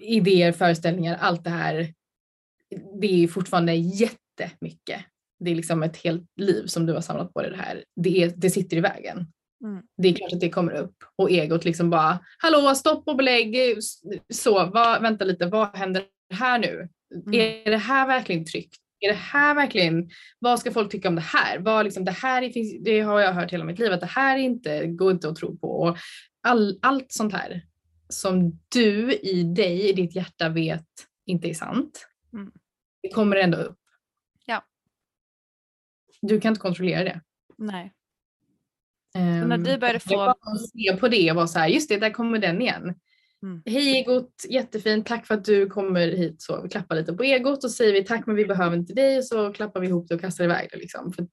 idéer, 0.01 0.53
föreställningar, 0.53 1.17
allt 1.21 1.45
det 1.45 1.51
här. 1.51 1.95
Det 3.01 3.25
är 3.25 3.29
fortfarande 3.29 3.75
jättemycket. 3.75 5.05
Det 5.39 5.51
är 5.51 5.55
liksom 5.55 5.83
ett 5.83 5.97
helt 5.97 6.27
liv 6.37 6.67
som 6.67 6.87
du 6.87 6.93
har 6.93 7.01
samlat 7.01 7.35
på 7.35 7.43
dig 7.43 7.51
det 7.51 7.57
här. 7.57 7.85
Det, 7.97 8.23
är, 8.23 8.33
det 8.37 8.51
sitter 8.51 8.77
i 8.77 8.81
vägen. 8.81 9.27
Mm. 9.65 9.83
Det 9.97 10.09
är 10.09 10.13
klart 10.13 10.33
att 10.33 10.41
det 10.41 10.51
kommer 10.51 10.73
upp 10.73 10.97
och 11.17 11.31
egot 11.31 11.65
liksom 11.65 11.91
bara 11.91 12.19
hallå 12.39 12.75
stopp 12.75 13.09
och 13.09 13.17
belägg. 13.17 13.79
Så 14.33 14.67
vad, 14.67 15.03
vänta 15.03 15.25
lite, 15.25 15.47
vad 15.47 15.77
händer 15.77 16.05
här 16.35 16.59
nu? 16.59 16.89
Mm. 17.15 17.41
Är 17.41 17.71
det 17.71 17.77
här 17.77 18.07
verkligen 18.07 18.45
tryggt? 18.45 18.77
Är 19.01 19.09
det 19.09 19.15
här 19.19 19.55
verkligen, 19.55 20.11
vad 20.39 20.61
ska 20.61 20.73
folk 20.73 20.93
tycka 20.93 21.09
om 21.09 21.15
det 21.15 21.21
här? 21.21 21.59
Vad 21.59 21.85
liksom, 21.85 22.05
det 22.05 22.13
här 22.13 22.43
är, 22.43 22.85
det 22.85 23.01
har 23.01 23.21
jag 23.21 23.33
hört 23.33 23.53
hela 23.53 23.65
mitt 23.65 23.79
liv 23.79 23.93
att 23.93 24.01
det 24.01 24.07
här 24.07 24.37
är 24.37 24.41
inte, 24.41 24.87
går 24.87 25.13
inte 25.13 25.29
att 25.29 25.37
tro 25.37 25.59
på. 25.59 25.69
Och 25.83 25.97
all, 26.43 26.79
allt 26.83 27.13
sånt 27.13 27.33
här 27.33 27.67
som 28.09 28.61
du 28.69 29.13
i 29.13 29.43
dig, 29.43 29.89
i 29.89 29.93
ditt 29.93 30.17
hjärta 30.17 30.49
vet 30.49 30.87
inte 31.27 31.49
är 31.49 31.55
sant. 31.55 32.07
Mm. 32.33 32.53
Det 33.03 33.09
kommer 33.09 33.37
ändå 33.37 33.59
upp. 33.59 33.79
Ja. 34.47 34.65
Du 36.23 36.41
kan 36.41 36.49
inte 36.49 36.61
kontrollera 36.61 37.05
det. 37.05 37.21
Nej. 37.59 37.93
Um, 39.15 39.49
när 39.49 39.59
du 39.59 39.79
började 39.79 40.01
få- 40.01 40.21
att 40.21 40.71
se 40.71 40.97
på 40.97 41.09
det 41.09 41.31
och 41.31 41.37
vara 41.37 41.47
så 41.47 41.59
här, 41.59 41.69
just 41.69 41.89
det, 41.89 41.97
där 41.97 42.11
kommer 42.11 42.39
den 42.39 42.63
igen. 42.63 42.95
Mm. 43.43 43.63
Hej 43.67 43.97
egot, 43.97 44.45
jättefint, 44.49 45.07
tack 45.07 45.27
för 45.27 45.35
att 45.35 45.45
du 45.45 45.67
kommer 45.67 46.09
hit. 46.09 46.43
Så 46.43 46.63
vi 46.63 46.69
klappar 46.69 46.97
lite 46.97 47.13
på 47.13 47.23
egot 47.23 47.65
och 47.65 47.71
säger 47.71 47.93
vi 47.93 48.05
tack 48.05 48.27
men 48.27 48.37
vi 48.37 48.45
behöver 48.45 48.77
inte 48.77 48.95
dig 48.95 49.19
och 49.19 49.25
så 49.25 49.53
klappar 49.53 49.81
vi 49.81 49.87
ihop 49.87 50.09
det 50.09 50.15
och 50.15 50.21
kastar 50.21 50.45
iväg 50.45 50.69
det 50.73 50.79
liksom. 50.79 51.13
För, 51.13 51.27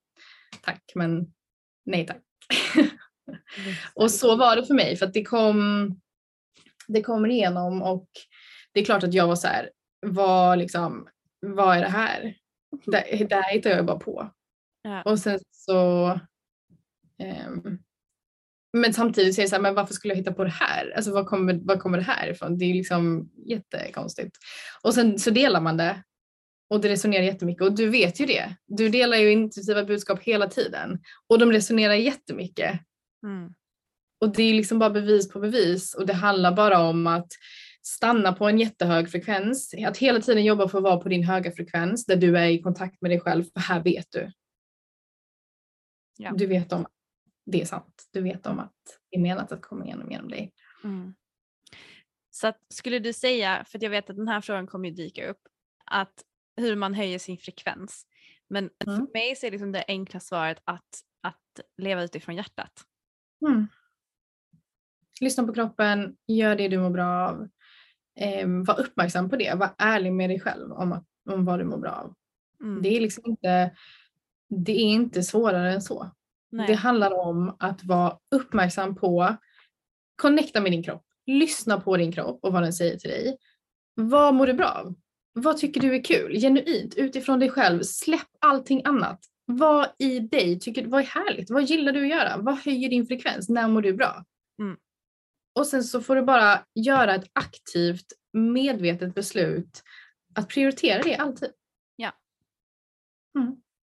tack 0.62 0.82
men 0.94 1.32
nej 1.86 2.06
tack. 2.06 2.22
och 3.94 4.10
så 4.10 4.36
var 4.36 4.56
det 4.56 4.66
för 4.66 4.74
mig 4.74 4.96
för 4.96 5.06
att 5.06 5.14
det 5.14 5.24
kom, 5.24 6.00
det 6.88 7.02
kommer 7.02 7.28
igenom 7.28 7.82
och 7.82 8.08
det 8.72 8.80
är 8.80 8.84
klart 8.84 9.04
att 9.04 9.14
jag 9.14 9.26
var 9.26 9.36
så 9.36 9.48
här, 9.48 9.70
vad 10.06 10.58
liksom, 10.58 11.08
vad 11.40 11.76
är 11.76 11.80
det 11.80 11.88
här? 11.88 12.34
Det, 12.86 13.26
det 13.28 13.34
här 13.34 13.52
hittar 13.52 13.70
jag 13.70 13.86
bara 13.86 13.98
på. 13.98 14.30
Ja. 14.82 15.02
Och 15.02 15.18
sen 15.18 15.38
så 15.50 16.08
ehm, 17.18 17.78
men 18.72 18.94
samtidigt 18.94 19.34
så 19.34 19.40
är 19.40 19.42
det 19.42 19.48
så 19.48 19.54
här, 19.54 19.62
men 19.62 19.74
varför 19.74 19.94
skulle 19.94 20.14
jag 20.14 20.18
hitta 20.18 20.32
på 20.32 20.44
det 20.44 20.50
här? 20.50 20.92
Alltså 20.96 21.12
var 21.12 21.24
kommer, 21.24 21.54
var 21.62 21.76
kommer 21.76 21.98
det 21.98 22.04
här 22.04 22.30
ifrån? 22.30 22.58
Det 22.58 22.64
är 22.64 22.74
liksom 22.74 23.30
jättekonstigt. 23.46 24.36
Och 24.82 24.94
sen 24.94 25.18
så 25.18 25.30
delar 25.30 25.60
man 25.60 25.76
det 25.76 26.02
och 26.70 26.80
det 26.80 26.88
resonerar 26.88 27.22
jättemycket 27.22 27.62
och 27.62 27.74
du 27.74 27.88
vet 27.88 28.20
ju 28.20 28.26
det. 28.26 28.56
Du 28.66 28.88
delar 28.88 29.16
ju 29.16 29.32
intuitiva 29.32 29.84
budskap 29.84 30.22
hela 30.22 30.48
tiden 30.48 30.98
och 31.28 31.38
de 31.38 31.52
resonerar 31.52 31.94
jättemycket. 31.94 32.80
Mm. 33.26 33.54
Och 34.20 34.32
det 34.32 34.42
är 34.42 34.54
liksom 34.54 34.78
bara 34.78 34.90
bevis 34.90 35.28
på 35.28 35.40
bevis 35.40 35.94
och 35.94 36.06
det 36.06 36.12
handlar 36.12 36.52
bara 36.52 36.80
om 36.80 37.06
att 37.06 37.32
stanna 37.82 38.32
på 38.32 38.48
en 38.48 38.58
jättehög 38.58 39.10
frekvens. 39.10 39.74
Att 39.86 39.96
hela 39.96 40.20
tiden 40.20 40.44
jobba 40.44 40.68
för 40.68 40.78
att 40.78 40.84
vara 40.84 40.96
på 40.96 41.08
din 41.08 41.24
höga 41.24 41.52
frekvens 41.52 42.06
där 42.06 42.16
du 42.16 42.38
är 42.38 42.48
i 42.48 42.62
kontakt 42.62 43.02
med 43.02 43.10
dig 43.10 43.20
själv 43.20 43.44
för 43.44 43.60
här 43.60 43.82
vet 43.82 44.06
du. 44.10 44.32
Ja. 46.16 46.32
Du 46.36 46.46
vet 46.46 46.72
om 46.72 46.86
det 47.50 47.60
är 47.60 47.64
sant. 47.64 48.08
Du 48.12 48.22
vet 48.22 48.46
om 48.46 48.58
att 48.58 48.74
det 49.10 49.16
är 49.16 49.20
menat 49.20 49.52
att 49.52 49.62
komma 49.62 49.84
igenom 49.84 50.10
genom 50.10 50.28
dig. 50.28 50.52
Mm. 50.84 51.14
Så 52.30 52.46
att, 52.46 52.58
skulle 52.68 52.98
du 52.98 53.12
säga, 53.12 53.64
för 53.64 53.82
jag 53.82 53.90
vet 53.90 54.10
att 54.10 54.16
den 54.16 54.28
här 54.28 54.40
frågan 54.40 54.66
kommer 54.66 54.88
ju 54.88 54.94
dyka 54.94 55.30
upp, 55.30 55.40
att 55.84 56.24
hur 56.56 56.76
man 56.76 56.94
höjer 56.94 57.18
sin 57.18 57.38
frekvens. 57.38 58.06
Men 58.48 58.70
Mm. 58.86 58.96
för 58.96 59.12
mig 59.12 59.36
så 59.36 59.46
är 59.46 59.50
liksom 59.50 59.72
det 59.72 59.84
enkla 59.88 60.20
svaret 60.20 60.62
att, 60.64 61.02
att 61.22 61.60
leva 61.76 62.02
utifrån 62.02 62.36
hjärtat. 62.36 62.84
Mm. 63.46 63.66
Lyssna 65.20 65.44
på 65.44 65.54
kroppen, 65.54 66.16
gör 66.26 66.56
det 66.56 66.68
du 66.68 66.78
mår 66.78 66.90
bra 66.90 67.28
av. 67.28 67.48
Eh, 68.20 68.48
var 68.48 68.80
uppmärksam 68.80 69.30
på 69.30 69.36
det, 69.36 69.54
var 69.54 69.70
ärlig 69.78 70.12
med 70.12 70.30
dig 70.30 70.40
själv 70.40 70.72
om, 70.72 70.92
att, 70.92 71.04
om 71.30 71.44
vad 71.44 71.58
du 71.58 71.64
mår 71.64 71.78
bra 71.78 71.90
av. 71.90 72.14
Mm. 72.62 72.82
Det 72.82 72.88
är 72.88 73.00
liksom 73.00 73.22
inte, 73.26 73.76
det 74.48 74.72
är 74.72 74.84
inte 74.84 75.22
svårare 75.22 75.72
än 75.72 75.82
så. 75.82 76.10
Nej. 76.50 76.66
Det 76.66 76.74
handlar 76.74 77.12
om 77.12 77.56
att 77.58 77.84
vara 77.84 78.18
uppmärksam 78.34 78.96
på, 78.96 79.36
connecta 80.22 80.60
med 80.60 80.72
din 80.72 80.82
kropp, 80.82 81.04
lyssna 81.26 81.80
på 81.80 81.96
din 81.96 82.12
kropp 82.12 82.38
och 82.44 82.52
vad 82.52 82.62
den 82.62 82.72
säger 82.72 82.96
till 82.96 83.10
dig. 83.10 83.38
Vad 83.94 84.34
mår 84.34 84.46
du 84.46 84.52
bra 84.52 84.68
av? 84.68 84.94
Vad 85.32 85.56
tycker 85.56 85.80
du 85.80 85.94
är 85.94 86.04
kul? 86.04 86.40
Genuint, 86.40 86.94
utifrån 86.94 87.38
dig 87.38 87.50
själv. 87.50 87.82
Släpp 87.82 88.28
allting 88.40 88.82
annat. 88.84 89.20
Vad 89.44 89.88
i 89.98 90.20
dig 90.20 90.60
tycker 90.60 90.86
vad 90.86 91.00
är 91.00 91.04
härligt? 91.04 91.50
Vad 91.50 91.62
gillar 91.62 91.92
du 91.92 92.02
att 92.02 92.08
göra? 92.08 92.36
Vad 92.36 92.58
höjer 92.58 92.88
din 92.88 93.06
frekvens? 93.06 93.48
När 93.48 93.68
mår 93.68 93.82
du 93.82 93.92
bra? 93.92 94.24
Mm. 94.62 94.76
Och 95.54 95.66
sen 95.66 95.84
så 95.84 96.00
får 96.00 96.16
du 96.16 96.22
bara 96.22 96.64
göra 96.74 97.14
ett 97.14 97.30
aktivt, 97.32 98.06
medvetet 98.32 99.14
beslut 99.14 99.82
att 100.34 100.48
prioritera 100.48 101.02
det 101.02 101.16
alltid. 101.16 101.50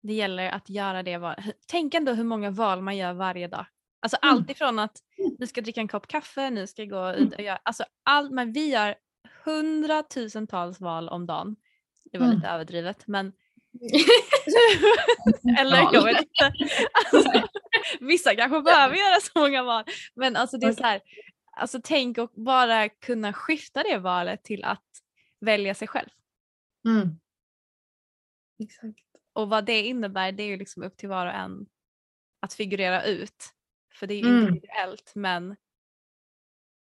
Det 0.06 0.12
gäller 0.14 0.50
att 0.50 0.70
göra 0.70 1.02
det. 1.02 1.18
Val. 1.18 1.34
Tänk 1.66 1.94
ändå 1.94 2.12
hur 2.12 2.24
många 2.24 2.50
val 2.50 2.82
man 2.82 2.96
gör 2.96 3.12
varje 3.12 3.48
dag. 3.48 3.66
Alltså 4.00 4.16
Mm. 4.22 4.34
allt 4.34 4.50
ifrån 4.50 4.78
att 4.78 4.96
nu 5.38 5.46
ska 5.46 5.60
dricka 5.60 5.80
en 5.80 5.88
kopp 5.88 6.06
kaffe, 6.06 6.50
nu 6.50 6.66
ska 6.66 6.84
gå 6.84 7.12
ut 7.12 7.34
och 7.34 7.40
göra, 7.40 7.58
alltså 7.62 7.84
allt, 8.04 8.30
men 8.32 8.52
vi 8.52 8.70
gör 8.70 8.94
hundratusentals 9.44 10.80
val 10.80 11.08
om 11.08 11.26
dagen. 11.26 11.56
Det 12.12 12.18
var 12.18 12.26
Mm. 12.26 12.36
lite 12.36 12.48
överdrivet 12.48 13.06
men 13.06 13.32
eller 15.58 15.76
jag 15.92 16.04
vet 16.04 16.20
inte. 16.20 16.52
Alltså, 17.12 17.42
vissa 18.00 18.34
kanske 18.36 18.60
behöver 18.62 18.96
göra 18.96 19.20
så 19.20 19.38
många 19.38 19.62
val 19.62 19.84
men 20.14 20.36
alltså 20.36 20.58
det 20.58 20.66
är 20.66 20.72
så 20.72 20.82
här, 20.82 21.00
alltså 21.56 21.80
tänk 21.84 22.18
och 22.18 22.30
bara 22.34 22.88
kunna 22.88 23.32
skifta 23.32 23.82
det 23.82 23.98
valet 23.98 24.44
till 24.44 24.64
att 24.64 24.84
välja 25.40 25.74
sig 25.74 25.88
själv. 25.88 26.08
Mm. 26.88 27.08
Exakt. 28.62 28.98
Och 29.34 29.48
vad 29.48 29.66
det 29.66 29.82
innebär 29.82 30.32
det 30.32 30.42
är 30.42 30.46
ju 30.46 30.56
liksom 30.56 30.82
upp 30.82 30.96
till 30.96 31.08
var 31.08 31.26
och 31.26 31.32
en 31.32 31.66
att 32.40 32.54
figurera 32.54 33.04
ut. 33.04 33.54
För 33.94 34.06
det 34.06 34.14
är 34.14 34.22
ju 34.22 34.28
Mm. 34.28 34.48
individuellt 34.48 35.12
men 35.14 35.56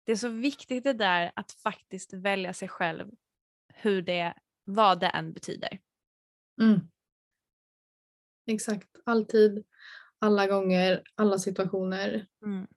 det 0.06 0.12
är 0.12 0.16
så 0.16 0.30
viktigt 0.30 0.84
det 0.84 0.94
där 0.94 1.32
att 1.36 1.52
faktiskt 1.52 2.14
välja 2.14 2.54
sig 2.54 2.68
själv 2.68 3.12
hur 3.74 4.02
det, 4.02 4.34
vad 4.64 5.00
det 5.00 5.08
än 5.08 5.34
betyder. 5.34 5.80
Mm. 6.62 6.80
Exakt. 8.48 8.90
Alltid, 9.06 9.66
alla 10.20 10.48
gånger, 10.48 11.04
alla 11.16 11.40
situationer. 11.40 12.28
Mm. 12.46 12.68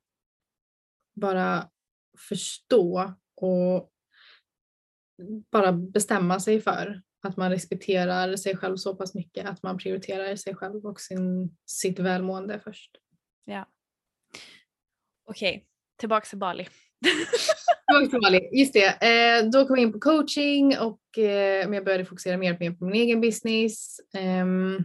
Bara 1.14 1.70
förstå 2.18 3.14
och 3.34 3.92
bara 5.50 5.72
bestämma 5.72 6.40
sig 6.40 6.60
för 6.60 7.02
att 7.24 7.36
man 7.36 7.50
respekterar 7.50 8.36
sig 8.36 8.56
själv 8.56 8.76
så 8.76 8.94
pass 8.94 9.14
mycket 9.14 9.46
att 9.46 9.62
man 9.62 9.78
prioriterar 9.78 10.36
sig 10.36 10.54
själv 10.54 10.86
och 10.86 11.00
sin, 11.00 11.56
sitt 11.66 11.98
välmående 11.98 12.60
först. 12.64 12.90
Ja. 13.44 13.66
Okej, 15.30 15.66
tillbaka 15.98 16.26
till 16.26 16.38
Bali. 16.38 16.64
Tillbaka 17.88 18.10
till 18.10 18.20
Bali. 18.20 18.48
Just 18.52 18.72
det, 18.72 18.86
eh, 18.86 19.50
då 19.50 19.66
kom 19.66 19.76
jag 19.76 19.82
in 19.82 19.92
på 19.92 20.00
coaching 20.00 20.78
och 20.78 21.18
eh, 21.18 21.74
jag 21.74 21.84
började 21.84 22.04
fokusera 22.04 22.36
mer 22.36 22.74
på, 22.74 22.84
min 22.84 22.94
egen 22.94 23.20
business. 23.20 24.00
Ehm, 24.14 24.84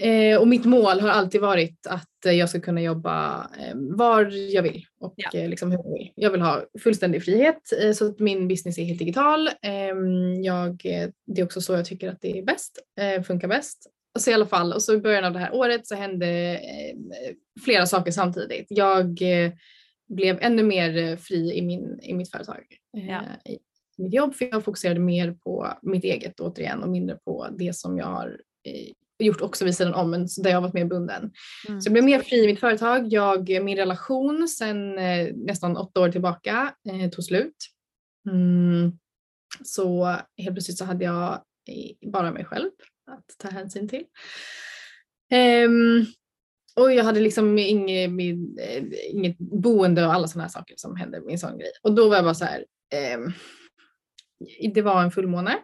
eh, 0.00 0.40
och 0.40 0.48
mitt 0.48 0.64
mål 0.64 1.00
har 1.00 1.08
alltid 1.08 1.40
varit 1.40 1.86
att 1.86 2.26
eh, 2.26 2.32
jag 2.32 2.48
ska 2.50 2.60
kunna 2.60 2.82
jobba 2.82 3.46
eh, 3.58 3.74
var 3.74 4.24
jag 4.54 4.62
vill 4.62 4.86
och 5.00 5.14
Ja. 5.16 5.30
eh, 5.34 5.48
liksom 5.48 5.70
hur 5.70 5.78
jag 5.78 5.92
vill. 5.92 6.12
Jag 6.14 6.30
vill 6.30 6.40
ha 6.40 6.64
fullständig 6.82 7.24
frihet 7.24 7.60
så 7.94 8.06
att 8.06 8.18
min 8.18 8.48
business 8.48 8.78
är 8.78 8.84
helt 8.84 8.98
digital. 8.98 9.48
Ehm, 9.62 10.42
jag, 10.42 10.80
det 11.26 11.40
är 11.40 11.44
också 11.44 11.60
så 11.60 11.72
jag 11.72 11.84
tycker 11.84 12.08
att 12.08 12.20
det 12.20 12.38
är 12.38 12.42
bäst, 12.42 12.78
funkar 13.26 13.48
bäst. 13.48 13.90
Och 14.14 14.20
så 14.20 14.30
i 14.30 14.34
alla 14.34 14.46
fall, 14.46 14.72
och 14.72 14.82
så 14.82 14.94
i 14.94 14.98
början 14.98 15.24
av 15.24 15.32
det 15.32 15.38
här 15.38 15.54
året 15.54 15.86
så 15.86 15.94
hände 15.94 16.60
flera 17.64 17.86
saker 17.86 18.10
samtidigt. 18.12 18.66
Jag 18.68 19.18
blev 20.08 20.38
ännu 20.40 20.62
mer 20.62 21.16
fri 21.16 21.52
i, 21.54 21.62
min, 21.62 22.00
i 22.02 22.14
mitt 22.14 22.30
företag. 22.30 22.64
Ja. 22.92 23.22
I 23.44 23.58
mitt 24.02 24.14
jobb 24.14 24.34
för 24.34 24.44
jag 24.44 24.64
fokuserade 24.64 25.00
mer 25.00 25.32
på 25.32 25.72
mitt 25.82 26.04
eget 26.04 26.40
återigen 26.40 26.82
och 26.82 26.88
mindre 26.88 27.16
på 27.24 27.48
det 27.58 27.76
som 27.76 27.98
jag 27.98 28.06
har 28.06 28.40
gjort 29.20 29.40
också 29.40 29.64
vid 29.64 29.76
sidan 29.76 29.94
om 29.94 30.10
men 30.10 30.28
där 30.42 30.50
jag 30.50 30.56
har 30.56 30.62
varit 30.62 30.74
mer 30.74 30.84
bunden. 30.84 31.32
Mm. 31.68 31.80
Så 31.80 31.86
jag 31.86 31.92
blev 31.92 32.04
mer 32.04 32.20
fri 32.20 32.44
i 32.44 32.46
mitt 32.46 32.60
företag. 32.60 33.12
Jag, 33.12 33.48
min 33.62 33.76
relation 33.76 34.48
sen 34.48 34.98
eh, 34.98 35.28
nästan 35.34 35.76
åtta 35.76 36.00
år 36.00 36.08
tillbaka 36.08 36.74
eh, 36.88 37.10
tog 37.10 37.24
slut. 37.24 37.56
Mm. 38.30 38.92
Så 39.64 40.04
helt 40.36 40.54
plötsligt 40.54 40.78
så 40.78 40.84
hade 40.84 41.04
jag 41.04 41.40
bara 42.12 42.32
mig 42.32 42.44
själv 42.44 42.70
att 43.10 43.38
ta 43.38 43.48
hänsyn 43.48 43.88
till. 43.88 44.04
Ehm, 45.30 46.06
och 46.76 46.92
jag 46.92 47.04
hade 47.04 47.20
liksom 47.20 47.58
inget, 47.58 48.10
eh, 48.60 48.84
inget 49.10 49.38
boende 49.38 50.06
och 50.06 50.14
alla 50.14 50.28
sådana 50.28 50.44
här 50.44 50.50
saker 50.50 50.74
som 50.76 50.96
hände 50.96 51.20
med 51.20 51.32
en 51.32 51.38
sån 51.38 51.58
grej. 51.58 51.70
Och 51.82 51.94
då 51.94 52.08
var 52.08 52.16
jag 52.16 52.24
bara 52.24 52.34
så 52.34 52.44
här. 52.44 52.64
ehm, 52.94 53.32
det 54.74 54.82
var 54.82 55.02
en 55.02 55.10
fullmåne 55.10 55.58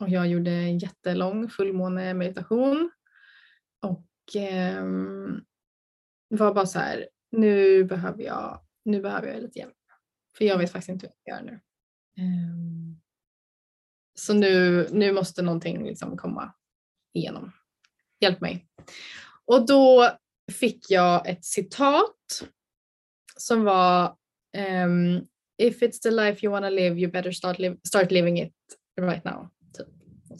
och 0.00 0.08
jag 0.08 0.28
gjorde 0.28 0.50
en 0.50 0.78
jättelång 0.78 1.48
fullmånemeditation. 1.48 2.90
Och 3.82 4.06
ehm, 4.36 5.44
var 6.28 6.54
bara 6.54 6.66
så 6.66 6.78
här, 6.78 7.08
nu 7.30 7.84
behöver 7.84 8.22
jag, 8.22 8.60
nu 8.84 9.00
behöver 9.00 9.28
jag 9.28 9.42
lite 9.42 9.58
hjälp. 9.58 9.74
För 10.38 10.44
jag 10.44 10.58
vet 10.58 10.72
faktiskt 10.72 10.88
inte 10.88 11.06
vad 11.06 11.12
jag 11.12 11.20
ska 11.20 11.30
göra 11.30 11.52
nu. 11.52 11.60
Ehm, 12.22 13.00
så 14.14 14.34
nu, 14.34 14.86
nu 14.92 15.12
måste 15.12 15.42
någonting 15.42 15.84
liksom 15.84 16.16
komma 16.16 16.54
igenom. 17.14 17.52
Hjälp 18.20 18.40
mig. 18.40 18.68
Och 19.44 19.66
då 19.66 20.10
fick 20.52 20.90
jag 20.90 21.28
ett 21.28 21.44
citat 21.44 22.42
som 23.36 23.64
var 23.64 24.16
ehm, 24.56 25.26
If 25.58 25.82
it's 25.82 25.98
the 25.98 26.10
life 26.10 26.46
you 26.46 26.52
wanna 26.52 26.70
live 26.70 27.00
you 27.00 27.10
better 27.10 27.32
start, 27.32 27.58
live, 27.58 27.76
start 27.84 28.10
living 28.10 28.38
it 28.38 28.54
right 29.00 29.24
now. 29.24 29.48
Typ. 29.72 29.88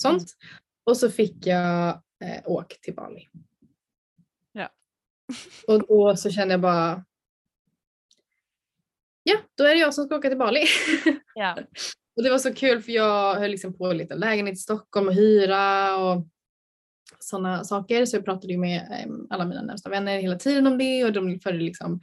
Sånt. 0.00 0.36
Och 0.84 0.96
så 0.96 1.10
fick 1.10 1.46
jag 1.46 2.02
eh, 2.24 2.42
åk 2.44 2.80
till 2.80 2.94
Bali. 2.94 3.28
Ja. 4.52 4.68
Och 5.66 5.86
då 5.86 6.16
så 6.16 6.30
kände 6.30 6.54
jag 6.54 6.60
bara 6.60 7.04
Ja, 9.22 9.36
då 9.54 9.64
är 9.64 9.74
det 9.74 9.80
jag 9.80 9.94
som 9.94 10.04
ska 10.04 10.16
åka 10.16 10.28
till 10.28 10.38
Bali. 10.38 10.64
Ja. 11.34 11.58
Och 12.16 12.22
det 12.22 12.30
var 12.30 12.38
så 12.38 12.54
kul 12.54 12.82
för 12.82 12.92
jag 12.92 13.34
höll 13.34 13.50
liksom 13.50 13.78
på 13.78 13.86
att 13.86 13.96
leta 13.96 14.14
lägenhet 14.14 14.54
i 14.54 14.58
Stockholm 14.58 15.08
och 15.08 15.14
hyra 15.14 15.96
och 15.96 16.26
sådana 17.18 17.64
saker. 17.64 18.06
Så 18.06 18.16
jag 18.16 18.24
pratade 18.24 18.52
ju 18.52 18.58
med 18.58 19.06
alla 19.30 19.44
mina 19.44 19.62
närmsta 19.62 19.90
vänner 19.90 20.18
hela 20.18 20.36
tiden 20.36 20.66
om 20.66 20.78
det 20.78 21.04
och 21.04 21.12
de 21.12 21.40
följde 21.40 21.64
liksom 21.64 22.00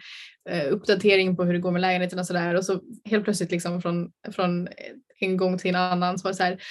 eh, 0.50 0.74
uppdatering 0.74 1.36
på 1.36 1.44
hur 1.44 1.54
det 1.54 1.60
går 1.60 1.72
med 1.72 1.82
lägenheterna 1.82 2.22
och 2.22 2.28
sådär. 2.28 2.56
Och 2.56 2.66
så 2.66 2.82
helt 3.06 3.24
plötsligt 3.24 3.52
liksom 3.52 3.82
från, 3.82 4.12
från 4.32 4.68
en 5.20 5.38
gång 5.38 5.58
till 5.58 5.70
en 5.70 5.76
annan 5.76 6.18
så 6.18 6.24
var 6.24 6.32
det 6.32 6.38
så 6.38 6.44
här. 6.44 6.62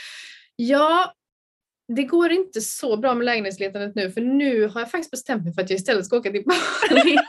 Ja, 0.56 1.14
det 1.88 2.04
går 2.04 2.32
inte 2.32 2.60
så 2.60 2.96
bra 2.96 3.14
med 3.14 3.24
lägenhetsletandet 3.24 3.94
nu 3.94 4.10
för 4.10 4.20
nu 4.20 4.66
har 4.66 4.80
jag 4.80 4.90
faktiskt 4.90 5.10
bestämt 5.10 5.44
mig 5.44 5.54
för 5.54 5.62
att 5.62 5.70
jag 5.70 5.76
istället 5.76 6.06
ska 6.06 6.16
åka 6.16 6.30
till 6.30 6.44
Bali. 6.44 7.16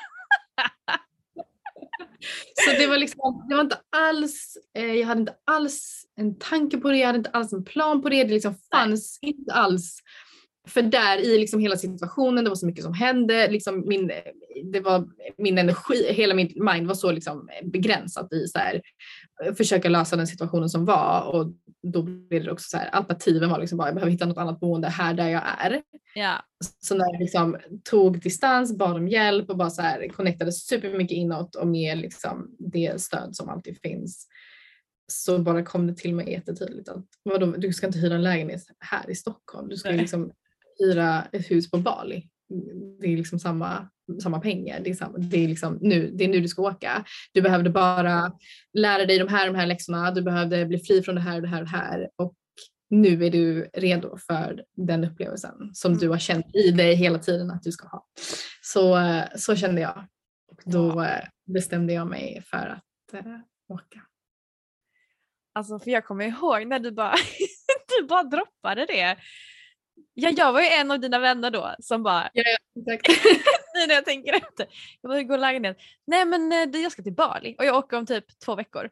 Så 2.53 2.71
det 2.71 2.87
var 2.87 2.97
liksom, 2.97 3.45
det 3.49 3.55
var 3.55 3.61
inte 3.61 3.79
alls, 3.89 4.57
eh, 4.77 4.93
jag 4.93 5.07
hade 5.07 5.19
inte 5.19 5.35
alls 5.45 6.05
en 6.15 6.39
tanke 6.39 6.77
på 6.77 6.89
det, 6.89 6.97
jag 6.97 7.07
hade 7.07 7.17
inte 7.17 7.29
alls 7.29 7.53
en 7.53 7.65
plan 7.65 8.01
på 8.01 8.09
det, 8.09 8.23
det 8.23 8.33
liksom 8.33 8.55
fanns 8.71 9.19
inte 9.21 9.53
alls. 9.53 9.99
För 10.67 10.81
där 10.81 11.17
i 11.17 11.37
liksom 11.37 11.59
hela 11.59 11.77
situationen, 11.77 12.43
det 12.43 12.49
var 12.49 12.55
så 12.55 12.65
mycket 12.65 12.83
som 12.83 12.93
hände, 12.93 13.47
liksom 13.51 13.83
min, 13.87 14.11
det 14.71 14.79
var 14.79 15.07
min 15.37 15.57
energi, 15.57 16.13
hela 16.13 16.33
mitt 16.33 16.55
mind 16.55 16.87
var 16.87 16.95
så 16.95 17.11
liksom 17.11 17.49
begränsat 17.63 18.33
i 18.33 18.47
så 18.47 18.59
här, 18.59 18.81
försöka 19.57 19.89
lösa 19.89 20.15
den 20.15 20.27
situationen 20.27 20.69
som 20.69 20.85
var 20.85 21.21
och 21.33 21.53
då 21.83 22.03
blev 22.03 22.43
det 22.43 22.51
också 22.51 22.69
så 22.69 22.77
här, 22.77 22.89
alternativen 22.89 23.49
var 23.49 23.59
liksom 23.59 23.77
bara 23.77 23.87
jag 23.87 23.95
behöver 23.95 24.11
hitta 24.11 24.25
något 24.25 24.37
annat 24.37 24.59
boende 24.59 24.87
här 24.87 25.13
där 25.13 25.29
jag 25.29 25.43
är. 25.59 25.81
Ja. 26.15 26.45
Så 26.79 26.95
när 26.95 27.05
jag 27.13 27.19
liksom 27.19 27.57
tog 27.89 28.21
distans, 28.21 28.77
bad 28.77 28.95
om 28.95 29.07
hjälp 29.07 29.49
och 29.49 29.57
bara 29.57 29.69
så 29.69 29.81
här 29.81 30.07
connectade 30.07 30.51
supermycket 30.51 31.15
inåt 31.15 31.55
och 31.55 31.67
med 31.67 31.97
liksom 31.97 32.55
det 32.59 33.01
stöd 33.01 33.35
som 33.35 33.49
alltid 33.49 33.77
finns 33.81 34.27
så 35.07 35.39
bara 35.39 35.63
kom 35.63 35.87
det 35.87 35.95
till 35.95 36.15
mig 36.15 36.31
jättetydligt 36.31 36.89
att 36.89 37.05
vadå, 37.23 37.45
du 37.45 37.73
ska 37.73 37.87
inte 37.87 37.99
hyra 37.99 38.15
en 38.15 38.23
lägenhet 38.23 38.63
här 38.79 39.09
i 39.09 39.15
Stockholm. 39.15 39.69
Du 39.69 39.77
ska 39.77 39.89
liksom 39.89 40.31
hyra 40.79 41.27
ett 41.31 41.51
hus 41.51 41.71
på 41.71 41.77
Bali. 41.77 42.29
Det 42.99 43.07
är 43.07 43.17
liksom 43.17 43.39
samma, 43.39 43.89
samma 44.23 44.39
pengar. 44.39 44.79
Det 44.79 44.89
är, 44.89 44.93
samma, 44.93 45.17
det, 45.17 45.43
är 45.43 45.47
liksom 45.47 45.77
nu, 45.81 46.11
det 46.13 46.23
är 46.23 46.27
nu 46.27 46.39
du 46.39 46.47
ska 46.47 46.61
åka. 46.61 47.05
Du 47.33 47.41
behövde 47.41 47.69
bara 47.69 48.31
lära 48.73 49.05
dig 49.05 49.19
de 49.19 49.27
här, 49.27 49.47
de 49.47 49.55
här 49.55 49.67
läxorna. 49.67 50.11
Du 50.11 50.21
behövde 50.21 50.65
bli 50.65 50.77
fri 50.77 51.01
från 51.01 51.15
det 51.15 51.21
här 51.21 51.35
och 51.35 51.41
det 51.41 51.47
här 51.47 51.61
och 51.61 51.65
det 51.65 51.77
här. 51.77 52.09
Och 52.15 52.33
nu 52.89 53.25
är 53.25 53.31
du 53.31 53.69
redo 53.73 54.17
för 54.17 54.63
den 54.75 55.03
upplevelsen 55.03 55.69
som 55.73 55.97
du 55.97 56.09
har 56.09 56.17
känt 56.17 56.55
i 56.55 56.71
dig 56.71 56.95
hela 56.95 57.19
tiden 57.19 57.51
att 57.51 57.63
du 57.63 57.71
ska 57.71 57.87
ha. 57.87 58.05
Så, 58.61 58.99
så 59.35 59.55
kände 59.55 59.81
jag. 59.81 60.07
Och 60.51 60.61
då 60.65 61.01
eh, 61.01 61.23
bestämde 61.45 61.93
jag 61.93 62.07
mig 62.07 62.43
för 62.49 62.67
att 62.67 63.13
eh, 63.13 63.39
åka. 63.69 64.01
Alltså 65.53 65.79
för 65.79 65.91
jag 65.91 66.05
kommer 66.05 66.25
ihåg 66.25 66.67
när 66.67 66.79
du 66.79 66.91
bara, 66.91 67.15
du 67.99 68.07
bara 68.07 68.23
droppade 68.23 68.85
det. 68.85 69.17
Ja, 70.13 70.29
jag 70.37 70.53
var 70.53 70.61
ju 70.61 70.67
en 70.67 70.91
av 70.91 70.99
dina 70.99 71.19
vänner 71.19 71.51
då 71.51 71.75
som 71.79 72.03
bara, 72.03 72.29
Ja, 72.33 72.43
ja, 72.45 72.93
exakt. 72.93 73.25
nu 73.75 73.87
när 73.87 73.95
jag 73.95 74.05
tänker 74.05 74.33
efter. 74.33 74.67
Jag 75.01 75.09
bara, 75.09 75.17
hur 75.17 75.23
går 75.23 75.37
lägenhet? 75.37 75.77
Nej 76.07 76.25
men 76.25 76.51
eh, 76.51 76.65
det- 76.67 76.79
jag 76.79 76.91
ska 76.91 77.03
till 77.03 77.13
Bali 77.13 77.55
och 77.57 77.65
jag 77.65 77.75
åker 77.75 77.97
om 77.97 78.05
typ 78.05 78.39
två 78.45 78.55
veckor. 78.55 78.89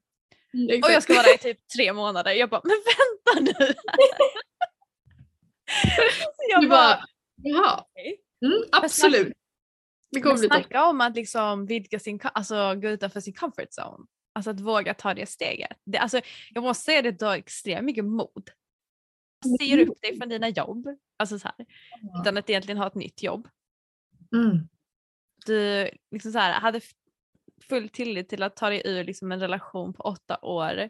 Och 0.83 0.91
jag 0.91 1.03
ska 1.03 1.13
vara 1.13 1.23
där 1.23 1.35
i 1.35 1.37
typ 1.37 1.67
tre 1.77 1.93
månader. 1.93 2.31
Jag 2.31 2.49
bara, 2.49 2.61
men 2.63 2.75
vänta 2.85 3.59
nu! 3.59 3.73
Jag 6.49 6.61
Du 6.61 6.67
bara, 6.67 6.77
bara, 6.95 7.05
jaha, 7.35 7.85
mm, 8.45 8.63
absolut. 8.71 9.33
Det 10.11 10.21
kommer 10.21 10.37
bli 10.37 10.47
snacka 10.47 10.85
om 10.85 11.01
att 11.01 11.15
liksom 11.15 11.65
vidga 11.65 11.99
sin, 11.99 12.19
alltså 12.23 12.75
gå 12.75 12.87
utanför 12.89 13.19
sin 13.19 13.33
comfort 13.33 13.69
zone. 13.79 14.05
Alltså 14.35 14.51
att 14.51 14.59
våga 14.59 14.93
ta 14.93 15.13
det 15.13 15.25
steget. 15.29 15.77
Det, 15.85 15.97
alltså, 15.97 16.21
jag 16.53 16.63
måste 16.63 16.83
säga 16.83 17.09
att 17.09 17.19
du 17.19 17.25
har 17.25 17.35
extremt 17.35 17.85
mycket 17.85 18.05
mod. 18.05 18.49
Säger 19.43 19.89
upp 19.89 20.01
dig 20.01 20.17
från 20.17 20.29
dina 20.29 20.49
jobb, 20.49 20.87
alltså 21.17 21.39
så 21.39 21.47
här, 21.47 21.65
utan 22.21 22.37
att 22.37 22.49
egentligen 22.49 22.77
ha 22.77 22.87
ett 22.87 22.95
nytt 22.95 23.23
jobb. 23.23 23.47
Mm. 24.35 24.69
Du 25.45 25.89
liksom 26.11 26.31
så 26.31 26.39
här, 26.39 26.59
hade 26.59 26.81
full 27.63 27.89
tillit 27.89 28.29
till 28.29 28.43
att 28.43 28.55
ta 28.55 28.69
dig 28.69 28.81
ur 28.85 29.03
liksom 29.03 29.31
en 29.31 29.39
relation 29.39 29.93
på 29.93 30.03
åtta 30.03 30.37
år. 30.41 30.89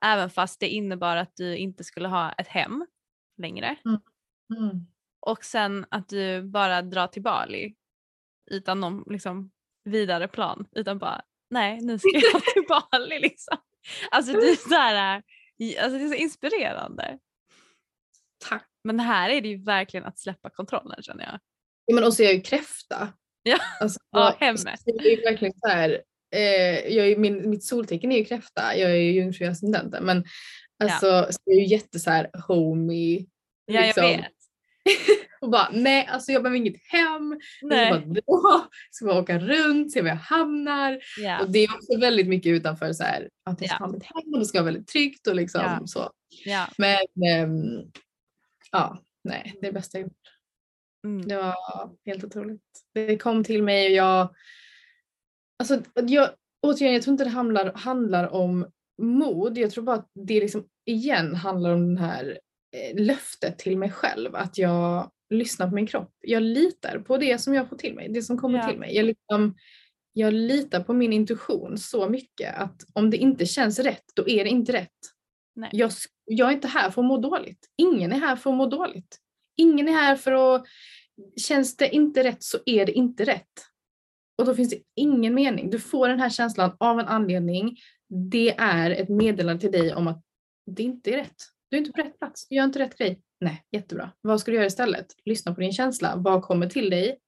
Även 0.00 0.30
fast 0.30 0.60
det 0.60 0.68
innebar 0.68 1.16
att 1.16 1.36
du 1.36 1.56
inte 1.56 1.84
skulle 1.84 2.08
ha 2.08 2.32
ett 2.32 2.48
hem 2.48 2.86
längre. 3.36 3.76
Mm. 3.84 4.86
Och 5.20 5.44
sen 5.44 5.86
att 5.90 6.08
du 6.08 6.42
bara 6.42 6.82
drar 6.82 7.06
till 7.06 7.22
Bali 7.22 7.74
utan 8.50 8.80
någon 8.80 9.04
liksom, 9.06 9.50
vidare 9.84 10.28
plan. 10.28 10.66
Utan 10.72 10.98
bara, 10.98 11.22
nej 11.50 11.80
nu 11.80 11.98
ska 11.98 12.10
jag 12.12 12.42
till 12.54 12.64
Bali 12.68 13.18
liksom. 13.18 13.56
Alltså 14.10 14.32
det 14.32 14.50
är 14.50 14.68
så, 14.68 14.74
här, 14.74 15.22
äh, 15.58 15.84
alltså, 15.84 15.98
det 15.98 16.04
är 16.04 16.08
så 16.08 16.14
inspirerande. 16.14 17.18
Tack. 18.38 18.66
Men 18.84 19.00
här 19.00 19.30
är 19.30 19.40
det 19.40 19.48
ju 19.48 19.64
verkligen 19.64 20.06
att 20.06 20.18
släppa 20.18 20.50
kontrollen 20.50 21.02
känner 21.02 21.24
jag. 21.24 21.38
Ja, 21.86 21.94
men 21.94 22.04
och 22.04 22.14
så 22.14 22.22
är 22.22 22.26
jag 22.26 22.34
ju 22.34 22.40
kräfta. 22.40 23.08
Ja. 23.42 23.58
Alltså, 23.80 23.98
Ja, 24.10 24.36
jag- 24.40 24.46
hemmet. 24.46 24.80
Det 24.84 25.12
är 25.12 25.30
verkligen 25.30 25.54
så 25.60 25.68
här, 25.68 25.90
eh, 26.34 26.94
jag 26.96 27.08
är, 27.08 27.16
min, 27.16 27.50
mitt 27.50 27.64
soltecken 27.64 28.12
är 28.12 28.18
ju 28.18 28.24
kräfta, 28.24 28.76
jag 28.76 28.90
är 28.90 28.94
ju 28.96 29.12
jungfru 29.12 29.46
ascendenten 29.46 30.04
men 30.04 30.24
alltså 30.84 31.26
så 31.32 31.38
jag 31.44 31.56
är 31.56 31.60
ju 31.60 31.66
jätte 31.66 31.98
så 31.98 32.10
här 32.10 32.30
homey. 32.48 33.26
Ja 33.66 33.80
liksom. 33.80 34.02
jag 34.04 34.16
vet. 34.16 34.26
Och 35.40 35.50
bara 35.50 35.68
nej 35.72 36.06
alltså 36.06 36.32
jag 36.32 36.42
behöver 36.42 36.56
inget 36.58 36.82
hem, 36.88 37.40
jag 37.60 37.68
Nej. 37.70 37.86
ska 37.92 38.00
bara 38.00 38.14
dra, 38.14 38.68
ska 38.90 39.06
bara 39.06 39.18
åka 39.18 39.38
runt, 39.38 39.92
se 39.92 40.02
var 40.02 40.08
jag 40.08 40.16
hamnar. 40.16 40.98
Ja. 41.18 41.40
Och 41.40 41.50
det 41.50 41.58
är 41.64 41.74
också 41.74 41.98
väldigt 42.00 42.28
mycket 42.28 42.50
utanför 42.50 42.92
så 42.92 43.02
här 43.04 43.28
att 43.50 43.60
jag 43.60 43.70
ska 43.70 43.78
Ja. 43.80 43.86
ha 43.86 43.92
mitt 43.92 44.02
hem 44.04 44.32
och 44.32 44.38
det 44.38 44.44
ska 44.46 44.58
vara 44.58 44.64
väldigt 44.72 44.88
tryggt 44.88 45.26
och 45.26 45.34
liksom 45.36 45.60
Ja. 45.64 45.86
så. 45.86 46.10
Ja. 46.44 46.66
Men 46.78 46.98
ehm, 47.28 47.90
ja, 48.72 48.98
nej 49.24 49.52
det 49.60 49.66
är 49.66 49.72
det 49.72 49.78
bästa 49.78 49.98
jag 49.98 50.02
gjort. 50.02 50.32
Mm. 51.04 51.28
Det 51.28 51.36
var 51.36 51.54
helt 52.06 52.24
otroligt. 52.24 52.62
Det 52.94 53.18
kom 53.18 53.44
till 53.44 53.62
mig 53.62 53.86
och 53.86 53.96
jag... 53.96 54.34
Alltså, 55.58 55.82
jag 55.94 56.30
återigen, 56.62 56.94
jag 56.94 57.02
tror 57.02 57.12
inte 57.12 57.24
det 57.24 57.30
handlar, 57.30 57.72
handlar 57.72 58.28
om 58.28 58.70
mod. 59.02 59.58
Jag 59.58 59.70
tror 59.70 59.84
bara 59.84 59.96
att 59.96 60.10
det 60.14 60.40
liksom 60.40 60.68
igen 60.84 61.34
handlar 61.34 61.70
om 61.72 61.94
det 61.94 62.00
här 62.00 62.38
eh, 62.76 63.04
löftet 63.04 63.58
till 63.58 63.78
mig 63.78 63.90
själv. 63.90 64.36
Att 64.36 64.58
jag 64.58 65.10
lyssnar 65.30 65.68
på 65.68 65.74
min 65.74 65.86
kropp. 65.86 66.12
Jag 66.20 66.42
litar 66.42 66.98
på 66.98 67.16
det 67.16 67.38
som 67.38 67.54
jag 67.54 67.68
får 67.68 67.76
till 67.76 67.94
mig. 67.94 68.08
Det 68.08 68.22
som 68.22 68.38
kommer 68.38 68.58
Ja. 68.58 68.68
till 68.68 68.78
mig. 68.78 68.96
Jag, 68.96 69.04
liksom, 69.04 69.56
jag 70.12 70.34
litar 70.34 70.80
på 70.80 70.92
min 70.92 71.12
intuition 71.12 71.78
så 71.78 72.08
mycket 72.08 72.54
att 72.54 72.82
om 72.92 73.10
det 73.10 73.16
inte 73.16 73.46
känns 73.46 73.78
rätt, 73.78 74.04
då 74.14 74.28
är 74.28 74.44
det 74.44 74.50
inte 74.50 74.72
rätt. 74.72 74.90
Nej. 75.56 75.70
Jag, 75.72 75.90
jag 76.24 76.48
är 76.48 76.52
inte 76.52 76.68
här 76.68 76.90
för 76.90 77.02
att 77.02 77.08
må 77.08 77.18
dåligt. 77.18 77.68
Ingen 77.76 78.12
är 78.12 78.18
här 78.18 78.36
för 78.36 78.50
att 78.50 78.56
må 78.56 78.66
dåligt. 78.66 79.18
Ingen 79.56 79.88
är 79.88 79.92
här 79.92 80.16
för 80.16 80.32
att 80.32 80.66
känns 81.36 81.76
det 81.76 81.94
inte 81.94 82.24
rätt 82.24 82.42
så 82.42 82.58
är 82.66 82.86
det 82.86 82.92
inte 82.92 83.24
rätt. 83.24 83.64
Och 84.38 84.46
då 84.46 84.54
finns 84.54 84.70
det 84.70 84.82
ingen 84.94 85.34
mening. 85.34 85.70
Du 85.70 85.78
får 85.78 86.08
den 86.08 86.20
här 86.20 86.30
känslan 86.30 86.76
av 86.78 87.00
en 87.00 87.06
anledning. 87.06 87.76
Det 88.08 88.56
är 88.58 88.90
ett 88.90 89.08
meddelande 89.08 89.60
till 89.60 89.72
dig 89.72 89.94
om 89.94 90.06
att 90.06 90.22
det 90.66 90.82
inte 90.82 91.10
är 91.10 91.16
rätt. 91.16 91.36
Du 91.68 91.76
är 91.76 91.78
inte 91.78 91.92
på 91.92 92.02
rätt 92.02 92.18
plats. 92.18 92.48
Du 92.48 92.56
gör 92.56 92.64
inte 92.64 92.78
rätt 92.78 92.98
grej. 92.98 93.22
Nej, 93.40 93.64
jättebra. 93.72 94.12
Vad 94.20 94.40
ska 94.40 94.50
du 94.50 94.56
göra 94.56 94.66
istället? 94.66 95.06
Lyssna 95.24 95.54
på 95.54 95.60
din 95.60 95.72
känsla. 95.72 96.16
Vad 96.16 96.42
kommer 96.42 96.68
till 96.68 96.90
dig? 96.90 97.18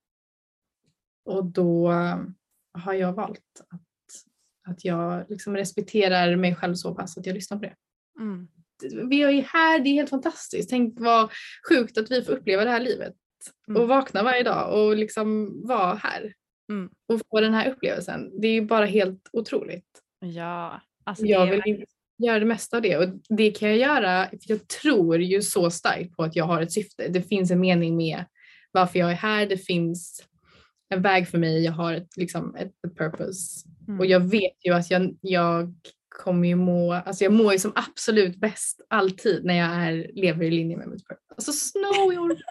Och 1.25 1.45
då 1.45 1.93
har 2.73 2.93
jag 2.93 3.13
valt 3.13 3.61
att, 3.69 3.83
att 4.69 4.85
jag 4.85 5.31
liksom 5.31 5.57
respekterar 5.57 6.37
mig 6.37 6.55
själv 6.55 6.75
så 6.75 6.95
pass 6.95 7.19
att 7.19 7.27
jag 7.27 7.35
lyssnar 7.35 7.59
på 7.59 7.65
det 7.65 7.75
Mm. 8.21 8.49
vi 9.11 9.23
är 9.23 9.43
här, 9.43 9.79
det 9.79 9.89
är 9.91 9.95
helt 9.95 10.11
fantastiskt. 10.11 10.71
Tänk 10.71 10.95
vad 11.01 11.31
sjukt 11.69 11.99
att 11.99 12.11
vi 12.11 12.23
får 12.23 12.33
uppleva 12.33 12.65
det 12.65 12.71
här 12.71 12.81
livet 12.81 13.15
Mm. 13.69 13.83
och 13.83 13.89
vakna 13.89 14.23
varje 14.23 14.43
dag 14.43 14.75
och 14.79 14.97
liksom 14.97 15.61
vara 15.67 15.95
här 15.95 16.33
Mm. 16.71 16.91
och 17.09 17.21
få 17.31 17.41
den 17.41 17.55
här 17.55 17.71
upplevelsen. 17.71 18.41
Det 18.41 18.49
är 18.49 18.53
ju 18.53 18.61
bara 18.63 18.87
helt 18.87 19.29
otroligt. 19.33 19.87
Ja. 20.21 20.81
Alltså, 21.05 21.25
Jag 21.27 21.49
är 21.49 21.53
vill 21.53 21.63
ju 21.67 21.85
göra 22.27 22.39
det 22.39 22.45
mesta 22.45 22.77
av 22.77 22.83
det 22.83 22.97
och 22.97 23.09
det 23.29 23.51
kan 23.51 23.69
jag 23.69 23.79
göra 23.79 24.25
för 24.27 24.39
jag 24.47 24.69
tror 24.69 25.21
ju 25.21 25.43
så 25.43 25.71
starkt 25.71 26.17
på 26.17 26.23
att 26.23 26.37
jag 26.37 26.45
har 26.45 26.63
ett 26.63 26.73
syfte. 26.73 27.09
Det 27.09 27.23
finns 27.23 27.51
en 27.51 27.61
mening 27.61 27.97
med 27.97 28.25
varför 28.73 28.99
jag 28.99 29.11
är 29.11 29.15
här. 29.15 29.47
Det 29.47 29.59
finns 29.59 30.25
en 30.89 31.03
väg 31.03 31.29
för 31.29 31.39
mig. 31.39 31.65
Jag 31.65 31.73
har 31.73 31.95
ett, 31.95 32.17
liksom 32.17 32.55
ett, 32.55 32.73
ett 32.87 32.97
purpose 32.99 33.69
Mm. 33.89 34.01
och 34.01 34.07
jag 34.07 34.21
vet 34.21 34.65
ju 34.65 34.75
att 34.75 34.91
jag, 34.91 35.17
jag 35.21 35.75
kommer 36.19 36.49
ju 36.49 36.55
må, 36.55 36.93
alltså 36.93 37.25
jag 37.25 37.33
mår 37.33 37.53
ju 37.53 37.59
som 37.59 37.73
absolut 37.75 38.37
bäst 38.37 38.81
alltid 38.91 39.45
när 39.45 39.55
jag 39.55 39.69
är, 39.71 40.11
lever 40.15 40.45
i 40.45 40.51
linje 40.51 40.77
med 40.77 40.89
mitt 40.89 41.09
purpose. 41.09 41.25
Alltså 41.37 41.53
Snow, 41.53 42.13
inte. 42.13 42.43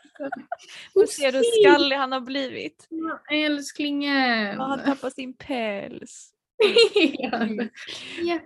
Nu 0.95 1.07
ser 1.07 1.31
du 1.31 1.37
hur 1.37 1.63
skallig 1.63 1.95
han 1.95 2.11
har 2.11 2.21
blivit. 2.21 2.87
Älsklingen. 3.31 4.59
Han 4.59 4.69
har 4.79 4.85
tappat 4.85 5.13
sin 5.13 5.33
päls. 5.37 6.33
Ja. 7.13 7.47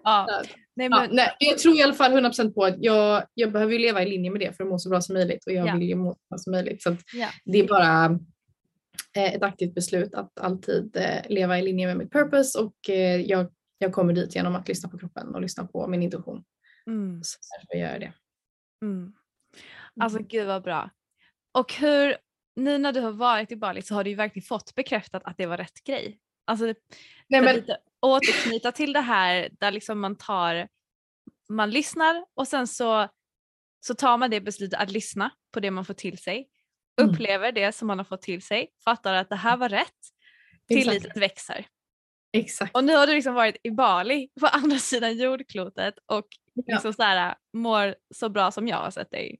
Ja. 0.03 0.27
Nej, 0.75 0.87
Ja, 0.91 0.99
men, 0.99 1.15
nej, 1.15 1.29
jag 1.39 1.57
tror 1.57 1.75
i 1.77 1.81
alla 1.83 1.93
fall 1.93 2.11
100% 2.11 2.53
på 2.53 2.65
att 2.65 2.75
jag, 2.79 3.23
jag 3.33 3.51
behöver 3.51 3.73
ju 3.73 3.79
leva 3.79 4.03
i 4.03 4.09
linje 4.09 4.31
med 4.31 4.39
det 4.41 4.57
för 4.57 4.63
att 4.63 4.69
må 4.69 4.79
så 4.79 4.89
bra 4.89 5.01
som 5.01 5.13
möjligt 5.13 5.45
och 5.45 5.51
jag 5.53 5.67
Ja. 5.67 5.73
vill 5.75 5.89
ju 5.89 5.95
må 5.95 6.13
så 6.13 6.19
bra 6.29 6.37
som 6.37 6.51
möjligt. 6.51 6.83
Så 6.83 6.95
Ja. 7.13 7.27
det 7.45 7.59
är 7.59 7.67
bara 7.67 8.05
eh, 9.17 9.33
ett 9.33 9.43
aktivt 9.43 9.73
beslut 9.75 10.13
att 10.13 10.39
alltid 10.39 10.97
eh, 10.97 11.29
leva 11.29 11.59
i 11.59 11.61
linje 11.61 11.87
med 11.87 11.97
mitt 11.97 12.11
purpose 12.11 12.59
och 12.59 12.89
eh, 12.89 13.21
jag, 13.21 13.47
jag 13.81 13.93
kommer 13.93 14.13
dit 14.13 14.35
genom 14.35 14.55
att 14.55 14.67
lyssna 14.67 14.89
på 14.89 14.97
kroppen 14.97 15.35
och 15.35 15.41
lyssna 15.41 15.65
på 15.67 15.87
min 15.87 16.03
intuition. 16.03 16.43
mm. 16.87 17.23
Så 17.23 17.37
därför 17.59 17.77
gör 17.77 17.91
jag 17.91 17.99
det. 18.01 18.13
Mm. 18.85 19.13
Alltså 19.99 20.19
gud 20.19 20.47
vad 20.47 20.63
bra. 20.63 20.89
Och 21.51 21.73
hur, 21.73 22.17
nu 22.55 22.77
när 22.77 22.93
du 22.93 22.99
har 22.99 23.11
varit 23.11 23.51
i 23.51 23.55
Bali 23.55 23.81
så 23.81 23.95
har 23.95 24.03
du 24.03 24.09
ju 24.09 24.15
verkligen 24.15 24.45
fått 24.47 24.75
bekräftat 24.75 25.23
att 25.25 25.37
det 25.37 25.45
var 25.45 25.57
rätt 25.57 25.83
grej. 25.83 26.19
Alltså 26.45 26.65
Nej, 27.27 27.41
men, 27.41 27.55
lite 27.55 27.77
återknyta 28.01 28.71
till 28.71 28.93
det 28.93 29.01
här 29.01 29.49
där 29.59 29.71
liksom 29.71 29.99
man 29.99 30.15
tar, 30.15 30.67
man 31.49 31.69
lyssnar 31.71 32.25
och 32.33 32.47
sen 32.47 32.67
så, 32.67 33.07
så 33.85 33.93
tar 33.95 34.17
man 34.17 34.29
det 34.29 34.41
beslutet 34.41 34.79
att 34.79 34.91
lyssna 34.91 35.31
på 35.53 35.59
det 35.59 35.71
man 35.71 35.85
får 35.85 35.93
till 35.93 36.17
sig, 36.17 36.47
Mm. 37.01 37.11
upplever 37.11 37.51
det 37.51 37.71
som 37.71 37.87
man 37.87 37.97
har 37.97 38.05
fått 38.05 38.21
till 38.21 38.41
sig, 38.41 38.67
fattar 38.83 39.13
att 39.13 39.29
det 39.29 39.35
här 39.35 39.57
var 39.57 39.69
rätt, 39.69 39.87
Exakt. 40.69 40.89
tilliten 40.91 41.19
växer. 41.19 41.67
Exakt. 42.33 42.75
Och 42.75 42.83
nu 42.83 42.95
har 42.95 43.07
du 43.07 43.13
liksom 43.13 43.33
varit 43.33 43.57
i 43.63 43.71
Bali 43.71 44.29
på 44.39 44.47
andra 44.51 44.77
sidan 44.77 45.17
jordklotet 45.17 45.95
och 46.05 46.27
Ja. 46.53 46.63
liksom 46.75 46.93
så 46.93 47.03
här, 47.03 47.35
mår 47.53 47.95
så 48.15 48.29
bra 48.29 48.51
som 48.51 48.67
jag 48.67 48.77
har 48.77 48.91
sett 48.91 49.11
dig 49.11 49.39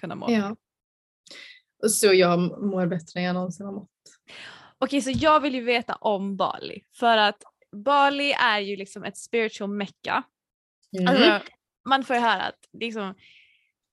kunna 0.00 0.14
må. 0.14 0.30
Ja. 0.30 0.56
Och 1.82 1.90
så 1.90 2.12
jag 2.12 2.62
mår 2.62 2.86
bättre 2.86 3.20
än 3.20 3.26
jag 3.26 3.34
någonsin 3.34 3.66
har 3.66 3.72
mått. 3.72 3.88
Okej, 4.78 5.00
så 5.00 5.10
jag 5.14 5.40
vill 5.40 5.54
ju 5.54 5.60
veta 5.60 5.94
om 5.94 6.36
Bali 6.36 6.84
för 6.94 7.16
att 7.16 7.42
Bali 7.76 8.32
är 8.32 8.58
ju 8.58 8.76
liksom 8.76 9.04
ett 9.04 9.16
spiritual 9.16 9.70
mecca. 9.70 10.22
Mm. 10.98 11.08
Alltså, 11.08 11.52
man 11.88 12.04
får 12.04 12.16
ju 12.16 12.22
höra 12.22 12.42
att 12.42 12.68
det, 12.72 12.84
är 12.84 12.88
liksom, 12.88 13.14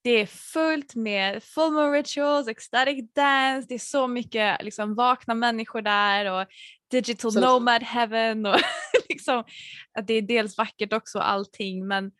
det 0.01 0.09
är 0.09 0.25
fullt 0.25 0.95
med 0.95 1.43
full 1.43 1.71
moon 1.71 1.93
rituals, 1.93 2.47
ecstatic 2.47 3.13
dance, 3.13 3.67
det 3.69 3.75
är 3.75 3.79
så 3.79 4.07
mycket 4.07 4.63
liksom, 4.63 4.95
vakna 4.95 5.33
människor 5.33 5.81
där 5.81 6.31
och 6.31 6.47
digital 6.91 7.29
Absolut. 7.29 7.49
nomad 7.49 7.83
heaven 7.83 8.45
och 8.45 8.55
liksom, 9.09 9.43
att 9.99 10.07
det 10.07 10.13
är 10.13 10.21
dels 10.21 10.57
vackert 10.57 10.93
också 10.93 11.19
allting 11.19 11.87
men 11.87 12.11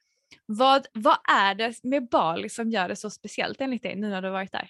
vad, 0.46 0.88
vad 0.94 1.18
är 1.30 1.56
det 1.56 1.84
med 1.84 2.10
Bali 2.10 2.50
som 2.50 2.70
gör 2.70 2.90
det 2.90 2.96
så 2.96 3.10
speciellt 3.10 3.62
enligt 3.62 3.84
dig 3.84 3.96
nu 3.96 4.10
när 4.10 4.22
du 4.22 4.28
har 4.28 4.34
varit 4.34 4.52
där? 4.52 4.70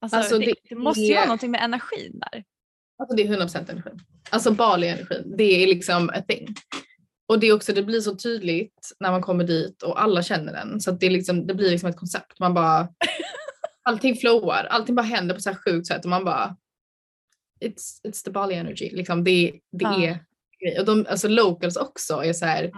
Alltså, 0.00 0.16
Alltså, 0.16 0.38
det, 0.38 0.44
det 0.44 0.54
det 0.68 0.74
måste 0.74 1.00
ju 1.00 1.14
vara 1.14 1.24
någonting 1.24 1.50
med 1.50 1.64
energin 1.64 2.20
där. 2.32 2.44
Alltså 2.98 3.16
det 3.16 3.22
är 3.22 3.26
100% 3.26 3.70
energi. 3.70 3.90
Alltså 4.30 4.50
Bali-energin, 4.50 5.34
det 5.36 5.62
är 5.62 5.66
liksom 5.66 6.08
a 6.08 6.22
thing. 6.28 6.54
Och 7.28 7.40
det 7.40 7.46
är 7.46 7.54
också, 7.54 7.72
det 7.72 7.82
blir 7.82 8.00
så 8.00 8.16
tydligt 8.16 8.92
när 9.00 9.10
man 9.10 9.22
kommer 9.22 9.44
dit 9.44 9.82
och 9.82 10.02
alla 10.02 10.22
känner 10.22 10.52
den. 10.52 10.80
Så 10.80 10.90
det, 10.90 11.06
är 11.06 11.10
liksom, 11.10 11.46
det 11.46 11.54
blir 11.54 11.70
liksom 11.70 11.88
ett 11.88 11.96
koncept. 11.96 12.38
Man 12.38 12.54
bara, 12.54 12.88
allting 13.82 14.16
flowar, 14.16 14.66
allting 14.70 14.94
bara 14.94 15.06
händer 15.06 15.34
på 15.34 15.40
så 15.40 15.50
här 15.50 15.58
sjukt 15.64 15.86
sätt 15.86 16.04
och 16.04 16.10
man 16.10 16.24
bara, 16.24 16.56
it's, 17.60 18.00
it's 18.08 18.24
the 18.24 18.30
Bali 18.30 18.54
energy. 18.54 18.90
Liksom 18.92 19.24
det 19.24 19.60
det 19.72 19.84
Ja. 19.84 20.04
är 20.04 20.18
grej. 20.60 20.78
Och 20.80 20.86
de, 20.86 21.06
alltså 21.08 21.28
locals 21.28 21.76
också 21.76 22.14
är 22.14 22.32
så 22.32 22.44
här, 22.46 22.72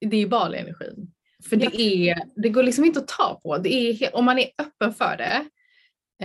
det 0.00 0.16
är 0.16 0.20
ju 0.20 0.28
Bali 0.28 0.58
energin. 0.58 1.10
För 1.48 1.56
det, 1.56 1.80
är, 1.80 2.18
det 2.42 2.48
går 2.48 2.62
liksom 2.62 2.84
inte 2.84 2.98
att 3.00 3.08
ta 3.08 3.40
på. 3.42 3.58
Det 3.58 3.74
är, 3.74 4.16
om 4.16 4.24
man 4.24 4.38
är 4.38 4.50
öppen 4.58 4.94
för 4.94 5.16
det, 5.16 5.48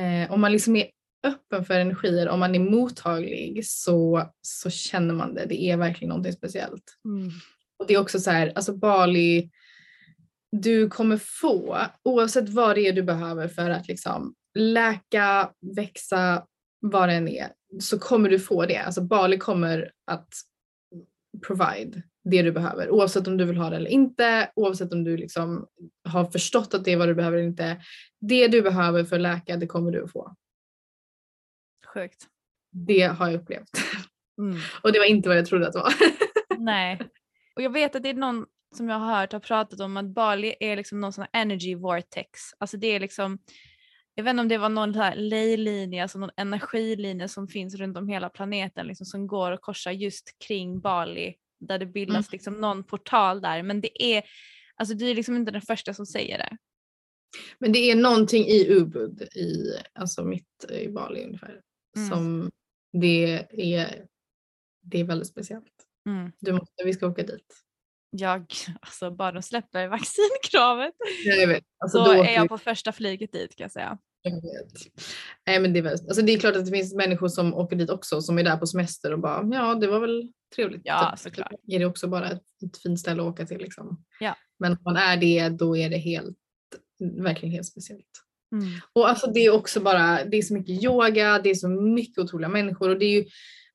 eh, 0.01 0.31
om 0.31 0.41
man 0.41 0.51
liksom 0.51 0.75
är 0.75 0.87
öppen 1.23 1.65
för 1.65 1.79
energier, 1.79 2.29
om 2.29 2.39
man 2.39 2.55
är 2.55 2.59
mottaglig 2.59 3.65
så, 3.65 4.29
så 4.41 4.69
känner 4.69 5.13
man 5.13 5.33
det. 5.33 5.45
Det 5.45 5.63
är 5.63 5.77
verkligen 5.77 6.09
någonting 6.09 6.33
speciellt. 6.33 6.83
Mm. 7.05 7.29
Och 7.79 7.87
det 7.87 7.93
är 7.93 7.99
också 7.99 8.19
så 8.19 8.31
här, 8.31 8.51
alltså 8.55 8.77
Bali, 8.77 9.49
du 10.51 10.89
kommer 10.89 11.17
få, 11.17 11.77
oavsett 12.03 12.49
vad 12.49 12.75
det 12.75 12.87
är 12.87 12.93
du 12.93 13.03
behöver 13.03 13.47
för 13.47 13.69
att 13.69 13.87
liksom 13.87 14.35
läka, 14.55 15.51
växa, 15.75 16.45
vad 16.79 17.09
det 17.09 17.15
än 17.15 17.27
är, 17.27 17.51
så 17.79 17.99
kommer 17.99 18.29
du 18.29 18.39
få 18.39 18.65
det. 18.65 18.77
Alltså 18.77 19.01
Bali 19.01 19.37
kommer 19.37 19.91
att 20.07 20.33
provide 21.47 22.03
det 22.23 22.41
du 22.41 22.51
behöver 22.51 22.89
oavsett 22.89 23.27
om 23.27 23.37
du 23.37 23.45
vill 23.45 23.57
ha 23.57 23.69
det 23.69 23.75
eller 23.75 23.89
inte, 23.89 24.51
oavsett 24.55 24.93
om 24.93 25.03
du 25.03 25.17
liksom 25.17 25.67
har 26.03 26.25
förstått 26.25 26.73
att 26.73 26.83
det 26.85 26.91
är 26.91 26.97
vad 26.97 27.07
du 27.07 27.15
behöver 27.15 27.37
eller 27.37 27.47
inte. 27.47 27.81
Det 28.19 28.47
du 28.47 28.61
behöver 28.61 29.03
för 29.03 29.15
att 29.15 29.21
läka, 29.21 29.57
det 29.57 29.67
kommer 29.67 29.91
du 29.91 30.03
att 30.03 30.11
få. 30.11 30.35
Sjukt. 31.93 32.27
Det 32.71 33.01
har 33.01 33.29
jag 33.29 33.41
upplevt. 33.41 33.69
Mm. 34.37 34.59
Och 34.83 34.91
det 34.91 34.99
var 34.99 35.05
inte 35.05 35.29
vad 35.29 35.37
jag 35.37 35.45
trodde 35.45 35.67
att 35.67 35.73
det 35.73 35.79
var. 35.79 35.93
Nej. 36.57 36.99
Och 37.55 37.61
jag 37.61 37.73
vet 37.73 37.95
att 37.95 38.03
det 38.03 38.09
är 38.09 38.13
någon 38.13 38.45
som 38.75 38.89
jag 38.89 38.99
har 38.99 39.19
hört 39.19 39.33
har 39.33 39.39
pratat 39.39 39.79
om 39.79 39.97
att 39.97 40.05
Bali 40.05 40.55
är 40.59 40.75
liksom 40.75 41.01
någon 41.01 41.13
sån 41.13 41.25
här 41.31 41.41
energy 41.41 41.75
vortex. 41.75 42.39
Alltså 42.57 42.77
det 42.77 42.87
är 42.87 42.99
liksom, 42.99 43.39
jag 44.19 44.23
vet 44.23 44.31
inte 44.31 44.41
om 44.41 44.47
det 44.47 44.57
var 44.57 44.69
någon 44.69 44.95
här 44.95 45.15
leylinje, 45.15 46.01
alltså 46.01 46.19
någon 46.19 46.29
energilinje 46.37 47.27
som 47.27 47.47
finns 47.47 47.75
runt 47.75 47.97
om 47.97 48.07
hela 48.07 48.29
planeten 48.29 48.87
liksom, 48.87 49.05
som 49.05 49.27
går 49.27 49.51
och 49.51 49.61
korsar 49.61 49.91
just 49.91 50.35
kring 50.47 50.79
Bali 50.79 51.35
där 51.59 51.79
det 51.79 51.85
bildas 51.85 52.15
Mm. 52.27 52.29
liksom 52.31 52.53
någon 52.53 52.83
portal 52.83 53.41
där. 53.41 53.63
Men 53.63 53.81
det 53.81 54.03
är, 54.03 54.23
alltså 54.75 54.95
du 54.95 55.09
är 55.09 55.15
liksom 55.15 55.35
inte 55.35 55.51
den 55.51 55.61
första 55.61 55.93
som 55.93 56.05
säger 56.05 56.37
det. 56.37 56.57
Men 57.59 57.71
det 57.71 57.79
är 57.79 57.95
någonting 57.95 58.45
i 58.45 58.67
Ubud, 58.69 59.21
i, 59.21 59.73
alltså 59.93 60.23
mitt 60.23 60.65
i 60.69 60.89
Bali 60.89 61.23
ungefär, 61.25 61.61
Mm. 61.97 62.09
som 62.09 62.51
det 63.01 63.45
är, 63.73 64.05
det 64.81 64.99
är 64.99 65.03
väldigt 65.03 65.27
speciellt. 65.27 65.85
Mm. 66.09 66.31
Du 66.39 66.51
måste, 66.53 66.83
vi 66.85 66.93
ska 66.93 67.07
åka 67.07 67.23
dit. 67.23 67.55
Jag, 68.11 68.45
alltså 68.81 69.11
bara 69.11 69.31
de 69.31 69.41
släpper 69.41 69.87
vaccinkravet 69.87 70.93
Jag 71.25 71.47
vet. 71.47 71.63
Alltså, 71.77 71.97
så 71.97 72.13
då 72.13 72.23
är 72.23 72.33
jag 72.33 72.41
vi- 72.41 72.47
på 72.49 72.57
första 72.57 72.91
flyget 72.91 73.31
dit 73.31 73.55
kan 73.55 73.63
jag 73.63 73.71
säga. 73.71 73.97
Jag 74.21 74.31
vet. 74.31 74.71
Nej, 75.47 75.59
men 75.59 75.73
det, 75.73 75.79
är 75.79 75.83
väl, 75.83 75.93
alltså, 75.93 76.21
det 76.21 76.33
är 76.33 76.39
klart 76.39 76.55
att 76.55 76.65
det 76.65 76.71
finns 76.71 76.93
människor 76.93 77.27
som 77.27 77.53
åker 77.53 77.75
dit 77.75 77.89
också 77.89 78.21
som 78.21 78.39
är 78.39 78.43
där 78.43 78.57
på 78.57 78.67
semester 78.67 79.13
och 79.13 79.19
bara 79.19 79.49
ja 79.51 79.75
det 79.75 79.87
var 79.87 79.99
väl 79.99 80.31
trevligt. 80.55 80.81
Ja, 80.83 81.11
Typ. 81.11 81.19
såklart. 81.19 81.53
Är 81.67 81.79
det 81.79 81.85
också 81.85 82.07
bara 82.07 82.31
ett, 82.31 82.43
ett 82.65 82.77
fint 82.77 82.99
ställe 82.99 83.21
att 83.21 83.27
åka 83.27 83.45
till 83.45 83.57
liksom. 83.57 84.03
Ja. 84.19 84.35
Men 84.59 84.71
om 84.71 84.77
man 84.83 84.95
är 84.95 85.17
det 85.17 85.49
då 85.49 85.77
är 85.77 85.89
det 85.89 85.97
helt, 85.97 86.37
verkligen 86.99 87.53
helt 87.53 87.67
speciellt. 87.67 88.05
Mm. 88.51 88.65
Och 88.93 89.09
alltså 89.09 89.31
det 89.31 89.39
är 89.39 89.53
också 89.53 89.79
bara, 89.79 90.25
det 90.25 90.37
är 90.37 90.41
så 90.41 90.53
mycket 90.53 90.83
yoga, 90.83 91.39
det 91.39 91.49
är 91.49 91.55
så 91.55 91.69
mycket 91.69 92.17
otroliga 92.17 92.49
människor 92.49 92.89
och 92.89 92.99
det 92.99 93.05
är 93.05 93.19
ju 93.19 93.25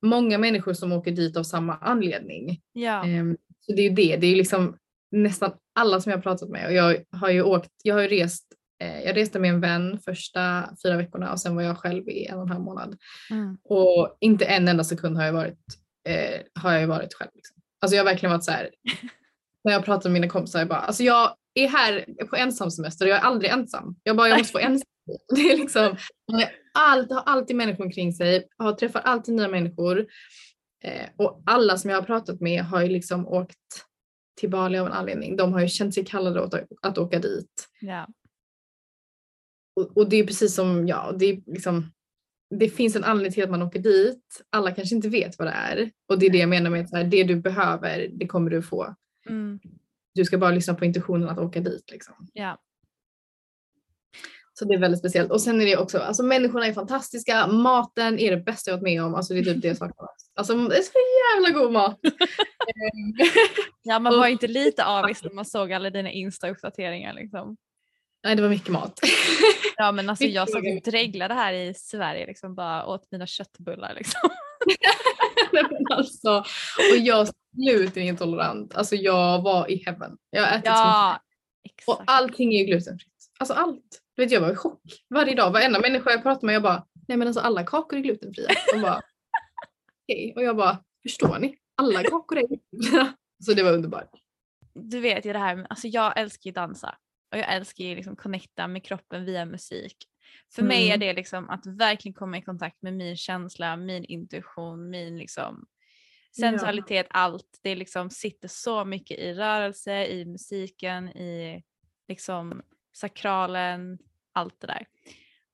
många 0.01 0.37
människor 0.37 0.73
som 0.73 0.91
åker 0.91 1.11
dit 1.11 1.37
av 1.37 1.43
samma 1.43 1.75
anledning. 1.75 2.61
Ja. 2.73 3.05
Ehm, 3.05 3.37
så 3.59 3.73
det 3.73 3.81
är 3.81 3.89
ju 3.89 3.95
det, 3.95 4.17
det 4.17 4.27
är 4.27 4.31
ju 4.31 4.35
liksom 4.35 4.77
nästan 5.11 5.51
alla 5.75 6.01
som 6.01 6.09
jag 6.09 6.17
har 6.17 6.23
pratat 6.23 6.49
med 6.49 6.65
och 6.65 6.73
jag 6.73 7.03
har 7.11 7.29
ju 7.29 7.41
åkt, 7.41 7.71
jag 7.83 7.95
har 7.95 8.01
ju 8.01 8.07
rest, 8.07 8.45
jag 8.77 9.17
reste 9.17 9.39
med 9.39 9.49
en 9.49 9.61
vän 9.61 9.99
första 10.05 10.69
fyra 10.83 10.97
veckorna 10.97 11.31
och 11.31 11.39
sen 11.39 11.55
var 11.55 11.63
jag 11.63 11.77
själv 11.77 12.09
i 12.09 12.25
en 12.25 12.37
och 12.37 12.43
en 12.43 12.49
halv 12.49 12.63
månad. 12.63 12.97
Mm. 13.31 13.57
Och 13.63 14.17
inte 14.19 14.45
en 14.45 14.67
enda 14.67 14.83
sekund 14.83 15.17
har 15.17 15.25
jag 15.25 15.33
varit, 15.33 15.59
eh, 16.07 16.41
har 16.61 16.73
jag 16.73 16.87
varit 16.87 17.13
själv. 17.13 17.31
Liksom. 17.35 17.57
Alltså 17.81 17.95
jag 17.95 18.03
har 18.03 18.11
verkligen 18.11 18.31
varit 18.33 18.43
så 18.43 18.51
här, 18.51 18.69
när 19.63 19.71
jag 19.71 19.85
pratar 19.85 20.09
med 20.09 20.21
mina 20.21 20.31
kompisar, 20.31 20.59
jag 20.59 20.67
bara, 20.67 20.79
alltså 20.79 21.03
jag 21.03 21.35
är 21.53 21.67
här 21.67 22.05
på 22.29 22.35
ensamsemester 22.35 23.05
och 23.05 23.09
jag 23.09 23.17
är 23.17 23.23
aldrig 23.23 23.51
ensam. 23.51 23.95
Jag 24.03 24.15
bara, 24.15 24.29
jag 24.29 24.37
måste 24.37 24.51
få 24.51 24.59
ensam. 24.59 24.87
Det 25.35 25.41
är 25.41 25.57
liksom, 25.57 25.97
allt, 26.73 27.11
har 27.11 27.21
alltid 27.25 27.55
människor 27.55 27.83
omkring 27.83 28.13
sig, 28.13 28.47
har, 28.57 28.73
träffar 28.73 28.99
alltid 28.99 29.35
nya 29.35 29.47
människor. 29.47 30.05
Eh, 30.83 31.09
och 31.17 31.43
alla 31.45 31.77
som 31.77 31.89
jag 31.89 31.97
har 31.97 32.05
pratat 32.05 32.41
med 32.41 32.63
har 32.63 32.81
ju 32.81 32.89
liksom 32.89 33.27
åkt 33.27 33.85
till 34.39 34.49
Bali 34.49 34.77
av 34.77 34.87
en 34.87 34.93
anledning. 34.93 35.35
De 35.35 35.53
har 35.53 35.61
ju 35.61 35.67
känt 35.67 35.93
sig 35.93 36.05
kallade 36.05 36.43
att, 36.43 36.53
att 36.81 36.97
åka 36.97 37.19
dit. 37.19 37.67
Ja. 37.81 38.07
Och, 39.75 39.97
och 39.97 40.09
det 40.09 40.15
är 40.15 40.27
precis 40.27 40.55
som, 40.55 40.87
ja, 40.87 41.15
det 41.19 41.25
är 41.25 41.41
liksom, 41.45 41.91
det 42.49 42.69
finns 42.69 42.95
en 42.95 43.03
anledning 43.03 43.33
till 43.33 43.43
att 43.43 43.49
man 43.49 43.61
åker 43.61 43.79
dit. 43.79 44.41
Alla 44.49 44.71
kanske 44.71 44.95
inte 44.95 45.09
vet 45.09 45.39
vad 45.39 45.47
det 45.47 45.51
är. 45.51 45.91
Och 46.09 46.19
det 46.19 46.25
är 46.25 46.29
det 46.29 46.37
jag 46.37 46.49
menar 46.49 46.69
med 46.69 46.81
att 46.81 46.91
här, 46.91 47.03
det 47.03 47.23
du 47.23 47.35
behöver, 47.35 48.07
det 48.11 48.27
kommer 48.27 48.51
du 48.51 48.61
få. 48.61 48.95
Mm. 49.29 49.59
Du 50.13 50.25
ska 50.25 50.37
bara 50.37 50.51
lyssna 50.51 50.73
på 50.73 50.85
intuitionen 50.85 51.29
att 51.29 51.37
åka 51.37 51.59
dit. 51.59 51.91
Liksom. 51.91 52.15
ja. 52.33 52.61
Så 54.59 54.65
det 54.65 54.73
är 54.73 54.79
väldigt 54.79 54.99
speciellt. 54.99 55.31
Och 55.31 55.41
sen 55.41 55.61
är 55.61 55.65
det 55.65 55.77
också, 55.77 55.99
alltså 55.99 56.23
människorna 56.23 56.67
är 56.67 56.73
fantastiska, 56.73 57.47
maten 57.47 58.19
är 58.19 58.31
det 58.31 58.37
bästa 58.37 58.71
jag 58.71 58.77
varit 58.77 58.83
med 58.83 59.03
om. 59.03 59.15
Alltså 59.15 59.33
det 59.33 59.39
är 59.39 59.43
typ 59.43 59.61
det 59.61 59.67
jag 59.67 59.77
saknar. 59.77 60.07
Alltså 60.35 60.53
det 60.53 60.77
är 60.77 60.81
så 60.81 60.99
jävla 61.35 61.59
god 61.59 61.71
mat. 61.71 61.99
Ja, 63.87 63.99
man 63.99 64.17
var 64.19 64.27
inte 64.27 64.47
lite 64.47 64.85
avis 64.85 65.23
när 65.23 65.31
man 65.31 65.45
såg 65.45 65.73
alla 65.73 65.89
dina 65.89 66.11
Insta-uppdateringar 66.11 67.13
liksom. 67.13 67.57
Nej 68.25 68.35
det 68.35 68.41
var 68.41 68.49
mycket 68.49 68.69
mat. 68.69 68.99
Ja 69.77 69.91
men 69.91 70.09
alltså 70.09 70.25
jag 70.25 70.63
mycket. 70.63 70.85
dreglade 70.91 71.33
här 71.33 71.53
i 71.53 71.73
Sverige 71.73 72.25
liksom 72.25 72.55
bara 72.55 72.85
åt 72.85 73.11
mina 73.11 73.27
köttbullar 73.27 73.93
liksom. 73.93 74.29
Alltså, 75.89 76.37
och 76.91 76.97
jag 76.97 77.27
är 77.27 77.33
glutenintolerant. 77.51 78.75
Alltså 78.75 78.95
jag 78.95 79.41
var 79.41 79.71
i 79.71 79.83
heaven. 79.85 80.17
Jag 80.29 80.41
har 80.41 80.47
ätit 80.57 80.65
så 80.65 80.71
mycket. 81.63 81.83
Ja, 81.87 81.93
Och 81.93 82.03
allting 82.07 82.53
är 82.53 82.59
ju 82.59 82.65
glutenfritt. 82.65 83.13
Alltså 83.39 83.53
allt. 83.53 84.01
Du 84.15 84.23
vet 84.23 84.31
jag 84.31 84.41
var 84.41 84.51
i 84.51 84.55
chock. 84.55 84.81
Varje 85.09 85.35
dag, 85.35 85.51
varenda 85.51 85.79
människa 85.79 86.11
jag 86.11 86.23
pratade 86.23 86.45
med 86.45 86.55
jag 86.55 86.63
bara, 86.63 86.85
nej 87.07 87.17
men 87.17 87.27
alltså 87.27 87.41
alla 87.41 87.63
kakor 87.63 87.97
är 87.99 88.01
glutenfria. 88.03 88.49
De 88.73 88.81
bara, 88.81 89.01
okej. 90.03 90.33
Och 90.35 90.43
jag 90.43 90.55
bara, 90.57 90.77
förstår 91.03 91.39
ni? 91.39 91.57
Alla 91.75 92.03
kakor 92.03 92.37
är 92.37 92.47
glutenfria. 92.47 93.13
Så 93.45 93.53
det 93.53 93.63
var 93.63 93.71
underbart. 93.73 94.09
Du 94.73 94.99
vet 94.99 95.25
ju 95.25 95.33
det 95.33 95.39
här 95.39 95.55
med, 95.55 95.67
alltså 95.69 95.87
jag 95.87 96.19
älskar 96.19 96.49
ju 96.49 96.53
dansa 96.53 96.95
och 97.31 97.37
jag 97.37 97.53
älskar 97.53 97.83
ju 97.83 97.95
liksom 97.95 98.15
connecta 98.15 98.67
med 98.67 98.83
kroppen 98.85 99.25
via 99.25 99.45
musik. 99.45 99.95
För 100.55 100.61
mig 100.63 100.83
är 100.89 100.95
Mm. 100.95 100.99
det 100.99 101.13
liksom 101.13 101.49
att 101.49 101.65
verkligen 101.65 102.13
komma 102.13 102.37
i 102.37 102.41
kontakt 102.41 102.81
med 102.81 102.93
min 102.93 103.17
känsla, 103.17 103.75
min 103.77 104.05
intuition, 104.05 104.89
min 104.89 105.17
liksom 105.17 105.65
sensualitet, 106.37 107.07
allt. 107.09 107.59
Det 107.63 107.75
liksom 107.75 108.09
sitter 108.09 108.47
så 108.47 108.85
mycket 108.85 109.19
i 109.19 109.33
rörelse, 109.33 110.05
i 110.07 110.25
musiken, 110.25 111.09
i 111.09 111.63
liksom 112.07 112.61
sakralen, 112.93 113.97
allt 114.33 114.61
det 114.61 114.67
där. 114.67 114.85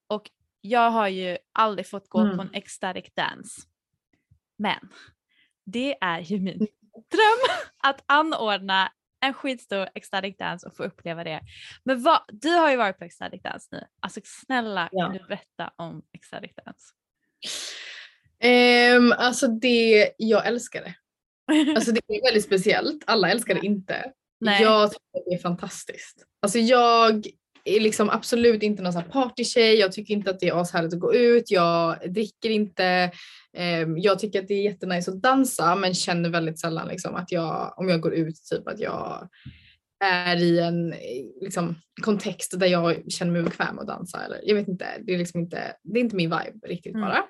Och 0.07 0.29
jag 0.61 0.91
har 0.91 1.07
ju 1.07 1.37
aldrig 1.53 1.87
fått 1.87 2.09
gå 2.09 2.19
Mm. 2.19 2.37
på 2.37 2.41
en 2.43 2.53
ecstatic 2.53 3.05
dance. 3.13 3.61
Men 4.57 4.89
det 5.65 5.97
är 6.01 6.19
ju 6.19 6.39
min 6.39 6.57
dröm 6.93 7.57
att 7.77 8.03
anordna 8.05 8.91
en 9.21 9.33
skitstor 9.33 9.89
ecstatic 9.95 10.37
dance 10.37 10.67
och 10.67 10.75
få 10.75 10.83
uppleva 10.83 11.23
det. 11.23 11.41
Men 11.83 12.03
vad, 12.03 12.19
du 12.27 12.49
har 12.49 12.71
ju 12.71 12.77
varit 12.77 12.99
på 12.99 13.05
ecstatic 13.05 13.41
dance 13.41 13.67
nu. 13.71 13.83
Alltså 13.99 14.19
snälla 14.23 14.89
Ja. 14.91 15.05
kan 15.05 15.13
du 15.13 15.19
berätta 15.23 15.73
om 15.75 16.01
ecstatic 16.13 16.51
dance? 16.65 16.93
Um, 18.97 19.11
alltså 19.17 19.47
det, 19.47 20.11
jag 20.17 20.47
älskar 20.47 20.81
det. 20.81 20.95
Alltså 21.75 21.91
det 21.91 22.01
är 22.07 22.23
väldigt 22.27 22.45
speciellt. 22.45 23.03
Alla 23.07 23.31
älskar 23.31 23.53
det 23.55 23.65
inte. 23.65 24.11
Nej. 24.39 24.61
Jag 24.63 24.91
tycker 24.91 25.29
det 25.29 25.35
är 25.35 25.41
fantastiskt. 25.41 26.25
Alltså 26.41 26.59
jag 26.59 27.27
är 27.65 27.79
liksom 27.79 28.09
absolut 28.09 28.63
inte 28.63 28.83
någon 28.83 29.03
partytjej. 29.03 29.75
Jag 29.75 29.91
tycker 29.91 30.13
inte 30.13 30.29
att 30.29 30.39
det 30.39 30.47
är 30.47 30.61
ashärligt 30.61 30.93
att 30.93 30.99
gå 30.99 31.13
ut. 31.13 31.51
Jag 31.51 32.13
dricker 32.13 32.49
inte. 32.49 33.11
Ehm, 33.57 33.97
jag 33.97 34.19
tycker 34.19 34.39
att 34.41 34.47
det 34.47 34.53
är 34.53 34.63
jättenice 34.63 35.11
att 35.11 35.21
dansa 35.21 35.75
men 35.75 35.93
känner 35.93 36.29
väldigt 36.29 36.59
sällan 36.59 36.87
liksom 36.87 37.15
att 37.15 37.31
jag, 37.31 37.73
om 37.77 37.89
jag 37.89 38.01
går 38.01 38.13
ut, 38.13 38.35
typ 38.51 38.67
att 38.67 38.79
jag 38.79 39.29
är 40.03 40.35
i 40.35 40.59
en 40.59 40.93
liksom, 41.41 41.75
kontext 42.01 42.59
där 42.59 42.67
jag 42.67 43.11
känner 43.11 43.31
mig 43.31 43.43
bekväm 43.43 43.79
att 43.79 43.87
dansa. 43.87 44.25
Eller, 44.25 44.39
jag 44.43 44.55
vet 44.55 44.67
inte, 44.67 44.85
det 45.01 45.13
är 45.13 45.17
liksom 45.17 45.39
inte, 45.39 45.75
det 45.83 45.99
är 45.99 46.03
inte 46.03 46.15
min 46.15 46.29
vibe 46.29 46.67
riktigt 46.67 46.95
Mm. 46.95 47.01
bara. 47.09 47.23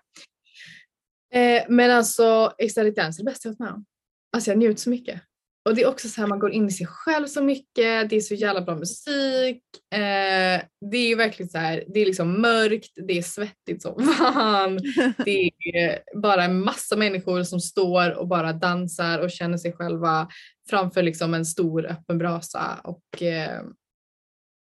Eh, 1.34 1.63
men 1.69 1.91
alltså 1.91 2.53
ecstatic 2.57 2.95
dance 2.95 3.21
är 3.21 3.25
det 3.25 3.32
bästa 3.32 3.49
jag 3.49 3.51
varit 3.51 3.59
med 3.59 3.73
om. 3.73 3.86
Alltså 4.34 4.51
jag 4.51 4.57
njuter 4.57 4.82
så 4.82 4.89
mycket. 4.89 5.21
Och 5.66 5.76
det 5.76 5.82
är 5.82 5.88
också 5.88 6.07
så 6.07 6.22
här 6.22 6.28
man 6.28 6.39
går 6.39 6.51
in 6.51 6.68
i 6.68 6.72
sig 6.72 6.88
själv 6.88 7.28
så 7.28 7.43
mycket, 7.43 8.09
det 8.09 8.16
är 8.16 8.22
så 8.22 8.34
jävla 8.34 8.62
bra 8.62 8.76
musik. 8.76 9.64
Eh, 9.93 10.62
det 10.91 10.97
är 10.97 11.07
ju 11.07 11.16
verkligen 11.16 11.49
så 11.49 11.57
här, 11.57 11.84
det 11.88 11.99
är 11.99 12.05
liksom 12.05 12.41
mörkt, 12.41 12.91
det 13.07 13.18
är 13.18 13.22
svettigt 13.22 13.82
som 13.82 14.03
fan. 14.18 14.80
Det 15.26 15.51
är 15.74 16.20
bara 16.22 16.43
en 16.43 16.64
massa 16.64 16.95
människor 16.95 17.43
som 17.43 17.59
står 17.59 18.12
och 18.12 18.28
bara 18.28 18.53
dansar 18.53 19.20
och 19.20 19.32
känner 19.32 19.57
sig 19.57 19.74
själva 19.74 20.28
framför 20.70 21.03
liksom 21.03 21.34
en 21.34 21.45
stor 21.45 21.86
öppen 21.86 22.18
brasa 22.18 22.82
och 22.84 23.22
eh, 23.22 23.62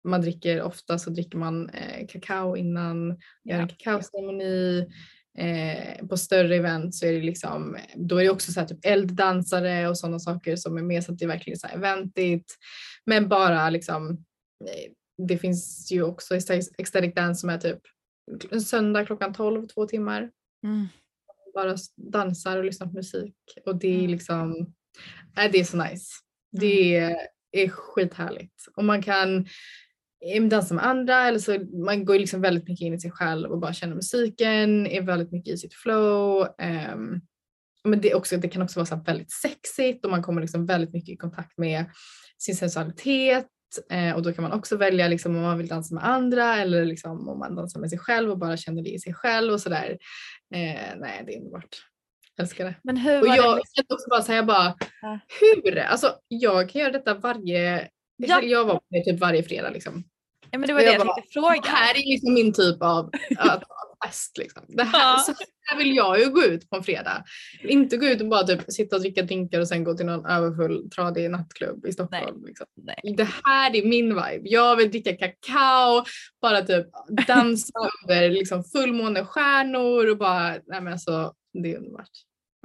man 0.04 0.20
dricker 0.20 0.62
ofta 0.62 0.98
så 0.98 1.10
dricker 1.10 1.38
man 1.38 1.70
eh, 1.70 2.06
kakao 2.08 2.56
innan, 2.56 3.18
gör 3.44 3.60
en 3.60 3.68
kakaoceremoni. 3.68 4.86
Eh, 5.38 6.06
på 6.06 6.16
större 6.16 6.56
event 6.56 6.94
så 6.94 7.06
är 7.06 7.12
det 7.12 7.20
liksom, 7.20 7.76
då 7.94 8.18
är 8.18 8.24
det 8.24 8.30
också 8.30 8.52
så 8.52 8.60
här 8.60 8.66
typ 8.66 8.78
elddansare 8.82 9.88
och 9.88 9.98
sådana 9.98 10.18
saker 10.18 10.56
som 10.56 10.78
är 10.78 10.82
med 10.82 11.04
så 11.04 11.12
att 11.12 11.18
det 11.18 11.24
är 11.24 11.28
verkligen 11.28 11.58
så 11.58 11.66
här 11.66 11.74
eventigt. 11.74 12.54
Men 13.04 13.28
bara 13.28 13.70
liksom, 13.70 14.10
eh, 14.64 14.92
det 15.26 15.38
finns 15.38 15.92
ju 15.92 16.02
också 16.02 16.36
ecstatic 16.78 17.14
dance 17.14 17.40
som 17.40 17.50
är 17.50 17.58
typ 17.58 17.80
en 18.50 18.60
söndag 18.60 19.06
klockan 19.06 19.34
12, 19.34 19.66
två 19.66 19.86
timmar. 19.86 20.30
Mm. 20.64 20.86
Bara 21.54 21.76
dansar 21.96 22.56
och 22.56 22.64
lyssnar 22.64 22.86
på 22.86 22.94
musik 22.94 23.34
och 23.66 23.76
det 23.76 23.88
är 23.88 23.98
Mm. 23.98 24.10
liksom, 24.10 24.74
äh, 25.38 25.50
det 25.52 25.60
är 25.60 25.64
så 25.64 25.84
nice. 25.84 26.06
Det 26.52 26.96
är, 26.96 27.16
är 27.52 27.68
skithärligt 27.68 28.66
och 28.76 28.84
man 28.84 29.02
kan 29.02 29.46
eh, 30.34 30.42
dansa 30.42 30.74
med 30.74 30.86
andra 30.86 31.28
eller 31.28 31.38
så 31.38 31.58
man 31.86 32.04
går 32.04 32.18
liksom 32.18 32.40
väldigt 32.40 32.68
mycket 32.68 32.84
in 32.86 32.94
i 32.94 33.00
sig 33.00 33.10
själv 33.10 33.50
och 33.50 33.58
bara 33.58 33.72
känner 33.72 33.94
musiken, 33.94 34.86
är 34.86 35.02
väldigt 35.02 35.32
mycket 35.32 35.54
i 35.54 35.58
sitt 35.58 35.74
flow. 35.74 36.48
ehm, 36.58 37.20
men 37.84 38.00
det, 38.00 38.14
också, 38.14 38.36
det 38.36 38.48
kan 38.48 38.62
också 38.62 38.78
vara 38.80 38.86
så 38.86 38.96
väldigt 38.96 39.30
sexigt 39.32 40.04
och 40.04 40.10
man 40.10 40.22
kommer 40.22 40.40
liksom 40.40 40.66
väldigt 40.66 40.92
mycket 40.92 41.08
i 41.14 41.16
kontakt 41.16 41.58
med 41.58 41.84
sin 42.38 42.56
sensualitet 42.56 43.46
eh, 43.92 44.12
och 44.14 44.22
då 44.22 44.32
kan 44.32 44.42
man 44.42 44.52
också 44.52 44.76
välja 44.76 45.08
liksom 45.08 45.36
om 45.36 45.42
man 45.42 45.58
vill 45.58 45.66
dansa 45.68 45.94
med 45.94 46.06
andra 46.06 46.56
eller 46.56 46.84
liksom 46.84 47.28
om 47.28 47.38
man 47.38 47.54
dansar 47.56 47.80
med 47.80 47.90
sig 47.90 47.98
själv 47.98 48.30
och 48.30 48.38
bara 48.38 48.56
känner 48.56 48.82
det 48.82 48.90
i 48.90 48.98
sig 48.98 49.14
själv 49.14 49.52
och 49.52 49.60
sådär. 49.60 49.98
Eh, 50.54 50.96
nej, 50.98 51.22
det 51.26 51.34
är 51.34 51.38
underbart. 51.38 51.76
Älskar 52.40 52.64
det. 52.64 52.74
Men 52.82 52.96
hur 52.96 53.20
Och 53.20 53.28
jag 53.28 53.36
kände 53.74 53.94
också 53.94 54.08
bara 54.10 54.22
säga 54.22 54.42
bara, 54.42 54.74
Ja. 55.02 55.18
hur? 55.40 55.78
Alltså 55.78 56.12
jag 56.28 56.68
kan 56.70 56.80
göra 56.80 56.92
detta 56.92 57.14
varje, 57.14 57.88
Ja. 58.16 58.42
jag 58.42 58.64
var 58.64 58.74
på 58.74 58.84
det 58.90 59.04
typ 59.04 59.20
varje 59.20 59.42
fredag 59.42 59.70
liksom. 59.70 60.04
Ja, 60.56 60.60
men 60.60 60.66
det 60.66 60.74
var 60.74 60.80
det 60.80 60.86
jag 60.86 60.94
jag 60.94 61.06
bara, 61.06 61.14
tänkte 61.14 61.32
fråga. 61.32 61.60
Det 61.62 61.68
här 61.68 61.94
är 61.94 62.10
liksom 62.10 62.34
min 62.34 62.52
typ 62.52 62.82
av 62.82 63.10
fest 64.04 64.38
liksom. 64.38 64.62
Det 64.68 64.82
här, 64.84 65.16
Ja. 65.16 65.18
Så 65.26 65.34
här 65.62 65.78
vill 65.78 65.96
jag 65.96 66.20
ju 66.20 66.30
gå 66.30 66.42
ut 66.42 66.70
på 66.70 66.76
en 66.76 66.82
fredag. 66.82 67.24
Inte 67.62 67.96
gå 67.96 68.06
ut 68.06 68.20
och 68.20 68.28
bara 68.28 68.42
typ 68.42 68.72
sitta 68.72 68.96
och 68.96 69.02
dricka 69.02 69.22
drinkar 69.22 69.60
och 69.60 69.68
sen 69.68 69.84
gå 69.84 69.94
till 69.94 70.06
någon 70.06 70.26
överfull 70.26 70.90
tradig 70.90 71.30
nattklubb 71.30 71.86
i 71.86 71.92
Stockholm. 71.92 72.46
Liksom. 72.46 72.66
Nej. 72.74 73.14
Det 73.16 73.28
här 73.44 73.76
är 73.76 73.86
min 73.86 74.08
vibe. 74.08 74.40
Jag 74.42 74.76
vill 74.76 74.90
dricka 74.90 75.16
kakao, 75.16 76.04
bara 76.42 76.62
typ 76.62 76.86
dansa 77.26 77.72
under 78.04 78.30
liksom 78.30 78.64
fullmånestjärnor 78.64 80.10
och 80.10 80.18
bara, 80.18 80.48
nej 80.48 80.80
men 80.80 80.92
alltså 80.92 81.34
det 81.62 81.72
är 81.72 81.78
underbart. 81.78 82.10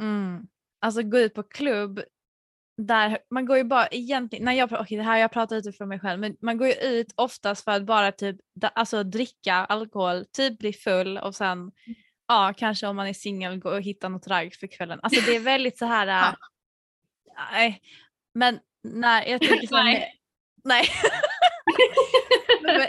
Mm. 0.02 0.42
Alltså 0.82 1.04
gå 1.04 1.20
ut 1.20 1.34
på 1.34 1.44
klubb, 1.44 2.02
där 2.88 3.18
man 3.30 3.46
går 3.46 3.58
ju 3.58 3.64
bara 3.64 3.88
egentligen, 3.88 4.46
när 4.46 4.54
jag, 4.54 4.72
okej 4.72 4.98
det 4.98 5.04
här 5.04 5.18
jag 5.18 5.32
pratat 5.32 5.58
utifrån 5.58 5.88
mig 5.88 6.00
själv, 6.00 6.20
men 6.20 6.38
man 6.42 6.58
går 6.58 6.68
ju 6.68 6.74
ut 6.74 7.14
oftast 7.16 7.64
för 7.64 7.72
att 7.72 7.86
bara 7.86 8.12
typ 8.12 8.36
alltså 8.74 9.04
dricka 9.04 9.54
alkohol, 9.54 10.26
typ 10.32 10.60
bli 10.60 10.74
full 10.74 11.18
och 11.18 11.36
sen 11.36 11.72
ja 12.28 12.54
kanske 12.58 12.88
om 12.88 12.96
man 12.96 13.08
är 13.08 13.14
singel 13.14 13.60
gå 13.60 13.70
och 13.70 13.82
hitta 13.82 14.10
något 14.10 14.28
ragg 14.28 14.56
för 14.56 14.68
kvällen. 14.68 15.00
Alltså 15.04 15.22
det 15.22 15.36
är 15.36 15.40
väldigt 15.40 15.78
så 15.78 15.86
här, 15.86 16.08
äh, 16.32 16.34
nej 17.52 17.82
men 18.34 18.60
när 18.84 19.26
jag 19.26 19.70
så 19.70 19.76
här, 19.76 19.84
Nej. 19.84 20.20
nej. 20.64 20.90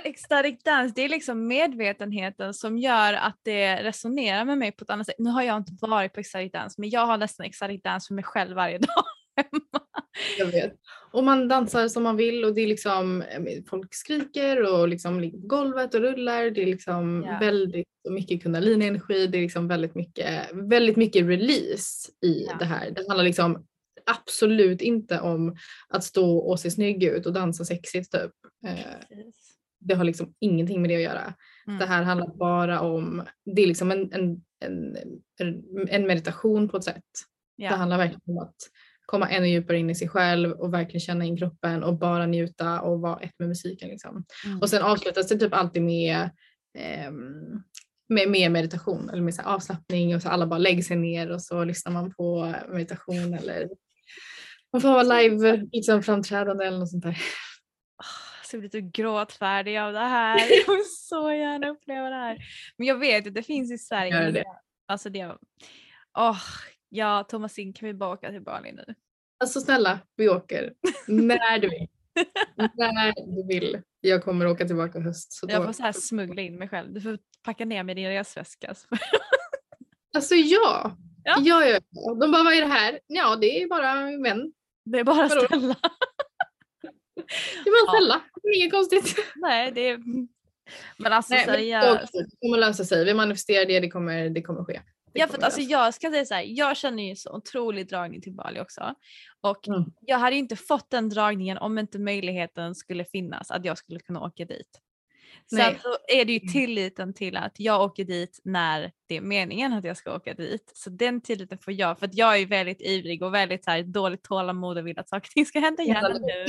Ecstatic 0.05 0.63
dance, 0.63 0.93
det 0.97 1.03
är 1.03 1.09
liksom 1.09 1.47
medvetenheten 1.47 2.55
som 2.55 2.79
gör 2.79 3.13
att 3.13 3.39
det 3.43 3.83
resonerar 3.83 4.45
med 4.45 4.59
mig 4.59 4.73
på 4.73 4.85
ett 4.85 4.91
annat 4.91 5.07
sätt. 5.07 5.15
Nu 5.19 5.31
har 5.31 5.43
jag 5.43 5.57
inte 5.57 5.73
varit 5.81 6.13
på 6.13 6.21
ecstatic 6.21 6.53
dance 6.53 6.81
men 6.81 6.91
jag 6.91 7.07
har 7.07 7.17
nästan 7.17 7.47
ecstatic 7.47 7.83
dance 7.83 8.09
för 8.09 8.15
mig 8.15 8.25
själv 8.25 8.57
varje 8.57 8.79
dag. 8.79 9.05
Jag 10.39 10.47
vet. 10.47 10.73
Och 11.13 11.25
man 11.25 11.49
dansar 11.49 11.89
som 11.89 12.03
man 12.03 12.17
vill 12.17 12.45
och 12.45 12.55
det 12.55 12.61
är 12.61 12.67
liksom 12.67 13.23
eh, 13.23 13.43
folk 13.67 13.95
skriker 13.95 14.73
och 14.73 14.89
liksom 14.89 15.21
ligger 15.21 15.39
på 15.39 15.47
golvet 15.47 15.95
och 15.95 16.01
rullar. 16.01 16.51
Det 16.51 16.63
är 16.63 16.67
liksom 16.67 17.25
Ja. 17.27 17.39
väldigt 17.41 17.87
mycket 18.11 18.43
kundalini-energi. 18.43 19.27
Det 19.27 19.39
är 19.39 19.43
liksom 19.43 19.69
väldigt 19.69 19.95
mycket, 19.95 20.47
väldigt 20.53 20.97
mycket 20.97 21.27
release 21.27 22.11
i 22.25 22.47
Ja. 22.51 22.57
det 22.59 22.65
här. 22.65 22.91
Det 22.91 23.09
handlar 23.09 23.25
liksom 23.25 23.67
absolut 24.07 24.83
inte 24.83 25.21
om 25.21 25.57
att 25.89 26.05
stå 26.05 26.37
och 26.39 26.61
se 26.61 26.71
snygg 26.71 27.05
ut 27.05 27.27
och 27.27 27.33
dansa 27.33 27.65
sexigt 27.65 28.13
typ. 28.13 28.31
Eh, 28.67 29.19
det 29.81 29.95
har 29.95 30.05
liksom 30.05 30.35
ingenting 30.41 30.83
med 30.83 30.91
det 30.91 30.97
att 30.97 31.03
göra. 31.03 31.35
Mm. 31.67 31.79
Det 31.79 31.87
här 31.87 32.03
handlar 32.03 32.37
bara 32.37 32.81
om, 32.81 33.23
det 33.55 33.63
är 33.63 33.67
liksom 33.67 33.91
en, 33.91 34.13
en, 34.13 34.43
en, 35.41 35.65
en 35.89 36.07
meditation 36.07 36.69
på 36.69 36.77
ett 36.77 36.85
sätt. 36.85 37.03
Det 37.57 37.65
Ja. 37.65 37.71
handlar 37.75 37.99
verkligen 37.99 38.21
om 38.25 38.39
att 38.39 38.55
komma 39.13 39.29
ännu 39.29 39.49
djupare 39.49 39.79
in 39.79 39.91
i 39.91 39.95
sig 39.95 40.09
själv 40.09 40.53
och 40.53 40.75
verkligen 40.75 41.01
känna 41.01 41.25
in 41.25 41.37
kroppen 41.37 41.83
och 41.83 41.99
bara 41.99 42.27
njuta 42.27 42.81
och 42.81 43.01
vara 43.01 43.21
ett 43.21 43.39
med 43.39 43.49
musiken. 43.49 43.89
Liksom. 43.89 44.25
Mm. 44.47 44.61
Och 44.61 44.71
sen 44.71 44.83
avslutas 44.83 45.29
det 45.29 45.39
typ 45.39 45.55
alltid 45.55 45.83
med, 45.83 46.31
ehm, 46.79 47.63
med, 48.09 48.31
med 48.31 48.53
meditation 48.53 49.11
eller 49.11 49.23
med 49.23 49.35
så 49.35 49.43
avslappning 49.43 50.15
och 50.15 50.23
så 50.23 50.29
alla 50.29 50.47
bara 50.47 50.59
lägger 50.59 50.83
sig 50.83 50.97
ner 50.97 51.31
och 51.31 51.43
så 51.43 51.65
lyssnar 51.65 51.93
man 51.93 52.15
på 52.15 52.55
meditation 52.69 53.35
eller 53.35 53.69
man 54.73 54.81
får 54.81 54.89
ha 54.89 55.03
live 55.03 55.67
liksom, 55.73 56.03
framträdande 56.03 56.65
eller 56.65 56.79
något 56.79 56.91
sånt 56.91 57.05
där. 57.05 57.19
Så 58.45 58.57
jag 58.57 58.61
blir 58.61 58.71
typ 58.71 58.93
gråtfärdig 58.93 59.79
av 59.79 59.93
det 59.93 59.99
här. 59.99 60.39
Jag 60.67 60.75
vill 60.75 60.85
så 60.89 61.33
gärna 61.33 61.69
uppleva 61.69 62.09
det 62.09 62.17
här. 62.17 62.39
Men 62.77 62.87
jag 62.87 62.99
vet 62.99 63.27
att 63.27 63.35
det 63.35 63.43
finns 63.43 63.73
i 63.73 63.79
Sverige. 63.79 64.23
Gör 64.23 64.33
det. 64.33 64.45
Alltså 64.87 65.11
det, 65.11 65.37
åh, 66.19 66.41
ja 66.93 67.25
Thomasin 67.29 67.73
kan 67.73 67.87
vi 67.87 67.95
bara 67.95 68.11
åka 68.15 68.31
till 68.31 68.43
Bali 68.43 68.73
nu? 68.73 68.85
Alltså 69.41 69.61
snälla, 69.61 69.99
vi 70.17 70.29
åker 70.29 70.75
när 71.07 71.59
du 71.59 71.69
vill. 71.69 71.89
när 72.77 73.13
du 73.37 73.47
vill. 73.49 73.83
Jag 74.01 74.25
kommer 74.25 74.47
åka 74.47 74.67
tillbaka 74.67 74.99
i 74.99 75.03
höst. 75.03 75.33
Så 75.33 75.47
Jag 75.51 75.65
får 75.65 75.73
så 75.73 75.83
här 75.83 75.93
smuggla 75.93 76.43
in 76.43 76.59
mig 76.59 76.69
själv. 76.69 76.93
Du 76.93 77.01
får 77.01 77.19
packa 77.43 77.65
ner 77.65 77.83
mig 77.83 77.93
i 77.93 77.97
din 77.97 78.09
resväska. 78.11 78.75
så- 78.75 78.87
Alltså 80.17 80.35
ja. 80.35 80.97
Ja. 81.25 81.37
Ja. 81.41 81.65
Ja, 81.65 81.67
ja. 81.67 81.81
De 82.15 82.33
bara, 82.33 82.43
vad 82.43 82.53
är 82.55 82.61
det 82.61 82.67
här? 82.67 83.01
Ja, 83.07 83.37
det 83.37 83.63
är 83.63 83.69
bara 83.69 83.95
män. 84.11 84.53
Det 84.85 84.99
är 84.99 85.05
bara 85.05 85.29
Vadå? 85.29 85.41
ställa. 85.47 85.77
Det 87.65 87.69
är 87.71 87.87
bara 87.87 87.87
Ja. 87.87 87.93
ställa. 87.99 88.23
Det 88.43 88.49
är 88.49 88.57
inget 88.61 88.73
konstigt. 88.73 89.17
Nej, 89.37 89.73
det 89.73 89.81
är... 89.89 89.99
Men 90.97 91.13
alltså 91.13 91.35
Nej, 91.35 91.47
men 91.47 91.55
seriöst. 91.55 92.03
också- 92.03 92.19
det 92.19 92.37
kommer 92.41 92.59
lösa 92.59 92.85
sig. 92.85 93.05
Vi 93.05 93.15
manifesterar 93.15 93.67
det, 93.67 93.81
det 93.81 93.91
kommer, 93.91 94.31
det 94.31 94.43
kommer 94.43 94.65
ske. 94.65 94.81
Ja, 95.13 95.27
för 95.29 95.39
att, 95.39 95.45
alltså, 95.45 95.61
jag 95.61 95.95
ska 95.95 96.11
säga 96.11 96.25
så 96.25 96.35
här, 96.35 96.45
jag 96.47 96.77
känner 96.77 97.03
ju 97.03 97.17
så 97.17 97.37
otrolig 97.37 97.89
dragning 97.89 98.21
till 98.21 98.33
Bali 98.35 98.61
också. 98.61 98.95
Och 99.41 99.69
Mm. 99.69 99.85
jag 100.01 100.19
hade 100.19 100.37
inte 100.37 100.57
fått 100.57 100.91
den 100.91 101.09
dragningen 101.09 101.59
om 101.59 101.79
inte 101.79 101.99
möjligheten 101.99 102.75
skulle 102.75 103.05
finnas 103.05 103.51
att 103.51 103.65
jag 103.65 103.79
skulle 103.79 104.01
kunna 104.01 104.21
åka 104.21 104.45
dit. 104.45 104.81
Nej. 105.51 105.79
så 105.83 105.97
är 106.09 106.25
det 106.25 106.33
ju 106.33 106.39
Mm. 106.41 106.53
tilliten 106.53 107.15
till 107.15 107.37
att 107.37 107.53
jag 107.61 107.83
åker 107.83 108.05
dit 108.05 108.41
när 108.45 108.93
det 109.07 109.17
är 109.17 109.21
meningen 109.21 109.73
att 109.73 109.85
jag 109.85 109.97
ska 109.97 110.17
åka 110.17 110.35
dit. 110.35 110.73
Så 110.75 110.91
den 110.91 111.21
tilliten 111.21 111.59
får 111.59 111.73
jag, 111.73 111.99
för 111.99 112.07
att 112.07 112.15
jag 112.15 112.39
är 112.41 112.47
väldigt 112.47 112.81
ivrig 112.83 113.23
och 113.23 113.35
väldigt 113.35 113.65
så 113.65 113.71
här, 113.71 113.83
dåligt 113.83 114.23
tålamod 114.23 114.79
och 114.79 114.87
vill 114.87 114.99
att 114.99 115.09
saker 115.09 115.29
och 115.29 115.33
ting 115.33 115.47
ska 115.47 115.61
hända 115.61 115.83
gärna 115.83 116.09
nu. 116.19 116.45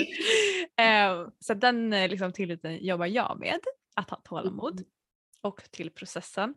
Eh, 0.83 1.27
så 1.39 1.53
den 1.53 1.93
eh, 1.93 2.09
liksom, 2.09 2.33
tilliten 2.33 2.85
jobbar 2.85 3.05
jag 3.05 3.39
med, 3.39 3.59
att 3.95 4.09
ha 4.09 4.17
tålamod 4.23 4.83
och 5.41 5.61
till 5.71 5.89
processen. 5.91 6.53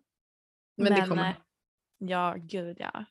Men, 0.76 0.94
det 0.94 1.06
kommer. 1.08 1.34
Ja, 1.98 2.36
gud 2.38 2.76
ja. 2.80 3.04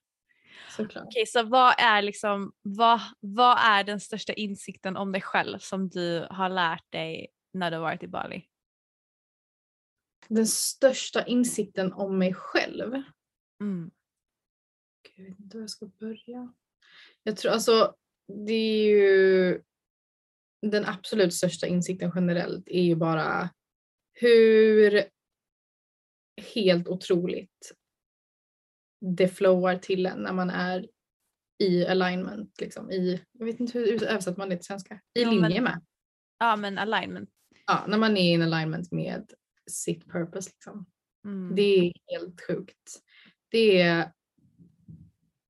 Såklart. 0.70 1.06
Okej, 1.06 1.26
så 1.26 1.44
vad 1.44 1.76
är 1.78 2.02
liksom, 2.02 2.54
vad, 2.62 3.02
vad 3.20 3.58
är 3.58 3.84
den 3.84 4.00
största 4.00 4.34
insikten 4.34 4.98
om 4.98 5.12
dig 5.12 5.22
själv 5.22 5.60
som 5.60 5.90
du 5.90 6.28
har 6.30 6.50
lärt 6.50 6.92
dig 6.92 7.28
när 7.54 7.72
du 7.72 7.78
har 7.78 7.82
varit 7.84 8.04
i 8.04 8.08
Bali? 8.08 8.48
Den 10.28 10.48
största 10.48 11.26
insikten 11.26 11.94
om 11.94 12.18
mig 12.18 12.34
själv. 12.34 12.94
Mm. 13.62 13.92
Gud, 15.04 15.26
jag 15.26 15.26
vet 15.26 15.40
inte 15.40 15.58
hur 15.58 15.64
jag 15.64 15.70
ska 15.70 15.86
börja. 15.86 16.54
Jag 17.24 17.38
tror 17.38 17.52
alltså, 17.52 17.96
det 18.28 18.54
är 18.54 18.88
ju 18.88 19.62
den 20.62 20.86
absolut 20.86 21.34
största 21.34 21.68
insikten 21.68 22.12
generellt 22.16 22.68
är 22.68 22.82
ju 22.82 22.96
bara 22.96 23.50
hur 24.14 25.04
helt 26.54 26.88
otroligt 26.88 27.72
det 29.18 29.28
flowar 29.28 29.76
till 29.78 30.06
en 30.06 30.20
när 30.20 30.34
man 30.34 30.50
är 30.50 30.88
i 31.64 31.86
alignment. 31.88 32.62
Liksom, 32.62 32.92
i, 32.92 33.22
jag 33.32 33.46
vet 33.46 33.60
inte 33.60 33.80
hur 33.80 34.04
översätter 34.04 34.38
man 34.38 34.50
det 34.50 34.56
till 34.58 34.66
svenska? 34.66 34.94
I 35.14 35.22
Ja, 35.22 35.32
men- 35.32 35.42
linje 35.42 35.62
med. 35.62 35.82
Ja 36.40 36.56
men 36.56 36.78
alignment. 36.78 37.30
Ja, 37.68 37.86
när 37.88 37.98
man 37.98 38.18
är 38.18 38.34
in 38.34 38.42
alignment 38.42 38.92
med 38.92 39.32
sitt 39.72 40.06
purpose. 40.12 40.50
Liksom. 40.50 40.86
Mm. 41.26 41.56
Det 41.56 41.62
är 41.62 41.94
helt 42.12 42.42
sjukt. 42.48 43.00
Det 43.50 43.82
är, 43.82 44.12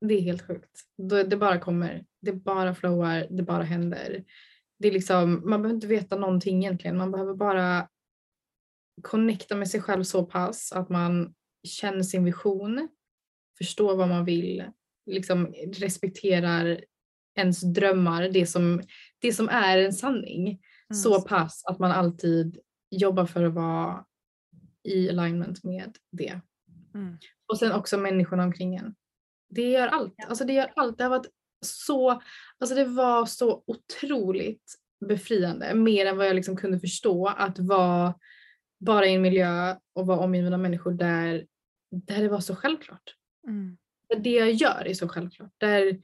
Det 0.01 0.14
är 0.14 0.22
helt 0.22 0.47
sjukt. 0.47 0.82
Då- 0.97 1.24
Det 1.24 1.38
bara 1.38 1.60
kommer. 1.60 2.06
Det 2.22 2.34
bara 2.34 2.76
flowar. 2.76 3.28
Det 3.30 3.43
bara 3.43 3.64
händer. 3.64 4.24
Det 4.80 4.88
är 4.88 4.91
liksom, 4.91 5.32
man 5.49 5.62
behöver 5.62 5.76
inte 5.76 5.88
veta 5.88 6.16
någonting 6.18 6.58
egentligen. 6.64 6.97
Man 6.97 7.12
behöver 7.12 7.34
bara 7.34 7.89
connecta 9.01 9.56
med 9.56 9.68
sig 9.70 9.82
själv 9.82 10.03
så 10.03 10.26
pass 10.26 10.72
att 10.72 10.89
man 10.89 11.34
känner 11.68 12.03
sin 12.03 12.26
vision, 12.26 12.88
förstår 13.58 13.95
vad 13.95 14.08
man 14.08 14.26
vill, 14.26 14.64
liksom 15.06 15.53
respekterar 15.74 16.84
ens 17.36 17.62
drömmar, 17.62 18.30
det 18.30 18.45
som, 18.45 18.82
det 19.20 19.34
som 19.34 19.49
är 19.49 19.78
en 19.78 19.93
sanning. 19.93 20.60
Så 20.93 21.22
pass 21.22 21.64
att 21.66 21.80
man 21.80 21.91
alltid 21.91 22.60
jobbar 22.91 23.26
för 23.26 23.43
att 23.43 23.53
vara 23.53 24.06
i 24.84 25.10
alignment 25.10 25.64
med 25.64 25.97
det. 26.12 26.39
Mm. 26.93 27.18
Och 27.51 27.58
sen 27.58 27.72
också 27.72 27.97
människorna 27.97 28.43
omkring 28.43 28.76
en. 28.76 28.95
Det 29.49 29.72
gör 29.72 29.88
allt. 29.88 30.14
Alltså 30.28 30.45
det 30.45 30.53
gör 30.53 30.72
allt. 30.76 30.97
Det 30.97 31.03
har 31.03 31.10
varit 31.10 31.30
så, 31.66 32.22
alltså 32.60 32.76
det 32.76 32.86
var 32.86 33.26
så 33.26 33.64
otroligt 33.68 34.76
befriande. 35.06 35.76
Mer 35.76 36.06
än 36.06 36.18
vad 36.18 36.28
jag 36.28 36.36
liksom 36.36 36.56
kunde 36.58 36.80
förstå 36.80 37.28
att 37.28 37.60
vara 37.60 38.14
bara 38.80 39.06
i 39.06 39.14
en 39.14 39.22
miljö 39.22 39.76
och 39.93 40.08
vara 40.08 40.20
omgiven 40.20 40.53
av 40.53 40.60
människor 40.60 40.91
där, 40.91 41.45
där 41.91 42.22
det 42.22 42.30
var 42.30 42.39
så 42.39 42.56
självklart. 42.56 43.16
Mm. 43.48 43.78
Det 44.18 44.30
jag 44.30 44.52
gör 44.52 44.88
är 44.88 44.93
så 44.93 45.08
självklart. 45.08 45.52
Där 45.58 46.00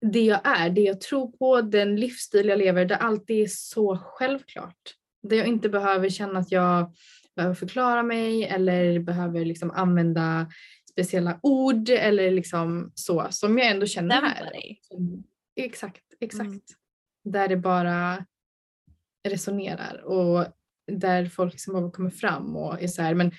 det 0.00 0.20
jag 0.20 0.40
är, 0.44 0.70
det 0.70 0.80
jag 0.80 1.00
tror 1.00 1.32
på, 1.32 1.60
den 1.60 1.96
livsstil 1.96 2.48
jag 2.48 2.58
lever, 2.58 2.84
där 2.84 2.96
allt 2.96 3.30
är 3.30 3.46
så 3.46 3.96
självklart. 3.96 4.94
Där 5.22 5.36
jag 5.36 5.46
inte 5.46 5.68
behöver 5.68 6.08
känna 6.08 6.38
att 6.38 6.52
jag 6.52 6.94
behöver 7.36 7.54
förklara 7.54 8.02
mig 8.02 8.44
eller 8.44 8.98
behöver 8.98 9.44
liksom 9.44 9.70
använda 9.70 10.50
speciella 10.90 11.38
ord 11.42 11.88
eller 11.88 12.30
liksom 12.30 12.92
så 12.94 13.26
som 13.30 13.58
jag 13.58 13.70
ändå 13.70 13.86
känner 13.86 14.14
Dämpa 14.14 14.28
här. 14.28 14.50
dig. 14.50 14.80
Exakt, 15.56 16.04
exakt. 16.20 16.44
Mm. 16.44 16.60
Där 17.24 17.48
det 17.48 17.56
bara 17.56 18.24
resonerar 19.28 20.02
och 20.04 20.46
där 20.92 21.26
folk 21.26 21.52
liksom 21.52 21.72
bara 21.72 21.90
kommer 21.90 22.10
fram 22.10 22.56
och 22.56 22.82
är 22.82 22.88
så 22.88 23.02
här, 23.02 23.14
men 23.14 23.32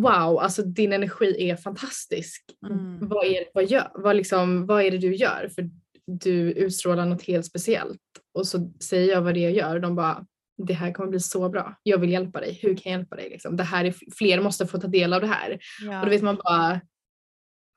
wow, 0.00 0.38
alltså 0.38 0.62
din 0.62 0.92
energi 0.92 1.50
är 1.50 1.56
fantastisk. 1.56 2.44
Mm. 2.70 3.08
Vad, 3.08 3.26
är, 3.26 3.44
vad, 3.54 3.64
gör, 3.64 3.90
vad, 3.94 4.16
liksom, 4.16 4.66
vad 4.66 4.82
är 4.82 4.90
det 4.90 4.98
du 4.98 5.14
gör? 5.14 5.48
För 5.54 5.70
du 6.06 6.52
utstrålar 6.52 7.06
något 7.06 7.22
helt 7.22 7.46
speciellt. 7.46 8.00
Och 8.34 8.46
så 8.46 8.72
säger 8.82 9.12
jag 9.12 9.22
vad 9.22 9.34
det 9.34 9.40
är 9.40 9.42
jag 9.42 9.52
gör 9.52 9.74
och 9.74 9.80
de 9.80 9.94
bara, 9.96 10.26
det 10.66 10.74
här 10.74 10.92
kommer 10.92 11.10
bli 11.10 11.20
så 11.20 11.48
bra. 11.48 11.74
Jag 11.82 11.98
vill 11.98 12.10
hjälpa 12.10 12.40
dig. 12.40 12.58
Hur 12.62 12.76
kan 12.76 12.92
jag 12.92 12.98
hjälpa 12.98 13.16
dig? 13.16 13.30
Liksom? 13.30 13.56
Det 13.56 13.62
här 13.64 13.84
är, 13.84 13.94
fler 14.18 14.40
måste 14.40 14.66
få 14.66 14.78
ta 14.80 14.86
del 14.86 15.12
av 15.12 15.20
det 15.20 15.26
här. 15.26 15.58
Ja. 15.82 15.98
Och 16.00 16.06
då 16.06 16.10
vet 16.10 16.22
man 16.22 16.36
bara, 16.36 16.80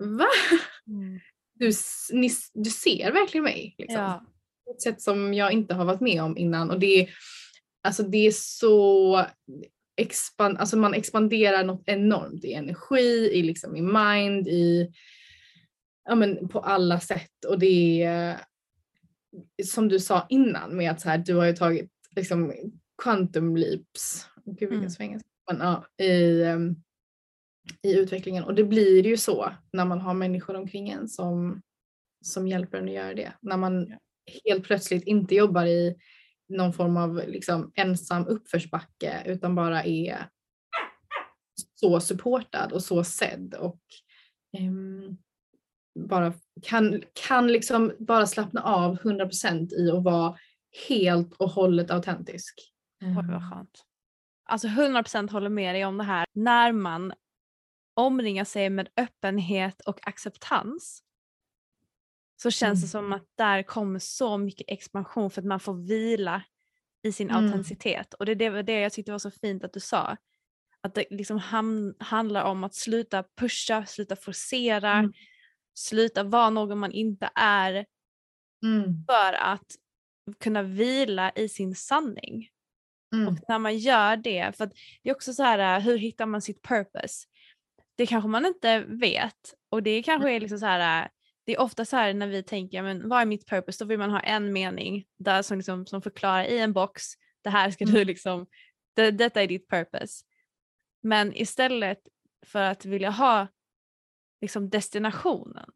va? 0.03 0.28
Mm. 0.88 1.20
Du, 1.59 1.72
ni, 2.13 2.30
du 2.53 2.70
ser 2.70 3.11
verkligen 3.11 3.43
mig. 3.43 3.76
Liksom 3.78 4.01
Ja. 4.01 4.26
på 4.66 4.72
ett 4.72 4.82
sätt 4.82 5.01
som 5.01 5.34
jag 5.34 5.51
inte 5.51 5.74
har 5.74 5.86
varit 5.86 6.01
med 6.01 6.24
om 6.24 6.38
innan. 6.38 6.72
Och 6.72 6.80
det, 6.80 7.01
är- 7.01 7.09
alltså 7.84 8.03
det 8.03 8.28
är 8.28 8.32
så 8.32 9.26
expand, 9.98 10.58
alltså 10.58 10.78
man 10.78 10.93
expanderar 10.93 11.64
något 11.64 11.84
enormt 11.86 12.43
i 12.46 12.54
energi, 12.54 13.30
i, 13.34 13.43
liksom, 13.43 13.76
i 13.76 13.82
mind, 13.82 14.48
i, 14.48 14.91
ja, 16.06 16.16
men 16.16 16.48
på 16.48 16.60
alla 16.60 17.00
sätt. 17.00 17.46
Och 17.48 17.60
det 17.60 18.04
är 18.04 18.39
som 19.64 19.88
du 19.88 20.00
sa 20.00 20.26
innan 20.30 20.78
med 20.78 20.91
att 20.91 21.02
så 21.02 21.10
här, 21.10 21.18
du 21.18 21.36
har 21.36 21.46
ju 21.46 21.54
tagit 21.54 21.91
liksom, 22.16 22.54
quantum 23.04 23.58
leaps, 23.58 24.28
gud 24.46 24.60
vilken 24.60 24.78
Mm. 24.78 24.89
svengelska, 24.89 25.30
men 25.52 25.60
ja, 25.60 26.06
i, 26.06 26.43
ehm, 26.43 26.76
i 27.82 28.00
utvecklingen. 28.00 28.43
Och 28.43 28.56
det 28.56 28.64
blir 28.64 29.06
ju 29.06 29.18
så 29.18 29.52
när 29.74 29.86
man 29.86 30.02
har 30.02 30.14
människor 30.14 30.56
omkring 30.56 30.89
en 30.89 31.08
som, 31.10 31.62
som 32.22 32.48
hjälper 32.48 32.78
en 32.78 32.86
att 32.88 32.93
göra 32.93 33.14
det. 33.14 33.34
När 33.41 33.58
man 33.58 33.93
helt 34.46 34.64
plötsligt 34.64 35.04
inte 35.04 35.36
jobbar 35.36 35.66
i 35.66 35.96
någon 36.50 36.74
form 36.74 36.98
av 36.98 37.24
liksom 37.28 37.72
ensam 37.76 38.28
uppförsbacke 38.28 39.24
utan 39.26 39.56
bara 39.56 39.84
är 39.84 40.30
så 41.76 42.00
supportad 42.00 42.72
och 42.72 42.84
så 42.84 43.04
sedd 43.04 43.54
och 43.54 43.82
ehm, 44.58 45.18
bara 46.00 46.34
kan, 46.62 47.04
kan 47.14 47.48
liksom 47.48 47.91
bara 48.00 48.28
slappna 48.28 48.62
av 48.62 48.98
100% 48.98 49.74
i 49.74 49.91
att 49.91 50.04
vara 50.04 50.38
helt 50.89 51.34
och 51.34 51.50
hållet 51.50 51.91
autentisk. 51.91 52.72
Oj, 53.02 53.14
vad 53.14 53.50
skönt. 53.50 53.86
Alltså 54.50 54.68
100% 54.68 55.32
håller 55.32 55.50
med 55.50 55.76
dig 55.76 55.86
om 55.86 55.98
det 55.98 56.04
här. 56.04 56.26
När 56.34 56.72
man 56.72 57.14
omringar 57.93 58.46
sig 58.46 58.70
med 58.70 58.89
öppenhet 58.98 59.82
och 59.82 60.08
acceptans 60.08 61.02
så 62.36 62.51
känns 62.51 62.81
det 62.81 62.88
som 62.88 63.13
att 63.13 63.25
där 63.38 63.63
kommer 63.63 63.99
så 63.99 64.38
mycket 64.38 64.65
expansion 64.69 65.31
för 65.31 65.41
att 65.41 65.45
man 65.47 65.59
får 65.59 65.73
vila 65.88 66.43
i 67.03 67.11
sin 67.11 67.29
Mm. 67.29 67.43
autenticitet. 67.45 68.13
Och 68.13 68.25
det 68.25 68.31
är 68.31 68.36
det, 68.36 68.61
det 68.61 68.79
jag 68.79 68.93
tyckte 68.93 69.11
var 69.11 69.19
så 69.19 69.31
fint 69.31 69.63
att 69.63 69.73
du 69.73 69.79
sa. 69.79 70.17
Att 70.81 70.93
det 70.95 71.05
liksom 71.09 71.39
ham- 71.39 71.95
handlar 71.99 72.43
om 72.43 72.63
att 72.63 72.75
sluta 72.75 73.23
pusha, 73.38 73.86
sluta 73.86 74.15
forcera, 74.15 74.91
Mm. 74.93 75.13
sluta 75.73 76.23
vara 76.23 76.49
någon 76.49 76.79
man 76.79 76.91
inte 76.91 77.29
är 77.36 77.86
Mm, 78.63 79.05
för 79.07 79.33
att 79.33 79.75
kunna 80.39 80.61
vila 80.63 81.31
i 81.36 81.49
sin 81.49 81.75
sanning. 81.75 82.49
mm, 83.13 83.27
Och 83.27 83.33
när 83.47 83.59
man 83.59 83.77
gör 83.77 84.17
det, 84.17 84.57
för 84.57 84.65
det 85.03 85.09
är 85.09 85.13
också 85.15 85.33
så 85.33 85.43
här, 85.43 85.79
hur 85.81 85.97
hittar 85.97 86.25
man 86.25 86.41
sitt 86.41 86.61
purpose? 86.61 87.27
Det 87.95 88.05
kanske 88.05 88.27
man 88.27 88.45
inte 88.45 88.79
vet 88.79 89.53
och 89.69 89.83
det 89.83 90.03
kanske 90.03 90.31
är 90.31 90.39
liksom 90.39 90.59
så 90.59 90.65
här, 90.65 91.09
det 91.46 91.54
är 91.54 91.60
ofta 91.60 91.86
så 91.86 91.96
här 91.96 92.14
när 92.14 92.28
vi 92.28 92.43
tänker, 92.43 92.84
men 92.84 93.10
vad 93.10 93.22
är 93.22 93.26
mitt 93.26 93.48
purpose? 93.48 93.84
Då 93.84 93.88
vill 93.88 94.00
man 94.00 94.12
ha 94.12 94.20
en 94.20 94.54
mening 94.54 95.06
där 95.18 95.41
som, 95.41 95.58
liksom, 95.58 95.86
som 95.86 96.02
förklarar 96.02 96.43
i 96.43 96.60
en 96.60 96.74
box, 96.74 97.04
det 97.41 97.50
här 97.50 97.72
ska 97.72 97.86
du 97.86 98.06
liksom, 98.06 98.48
det, 98.93 99.12
detta 99.12 99.43
är 99.43 99.48
ditt 99.48 99.70
purpose. 99.70 100.26
Men 101.02 101.34
istället 101.38 102.00
för 102.46 102.62
att 102.62 102.86
vilja 102.86 103.10
ha 103.10 103.48
liksom 104.41 104.70
destinationen, 104.70 105.70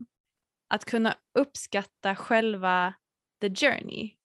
att 0.67 0.85
kunna 0.85 1.15
uppskatta 1.33 2.15
själva 2.15 2.93
the 3.41 3.55
journey, 3.55 4.15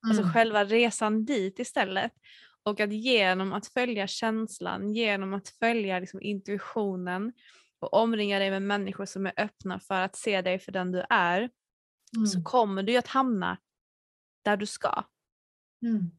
alltså 0.00 0.22
mm. 0.22 0.32
själva 0.32 0.64
resan 0.64 1.24
dit 1.24 1.58
istället. 1.58 2.12
Och 2.62 2.80
att 2.80 2.92
genom 2.92 3.52
att 3.52 3.66
följa 3.66 4.06
känslan, 4.06 4.94
genom 4.94 5.34
att 5.34 5.48
följa 5.48 5.98
liksom 5.98 6.22
intuitionen 6.22 7.32
och 7.82 7.94
omringa 7.94 8.38
dig 8.38 8.50
med 8.50 8.62
människor 8.62 9.04
som 9.06 9.26
är 9.26 9.32
öppna 9.36 9.80
för 9.80 10.00
att 10.02 10.16
se 10.16 10.42
dig 10.42 10.58
för 10.58 10.72
den 10.72 10.92
du 10.92 11.04
är, 11.10 11.50
så 12.26 12.38
Mm, 12.38 12.44
kommer 12.44 12.82
du 12.82 12.96
att 12.96 13.06
hamna 13.06 13.58
där 14.44 14.56
du 14.56 14.66
ska. 14.66 15.04
mm. 15.82 16.10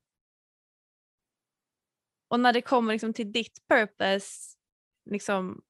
Och 2.28 2.40
när 2.40 2.54
det 2.54 2.62
kommer 2.62 2.94
liksom 2.94 3.14
till 3.14 3.32
ditt 3.32 3.68
purpose, 3.68 4.58
liksom, 5.10 5.62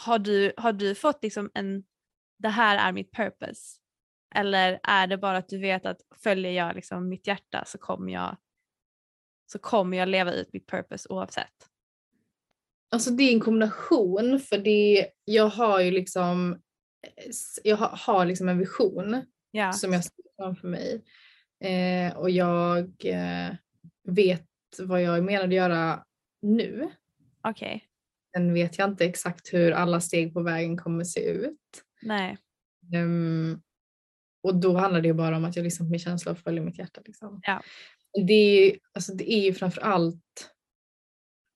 har, 0.00 0.18
du, 0.18 0.52
har 0.56 0.72
du 0.72 0.94
fått 0.94 1.22
liksom 1.22 1.50
en, 1.54 1.84
det 2.38 2.48
här 2.48 2.88
är 2.88 2.92
mitt 2.92 3.12
purpose? 3.12 3.80
Eller 4.34 4.80
är 4.82 5.06
det 5.06 5.18
bara 5.18 5.38
att 5.38 5.48
du 5.48 5.58
vet 5.58 5.86
att 5.86 6.00
följer 6.16 6.52
jag 6.52 6.74
liksom 6.76 7.08
mitt 7.08 7.26
hjärta 7.26 7.64
så 7.66 7.78
kommer 7.78 8.12
jag, 8.12 8.36
så 9.46 9.58
kommer 9.58 9.96
jag 9.96 10.08
leva 10.08 10.32
ut 10.32 10.52
mitt 10.52 10.66
purpose 10.66 11.08
oavsett? 11.08 11.69
Alltså 12.92 13.10
det 13.10 13.22
är 13.22 13.32
en 13.32 13.40
kombination 13.40 14.40
för 14.40 14.58
det, 14.58 15.10
jag 15.24 15.46
har 15.48 15.80
ju 15.80 15.90
liksom, 15.90 16.60
jag 17.62 17.76
har, 17.76 18.26
liksom 18.26 18.48
en 18.48 18.58
vision 18.58 19.22
Ja. 19.50 19.72
som 19.72 19.92
jag 19.92 20.04
ser 20.04 20.12
framför 20.36 20.68
mig. 20.68 21.04
Eh, 21.64 22.16
och 22.16 22.30
jag 22.30 22.78
eh, 23.04 23.54
vet 24.08 24.46
vad 24.78 25.02
jag 25.02 25.16
är 25.16 25.22
menad 25.22 25.44
att 25.48 25.54
göra 25.54 26.04
nu. 26.42 26.90
Okej, 27.48 27.84
Sen 28.36 28.54
vet 28.54 28.78
jag 28.78 28.90
inte 28.90 29.04
exakt 29.04 29.52
hur 29.52 29.72
alla 29.72 30.00
steg 30.00 30.34
på 30.34 30.42
vägen 30.42 30.76
kommer 30.78 31.04
se 31.04 31.20
ut. 31.30 31.60
nej. 32.02 32.38
Ehm, 32.94 33.60
och 34.42 34.54
då 34.60 34.76
handlar 34.76 35.00
det 35.00 35.08
ju 35.08 35.14
bara 35.14 35.36
om 35.36 35.44
att 35.44 35.56
jag 35.56 35.62
lyssnar 35.64 35.86
på 35.86 35.90
min 35.90 36.00
känsla 36.00 36.32
och 36.32 36.38
följer 36.38 36.64
mitt 36.64 36.78
hjärta. 36.78 37.00
Liksom. 37.04 37.40
Ja. 37.42 37.62
Det, 38.26 38.32
är, 38.32 38.64
ju- 38.66 38.78
alltså 38.92 39.14
det 39.14 39.32
är 39.32 39.40
ju 39.44 39.54
framför 39.54 39.80
allt, 39.80 40.50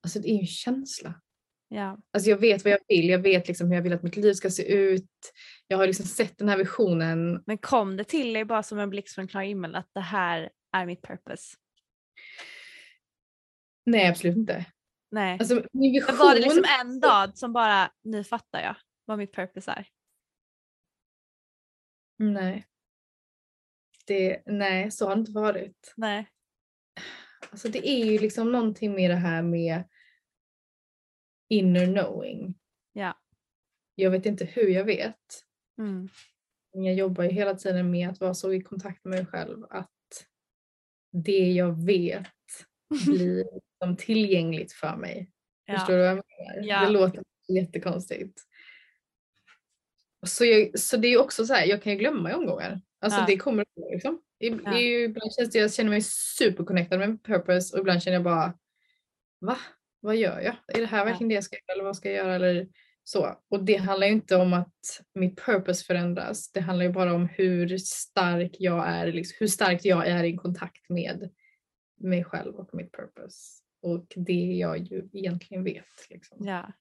alltså 0.03 0.19
det 0.21 0.29
är 0.31 0.39
en 0.41 0.47
känsla. 0.47 1.21
Ja. 1.75 1.99
Alltså 2.13 2.31
jag 2.31 2.37
vet 2.37 2.65
vad 2.65 2.73
jag 2.73 2.79
vill, 2.89 3.09
jag 3.09 3.19
vet 3.19 3.49
liksom 3.49 3.69
hur 3.69 3.75
jag 3.75 3.83
vill 3.83 3.93
att 3.93 4.03
mitt 4.03 4.17
liv 4.17 4.33
ska 4.33 4.51
se 4.51 4.73
ut. 4.73 5.33
Jag 5.67 5.79
har 5.79 5.87
liksom 5.87 6.07
sett 6.07 6.39
den 6.39 6.49
här 6.49 6.59
visionen. 6.59 7.43
Men 7.47 7.59
kom 7.59 7.97
det 7.97 8.05
till 8.05 8.33
dig 8.33 8.45
bara 8.45 8.63
som 8.63 8.79
en 8.79 8.91
blixt 8.91 9.15
från 9.15 9.29
klar 9.29 9.43
himmel 9.43 9.75
att 9.75 9.91
det 9.95 10.01
här 10.01 10.51
är 10.73 10.87
mitt 10.87 11.03
purpose? 11.03 11.57
Nej 13.87 14.09
absolut 14.09 14.37
inte. 14.37 14.65
Nej. 15.11 15.39
Alltså 15.41 15.65
min 15.73 15.93
vision. 15.93 16.07
Men 16.09 16.19
var 16.19 16.35
det 16.35 16.41
liksom 16.41 16.65
en 16.81 17.01
dag 17.01 17.39
som 17.39 17.53
bara, 17.53 17.91
nu 18.03 18.25
fattar 18.25 18.61
jag 18.61 18.77
vad 19.05 19.19
mitt 19.19 19.35
purpose 19.35 19.71
är? 19.71 19.87
Nej. 22.19 22.67
Det, 24.07 24.43
nej, 24.47 24.91
så 24.91 25.09
har 25.09 25.15
det 25.15 25.21
inte 25.21 25.33
varit. 25.33 25.95
Nej. 25.97 26.29
Alltså 27.51 27.69
det 27.69 27.89
är 27.89 28.05
ju 28.05 28.19
liksom 28.19 28.53
någonting 28.53 28.95
med 28.95 29.11
det 29.11 29.17
här 29.17 29.43
med 29.43 29.85
inner 31.59 31.87
knowing. 31.87 32.55
Ja. 32.93 33.19
Jag 33.95 34.11
vet 34.11 34.27
inte 34.27 34.45
hur 34.45 34.69
jag 34.69 34.85
vet. 34.85 35.45
Mm. 35.79 36.09
Jag 36.73 36.95
jobbar 36.95 37.25
ju 37.25 37.31
hela 37.31 37.55
tiden 37.55 37.91
med 37.91 38.09
att 38.09 38.21
vara 38.21 38.35
så 38.35 38.53
i 38.53 38.61
kontakt 38.61 39.05
med 39.05 39.15
mig 39.19 39.27
själv 39.27 39.65
att 39.71 39.91
det 41.13 41.53
jag 41.53 41.85
vet 41.87 42.27
blir 43.07 43.45
liksom 43.55 43.97
tillgängligt 43.97 44.73
för 44.73 44.97
mig. 44.97 45.31
Ja. 45.65 45.75
Förstår 45.79 45.93
du 45.93 45.99
vad 45.99 46.09
jag 46.09 46.15
menar? 46.15 46.69
Ja. 46.69 46.81
Det 46.87 46.93
låter 46.93 47.23
jättekonstigt. 47.49 48.41
Så, 50.27 50.45
jag, 50.45 50.79
så 50.79 50.97
det 50.97 51.09
är 51.09 51.21
också 51.21 51.47
så 51.47 51.55
här, 51.55 51.67
jag 51.67 51.83
kan 51.83 51.93
ju 51.93 51.99
glömma 51.99 52.31
i 52.31 52.35
omgångar. 52.35 52.81
Alltså 53.01 53.21
Ja. 53.21 53.27
det 53.27 53.37
kommer 53.37 53.65
liksom. 53.93 54.23
I, 54.39 54.49
Ja. 54.49 54.79
ibland 54.79 55.33
känns 55.35 55.51
det, 55.51 55.59
jag 55.59 55.73
känner 55.73 55.91
mig 55.91 56.03
superconnectad 56.03 56.99
med 56.99 57.23
purpose 57.23 57.75
och 57.77 57.81
ibland 57.81 58.03
känner 58.03 58.17
jag 58.17 58.25
bara 58.25 58.59
va? 59.41 59.59
Vad 60.05 60.17
gör 60.17 60.41
jag? 60.41 60.57
Är 60.77 60.81
det 60.81 60.87
här 60.87 61.05
verkligen 61.05 61.29
det 61.29 61.35
jag 61.35 61.45
ska 61.45 61.57
göra 61.57 61.75
eller 61.75 61.85
vad 61.85 61.97
ska 61.97 62.11
jag 62.11 62.17
göra? 62.17 62.35
Eller 62.35 62.69
så. 63.05 63.39
Och 63.49 63.65
det 63.65 63.77
handlar 63.77 64.07
ju 64.07 64.13
inte 64.13 64.37
om 64.37 64.53
att 64.53 65.01
mitt 65.15 65.37
purpose 65.45 65.85
förändras. 65.85 66.53
Det 66.53 66.61
handlar 66.61 66.85
ju 66.85 66.93
bara 66.93 67.15
om 67.15 67.29
hur 67.29 67.79
stark 67.79 68.57
jag 68.59 68.89
är, 68.89 69.13
liksom, 69.13 69.37
hur 69.41 69.47
starkt 69.47 69.85
jag 69.85 70.07
är 70.09 70.25
i 70.25 70.37
kontakt 70.37 70.89
med 70.91 71.31
mig 72.01 72.25
själv 72.25 72.55
och 72.55 72.75
mitt 72.75 72.93
purpose. 72.93 73.63
Och 73.83 74.07
det 74.17 74.33
jag 74.33 74.79
ju 74.79 75.09
egentligen 75.13 75.65
vet. 75.65 76.11
Liksom. 76.11 76.47
Ja. 76.47 76.73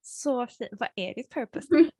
Så 0.00 0.46
fint. 0.46 0.70
Vad 0.72 0.88
är 0.96 1.14
ditt 1.14 1.30
purpose? 1.30 1.68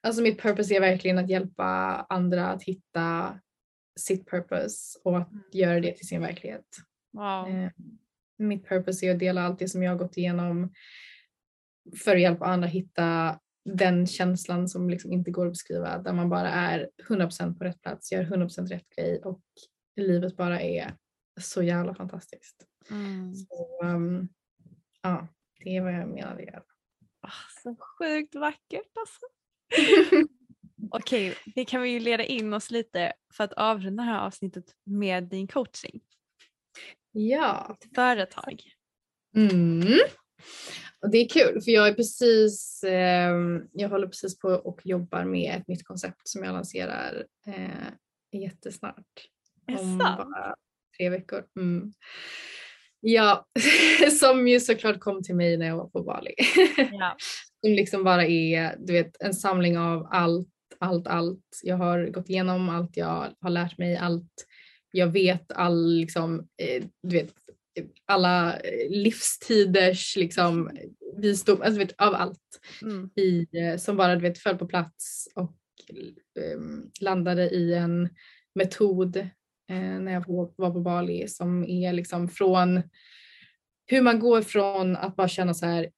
Alltså 0.00 0.22
mitt 0.22 0.42
purpose 0.42 0.74
är 0.74 0.80
verkligen 0.80 1.18
att 1.18 1.30
hjälpa 1.30 1.64
andra 2.08 2.48
att 2.48 2.62
hitta 2.62 3.40
sitt 3.96 4.30
purpose 4.30 4.98
och 5.04 5.18
att 5.18 5.32
Mm. 5.32 5.42
göra 5.52 5.80
det 5.80 5.92
till 5.92 6.08
sin 6.08 6.20
verklighet. 6.20 6.64
Wow. 7.12 7.48
Eh, 7.48 7.70
Mitt 8.38 8.68
purpose 8.68 9.06
är 9.06 9.12
att 9.12 9.18
dela 9.18 9.42
allt 9.42 9.58
det 9.58 9.68
som 9.68 9.82
jag 9.82 9.90
har 9.90 9.98
gått 9.98 10.16
igenom 10.16 10.72
för 12.04 12.14
att 12.14 12.20
hjälpa 12.20 12.44
andra 12.44 12.68
hitta 12.68 13.40
den 13.64 14.06
känslan 14.06 14.68
som 14.68 14.90
liksom 14.90 15.12
inte 15.12 15.30
går 15.30 15.46
att 15.46 15.52
beskriva 15.52 15.98
där 15.98 16.12
man 16.12 16.28
bara 16.28 16.50
är 16.50 16.90
100% 17.08 17.58
på 17.58 17.64
rätt 17.64 17.82
plats, 17.82 18.12
gör 18.12 18.24
100% 18.24 18.66
rätt 18.66 18.88
grej 18.96 19.18
och 19.24 19.42
livet 19.96 20.36
bara 20.36 20.60
är 20.60 20.96
så 21.40 21.62
jävla 21.62 21.94
fantastiskt. 21.94 22.66
Mm. 22.90 23.34
Så, 23.34 23.84
um, 23.84 24.28
ja, 25.02 25.28
det 25.64 25.76
är 25.76 25.80
vad 25.80 25.94
jag 25.94 26.08
menar 26.08 26.36
det 26.36 26.48
är. 26.48 26.62
Ah, 27.20 27.30
så 27.62 27.76
sjukt 27.76 28.34
vackert 28.34 28.92
alltså. 28.96 29.26
Okej, 30.90 31.34
det 31.54 31.64
kan 31.64 31.82
vi 31.82 31.88
ju 31.88 32.00
leda 32.00 32.24
in 32.24 32.54
oss 32.54 32.70
lite 32.70 33.12
för 33.32 33.44
att 33.44 33.52
avrunda 33.52 34.02
det 34.02 34.10
här 34.10 34.26
avsnittet 34.26 34.64
med 34.84 35.24
din 35.24 35.46
coaching. 35.46 36.00
Ja. 37.14 37.76
Företag. 37.94 38.62
Mm. 39.36 39.98
Och 41.00 41.10
det 41.10 41.18
är 41.18 41.28
kul 41.28 41.60
för 41.62 41.70
jag 41.70 41.88
är 41.88 41.94
precis, 41.94 42.84
ehm, 42.86 43.62
jag 43.72 43.88
håller 43.88 44.06
precis 44.06 44.38
på 44.38 44.48
och 44.48 44.80
jobbar 44.84 45.24
med 45.24 45.54
ett 45.56 45.68
nytt 45.68 45.84
koncept 45.84 46.28
som 46.28 46.44
jag 46.44 46.52
lanserar 46.52 47.24
eh, 47.46 48.40
jättesnart. 48.40 49.06
Om 49.68 49.76
sant? 49.76 49.98
bara 49.98 50.54
tre 50.96 51.10
veckor. 51.10 51.44
Mm. 51.56 51.92
Ja, 53.00 53.46
som 54.20 54.48
ju 54.48 54.60
såklart 54.60 55.00
kom 55.00 55.22
till 55.22 55.34
mig 55.34 55.56
när 55.56 55.66
jag 55.66 55.76
var 55.76 55.88
på 55.88 56.02
Bali. 56.02 56.34
Ja. 56.92 57.16
som 57.64 57.72
liksom 57.72 58.04
bara 58.04 58.26
är 58.26 58.76
du 58.78 58.92
vet, 58.92 59.16
en 59.20 59.34
samling 59.34 59.78
av 59.78 60.08
allt, 60.10 60.48
allt, 60.78 61.06
allt. 61.06 61.60
Jag 61.62 61.76
har 61.76 62.06
gått 62.06 62.30
igenom 62.30 62.68
allt 62.68 62.96
jag 62.96 63.34
har 63.40 63.50
lärt 63.50 63.78
mig, 63.78 63.96
allt 63.96 64.46
jag 64.94 65.06
vet, 65.06 65.52
all 65.52 65.94
liksom, 65.96 66.38
eh, 66.38 66.84
du 67.02 67.16
vet, 67.16 67.34
alla 68.06 68.56
eh, 68.56 68.90
livstiders 68.90 70.16
liksom, 70.16 70.70
visdom, 71.16 71.62
alltså 71.62 71.78
vet, 71.78 72.00
av 72.00 72.14
allt 72.14 72.40
Mm. 72.82 73.10
i, 73.16 73.46
eh, 73.52 73.76
som 73.76 73.96
bara 73.96 74.14
du 74.14 74.20
vet, 74.20 74.38
föll 74.38 74.58
på 74.58 74.66
plats 74.66 75.28
och 75.34 75.56
eh, 76.38 76.60
landade 77.00 77.50
i 77.50 77.74
en 77.74 78.08
metod 78.54 79.16
eh, 79.16 80.00
när 80.00 80.12
jag 80.12 80.24
var 80.28 80.52
var 80.56 80.70
på 80.70 80.80
Bali 80.80 81.28
som 81.28 81.64
är 81.64 81.92
liksom 81.92 82.28
från 82.28 82.82
hur 83.86 84.02
man 84.02 84.18
går 84.18 84.42
från 84.42 84.96
att 84.96 85.16
bara 85.16 85.28
känna 85.28 85.54
så 85.54 85.66
här 85.66 85.90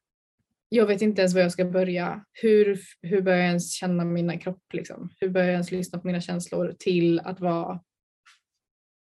jag 0.68 0.86
vet 0.86 1.02
inte 1.02 1.20
ens 1.22 1.34
var 1.34 1.40
jag 1.40 1.52
ska 1.52 1.64
börja. 1.64 2.24
Hur, 2.32 2.80
hur 3.02 3.22
börjar 3.22 3.38
jag 3.38 3.46
ens 3.46 3.72
känna 3.72 4.04
mina 4.04 4.38
kropp? 4.38 4.72
Liksom? 4.72 5.10
Hur 5.20 5.28
börjar 5.28 5.46
jag 5.46 5.52
ens 5.52 5.70
lyssna 5.70 5.98
på 5.98 6.06
mina 6.06 6.20
känslor 6.20 6.74
till 6.78 7.20
att 7.20 7.40
vara, 7.40 7.80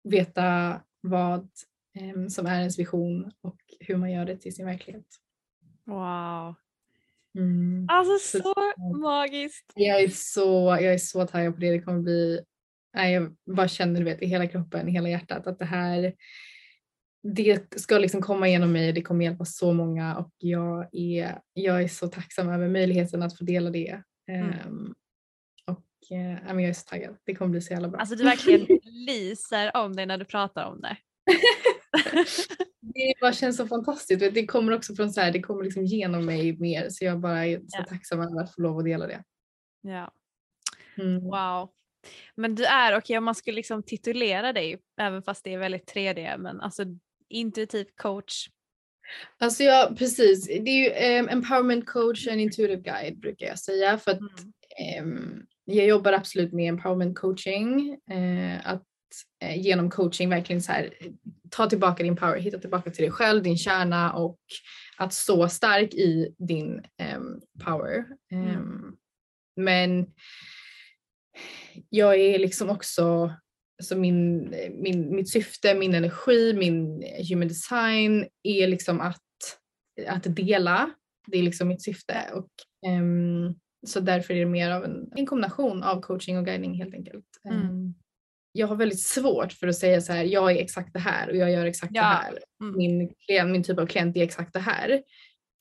veta 0.04 0.82
vad 1.02 1.50
eh, 2.00 2.28
som 2.28 2.46
är 2.46 2.60
ens 2.60 2.80
vision 2.80 3.32
och 3.42 3.58
hur 3.80 3.98
man 3.98 4.12
gör 4.12 4.26
det 4.26 4.38
till 4.38 4.56
sin 4.56 4.66
verklighet. 4.66 5.06
Wow. 5.86 6.56
Mm. 7.38 7.88
Alltså 7.90 8.38
Så- 8.38 8.44
så 8.44 8.98
magiskt. 8.98 9.72
Jag 9.76 10.02
är 10.02 10.08
så, 10.08 10.78
jag 10.82 10.94
är 10.94 10.98
så 10.98 11.28
taggad 11.28 11.54
på 11.54 11.60
det. 11.60 11.72
Det 11.72 11.82
kommer 11.82 12.00
bli, 12.02 12.40
nej, 12.96 13.14
jag 13.14 13.36
bara 13.56 13.68
känner 13.68 14.00
du 14.00 14.06
vet, 14.06 14.22
i 14.22 14.26
hela 14.26 14.48
kroppen, 14.48 14.88
i 14.90 14.92
hela 14.92 15.10
hjärtat 15.10 15.48
att 15.48 15.60
det 15.60 15.66
här 15.66 16.14
det 17.24 17.80
ska 17.80 17.98
liksom 17.98 18.22
komma 18.22 18.48
igenom 18.48 18.72
mig, 18.72 18.92
det 18.94 19.02
kommer 19.02 19.26
hjälpa 19.26 19.46
så 19.46 19.74
många 19.74 20.18
och 20.18 20.32
jag 20.38 20.90
är, 20.92 21.40
jag 21.54 21.84
är 21.84 21.88
så 21.88 22.08
tacksam 22.08 22.50
över 22.50 22.68
möjligheten 22.70 23.24
att 23.24 23.38
få 23.38 23.44
dela 23.44 23.70
det. 23.70 24.02
Mm. 24.28 24.50
Ehm, 24.50 24.86
och 24.92 24.96
eh, 26.12 26.48
jag 26.48 26.64
är 26.64 26.74
så 26.74 26.86
taggad, 26.90 27.18
det 27.26 27.36
kommer 27.36 27.52
bli 27.52 27.62
så 27.62 27.74
jävla 27.74 27.88
bra. 27.88 28.00
Alltså 28.00 28.16
du 28.16 28.24
verkligen 28.24 28.80
lyser 28.84 29.78
om 29.78 29.96
dig 29.96 30.06
när 30.06 30.18
du 30.18 30.26
pratar 30.26 30.66
om 30.66 30.82
det. 30.82 30.98
det 32.82 33.14
bara 33.22 33.34
känns 33.34 33.58
så 33.58 33.68
fantastiskt, 33.68 34.34
det 34.34 34.46
kommer 34.46 34.74
också 34.74 34.96
från 34.96 35.14
så 35.14 35.22
här, 35.22 35.32
det 35.32 35.42
kommer 35.42 35.64
liksom 35.64 35.86
genom 35.86 36.26
mig 36.26 36.58
mer 36.60 36.90
så 36.90 37.06
jag 37.06 37.20
bara 37.20 37.46
är 37.46 37.58
så 37.60 37.66
Ja. 37.78 37.84
tacksam 37.86 38.22
över 38.22 38.42
att 38.44 38.56
få 38.56 38.62
lov 38.62 38.78
att 38.80 38.86
dela 38.86 39.08
det. 39.08 39.24
Ja. 39.82 40.12
Mm. 40.98 41.24
Wow. 41.24 41.70
Men 42.36 42.56
du 42.56 42.66
är, 42.66 42.98
okej 42.98 43.18
om 43.18 43.24
man 43.24 43.36
skulle 43.36 43.56
liksom 43.56 43.84
titulera 43.84 44.54
dig, 44.54 44.80
även 45.02 45.24
fast 45.24 45.44
det 45.44 45.54
är 45.54 45.58
väldigt 45.58 45.94
3D, 45.94 46.38
men 46.38 46.62
alltså 46.62 46.84
intuitiv 47.30 47.86
coach. 47.96 48.48
Alltså 49.38 49.64
ja, 49.64 49.92
precis. 49.98 50.46
Det 50.48 50.70
är 50.70 50.84
ju 50.84 50.92
em, 50.92 51.30
empowerment 51.30 51.86
coach 51.86 52.28
och 52.28 52.34
en 52.34 52.40
intuitive 52.40 52.82
guide 52.82 53.20
brukar 53.20 53.48
jag 53.48 53.60
säga 53.60 53.98
för 53.98 54.12
att 54.12 54.20
Mm. 54.20 54.54
em, 54.98 55.46
jag 55.76 55.88
jobbar 55.88 56.14
absolut 56.14 56.54
med 56.54 56.70
empowerment 56.70 57.20
coaching. 57.20 57.98
Eh, 58.12 58.68
att 58.68 58.84
eh, 59.44 59.62
genom 59.62 59.90
coaching 59.90 60.30
verkligen 60.30 60.62
så 60.62 60.72
här, 60.72 60.94
ta 61.50 61.70
tillbaka 61.70 62.04
din 62.04 62.16
power, 62.16 62.40
hitta 62.40 62.60
tillbaka 62.60 62.92
till 62.92 63.04
dig 63.04 63.12
själv, 63.12 63.44
din 63.44 63.58
kärna 63.58 64.14
och 64.14 64.40
att 64.98 65.14
stå 65.14 65.50
stark 65.50 65.94
i 65.94 66.36
din 66.38 66.82
em, 66.98 67.42
power. 67.66 68.06
Mm. 68.32 68.96
Men 69.56 70.08
jag 71.90 72.16
är 72.16 72.40
liksom 72.40 72.70
också 72.70 73.34
Alltså 73.82 73.96
min, 73.96 74.56
min, 74.72 75.16
mitt 75.16 75.30
syfte, 75.30 75.76
min 75.76 75.96
energi, 75.96 76.54
min 76.54 77.04
human 77.30 77.48
design 77.48 78.28
är 78.44 78.68
liksom 78.68 79.02
att, 79.02 79.22
att 80.08 80.36
dela. 80.36 80.92
Det 81.28 81.38
är 81.38 81.44
liksom 81.44 81.68
mitt 81.68 81.84
syfte. 81.84 82.32
Och, 82.34 82.50
ehm, 82.90 83.56
så 83.88 84.00
därför 84.00 84.34
är 84.34 84.40
det 84.40 84.46
mer 84.46 84.72
av 84.72 84.84
en, 84.86 85.12
en 85.16 85.26
kombination 85.26 85.84
av 85.84 86.02
coaching 86.02 86.38
och 86.38 86.46
guidning 86.46 86.74
helt 86.74 86.94
enkelt. 86.94 87.26
Mm. 87.46 87.62
Ehm, 87.62 87.94
jag 88.52 88.68
har 88.68 88.76
väldigt 88.76 89.02
svårt 89.02 89.54
för 89.54 89.68
att 89.68 89.76
säga 89.76 90.02
så 90.02 90.14
här, 90.14 90.24
jag 90.24 90.52
är 90.52 90.56
exakt 90.56 90.94
det 90.94 91.00
här 91.00 91.30
och 91.30 91.36
jag 91.36 91.52
gör 91.52 91.66
exakt 91.66 91.92
Ja. 91.96 92.02
det 92.02 92.08
här. 92.08 92.40
Mm. 92.62 92.78
Min, 92.78 93.14
klient, 93.26 93.52
min 93.52 93.64
typ 93.64 93.80
av 93.80 93.86
klient 93.88 94.18
är 94.18 94.24
exakt 94.24 94.54
det 94.54 94.60
här. 94.60 95.04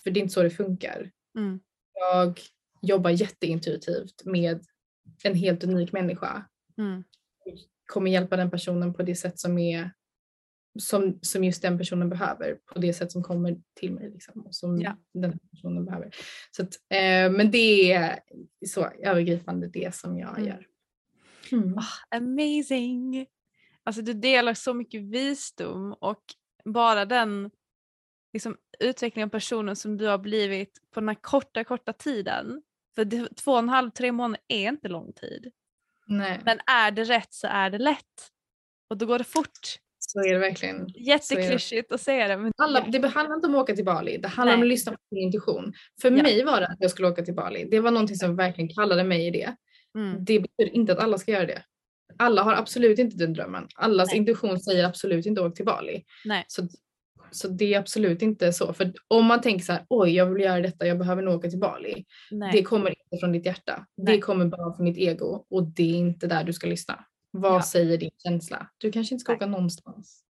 För 0.02 0.10
det 0.10 0.20
är 0.20 0.22
inte 0.22 0.34
så 0.34 0.42
det 0.42 0.50
funkar. 0.50 1.10
Mm. 1.38 1.60
Jag 1.94 2.40
jobbar 2.82 3.10
jätteintuitivt 3.10 4.24
med 4.24 4.64
en 5.24 5.34
helt 5.34 5.64
unik 5.64 5.92
människa 5.92 6.46
Mm. 6.78 7.04
kommer 7.86 8.10
hjälpa 8.10 8.36
den 8.36 8.50
personen 8.50 8.94
på 8.94 9.02
det 9.02 9.14
sätt 9.14 9.38
som 9.38 9.58
är 9.58 9.90
som, 10.78 11.18
som 11.22 11.44
just 11.44 11.62
den 11.62 11.78
personen 11.78 12.08
behöver 12.08 12.54
på 12.54 12.78
det 12.78 12.92
sätt 12.94 13.12
som 13.12 13.22
kommer 13.22 13.56
till 13.74 13.92
mig 13.92 14.10
liksom, 14.10 14.40
och 14.46 14.54
som 14.54 14.80
Ja. 14.80 14.96
den 15.14 15.38
personen 15.50 15.84
behöver. 15.84 16.14
Så 16.50 16.62
att, 16.62 16.74
eh, 16.88 17.30
men 17.36 17.50
det 17.50 17.92
är 17.92 18.20
så 18.66 18.84
övergripande 18.86 19.68
det 19.68 19.94
som 19.94 20.18
jag 20.18 20.38
Mm. 20.38 20.46
gör. 20.48 20.66
Mm. 21.52 21.78
Ah, 21.78 22.16
amazing! 22.16 23.26
Alltså 23.84 24.02
du 24.02 24.12
delar 24.12 24.54
så 24.54 24.74
mycket 24.74 25.02
visdom 25.02 25.92
och 25.92 26.22
bara 26.64 27.04
den 27.04 27.50
liksom, 28.32 28.56
utvecklingen 28.80 29.26
av 29.28 29.30
personen 29.30 29.76
som 29.76 29.96
du 29.96 30.06
har 30.06 30.18
blivit 30.18 30.78
på 30.94 31.00
den 31.00 31.08
här 31.08 31.16
korta, 31.20 31.64
korta 31.64 31.92
tiden. 31.92 32.62
För 32.94 33.04
det, 33.04 33.36
två 33.36 33.52
och 33.52 33.58
en 33.58 33.68
halv, 33.68 33.90
tre 33.90 34.12
månader 34.12 34.42
är 34.48 34.68
inte 34.68 34.88
lång 34.88 35.12
tid. 35.12 35.52
Nej, 36.06 36.40
Men 36.44 36.58
är 36.66 36.90
det 36.90 37.04
rätt 37.04 37.32
så 37.32 37.46
är 37.46 37.70
det 37.70 37.78
lätt. 37.78 38.30
Och 38.90 38.96
då 38.96 39.06
går 39.06 39.18
det 39.18 39.24
fort. 39.24 39.78
Så 40.10 40.20
är 40.20 40.32
det 40.32 40.38
verkligen. 40.38 40.86
Jätteklyschigt 40.88 41.92
att 41.92 42.00
säga 42.00 42.28
det. 42.28 42.36
Men 42.36 42.52
Alla, 42.56 42.80
det 42.80 43.08
handlar 43.08 43.34
inte 43.36 43.46
om 43.48 43.54
att 43.54 43.60
åka 43.62 43.74
till 43.76 43.84
Bali, 43.84 44.16
det 44.18 44.28
handlar 44.28 44.54
om 44.54 44.60
Nej. 44.60 44.66
att 44.66 44.70
lyssna 44.70 44.92
på 44.92 44.98
sin 45.08 45.18
intuition. 45.18 45.72
För 46.02 46.10
Ja. 46.10 46.22
mig 46.22 46.44
var 46.44 46.60
det 46.60 46.66
att 46.66 46.76
jag 46.80 46.90
skulle 46.90 47.08
åka 47.08 47.22
till 47.24 47.34
Bali. 47.34 47.68
Det 47.70 47.80
var 47.80 47.90
någonting 47.90 48.16
som 48.16 48.36
verkligen 48.36 48.68
kallade 48.74 49.04
mig 49.04 49.26
i 49.26 49.30
det. 49.30 49.54
mm. 49.98 50.24
Det 50.24 50.40
betyder 50.40 50.76
inte 50.76 50.92
att 50.92 50.98
alla 50.98 51.18
ska 51.18 51.32
göra 51.32 51.46
det. 51.46 51.62
Alla 52.18 52.42
har 52.42 52.54
absolut 52.54 52.98
inte 52.98 53.16
den 53.16 53.32
drömmen. 53.32 53.66
Allas 53.74 54.08
Nej. 54.08 54.16
intuition 54.16 54.60
säger 54.60 54.84
absolut 54.84 55.26
inte 55.26 55.40
åk 55.40 55.54
till 55.54 55.64
Bali. 55.64 56.04
Nej. 56.24 56.44
Så 56.48 56.68
Så 57.30 57.48
det 57.48 57.74
är 57.74 57.78
absolut 57.78 58.22
inte 58.22 58.52
så. 58.52 58.72
För 58.72 58.92
om 59.08 59.26
man 59.26 59.40
tänker 59.40 59.64
så 59.64 59.72
här, 59.72 59.86
oj 59.88 60.10
jag 60.14 60.26
vill 60.26 60.42
göra 60.44 60.60
detta, 60.60 60.86
jag 60.86 60.98
behöver 60.98 61.22
nog 61.22 61.34
åka 61.34 61.50
till 61.50 61.58
Bali. 61.58 62.04
Nej. 62.30 62.52
Det 62.52 62.62
kommer 62.62 62.90
inte 62.90 63.18
från 63.20 63.32
ditt 63.32 63.46
hjärta. 63.46 63.86
Det 63.96 64.18
kommer 64.18 64.44
bara 64.46 64.76
från 64.76 64.86
ditt 64.86 64.98
ego 64.98 65.44
och 65.50 65.62
det 65.62 65.82
är 65.94 65.96
inte 65.98 66.26
där 66.26 66.44
du 66.44 66.52
ska 66.52 66.66
lyssna. 66.66 67.04
Vad 67.30 67.54
Ja. 67.54 67.62
säger 67.62 67.98
din 67.98 68.10
känsla? 68.22 68.70
Du 68.78 68.92
kanske 68.92 69.14
inte 69.14 69.20
ska 69.22 69.32
Nej. 69.32 69.36
åka 69.36 69.46
någonstans. 69.46 70.24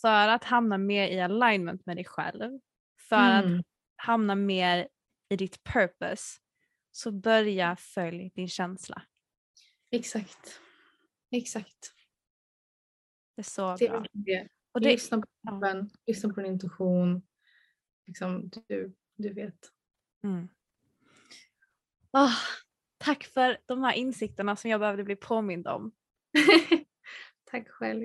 För 0.00 0.28
att 0.28 0.44
hamna 0.44 0.78
mer 0.78 1.08
i 1.08 1.20
alignment 1.20 1.86
med 1.86 1.96
dig 1.96 2.04
själv, 2.04 2.60
för 3.08 3.16
Mm. 3.42 3.58
att 3.60 3.66
hamna 3.96 4.34
mer 4.34 4.88
i 5.28 5.36
ditt 5.36 5.62
purpose, 5.64 6.38
så 6.92 7.12
börja 7.12 7.76
följ 7.76 8.30
din 8.34 8.48
känsla. 8.48 9.02
Exakt. 9.90 10.60
Exakt. 11.30 11.92
Det 13.36 13.40
är 13.40 13.44
så 13.44 13.76
Det 13.76 13.86
är 13.86 13.90
bra. 13.90 14.04
det. 14.12 14.48
Och 14.72 14.80
det, 14.80 14.88
lyssna 14.92 15.16
på 15.20 15.26
ja. 15.42 15.50
kroppen, 15.50 15.90
lyssna 16.06 16.32
på 16.34 16.40
din 16.40 16.52
intuition. 16.52 17.22
Liksom, 18.06 18.50
du, 18.68 18.94
du 19.16 19.32
vet. 19.32 19.70
mm. 20.24 20.48
Åh, 22.12 22.32
tack 22.98 23.24
för 23.24 23.58
de 23.66 23.82
här 23.82 23.92
insikterna 23.94 24.56
som 24.56 24.70
jag 24.70 24.80
behövde 24.80 25.04
bli 25.04 25.16
påmind 25.16 25.66
om. 25.68 25.92
Tack 27.50 27.68
själv. 27.68 28.02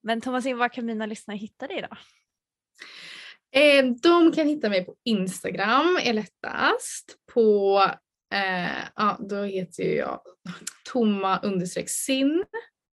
Men 0.00 0.20
Thomasin, 0.20 0.58
var 0.58 0.68
kan 0.68 0.86
mina 0.86 1.06
lyssnare 1.06 1.36
hitta 1.36 1.66
dig 1.66 1.82
då? 1.82 1.96
Eh, 3.60 3.84
de 4.02 4.32
kan 4.32 4.46
hitta 4.46 4.68
mig 4.68 4.84
på 4.84 4.96
Instagram 5.04 5.98
är 6.02 6.12
lättast. 6.12 7.16
På, 7.32 7.78
eh, 8.34 8.84
ja 8.96 9.18
då 9.20 9.42
heter 9.42 9.82
ju 9.82 9.94
jag 9.94 10.20
Toma 10.92 11.38
understreck 11.38 11.90
sin. 11.90 12.44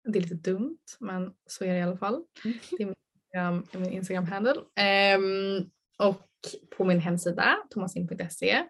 Det 0.04 0.18
är 0.18 0.22
lite 0.22 0.50
dumt 0.50 0.78
men 1.00 1.32
så 1.46 1.64
är 1.64 1.72
det 1.72 1.78
i 1.78 1.82
alla 1.82 1.96
fall. 1.96 2.22
Det 2.70 2.82
är 2.82 2.86
min 2.86 2.94
Instagram, 3.14 3.66
min 3.72 3.92
Instagram 3.92 4.24
handle. 4.26 4.54
Ehm, 4.76 5.70
och 6.00 6.26
på 6.76 6.84
min 6.84 7.00
hemsida 7.00 7.56
tomasin.se 7.70 8.64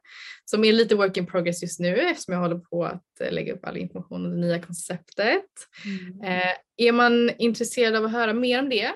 som 0.45 0.65
är 0.65 0.73
lite 0.73 0.95
work 0.95 1.17
in 1.17 1.27
progress 1.27 1.63
just 1.63 1.81
nu 1.81 1.97
eftersom 1.97 2.35
jag 2.35 2.41
håller 2.41 2.59
på 2.59 2.85
att 2.85 3.21
eh, 3.21 3.33
lägga 3.33 3.55
upp 3.55 3.67
all 3.67 3.77
information 3.77 4.27
om 4.27 4.31
det 4.31 4.47
nya 4.47 4.63
konceptet. 4.63 5.45
Eh, 6.25 6.87
är 6.87 6.93
man 6.93 7.31
intresserad 7.39 7.97
av 7.97 8.05
att 8.05 8.13
höra 8.13 8.33
mer 8.33 8.59
om 8.59 8.69
det 8.69 8.93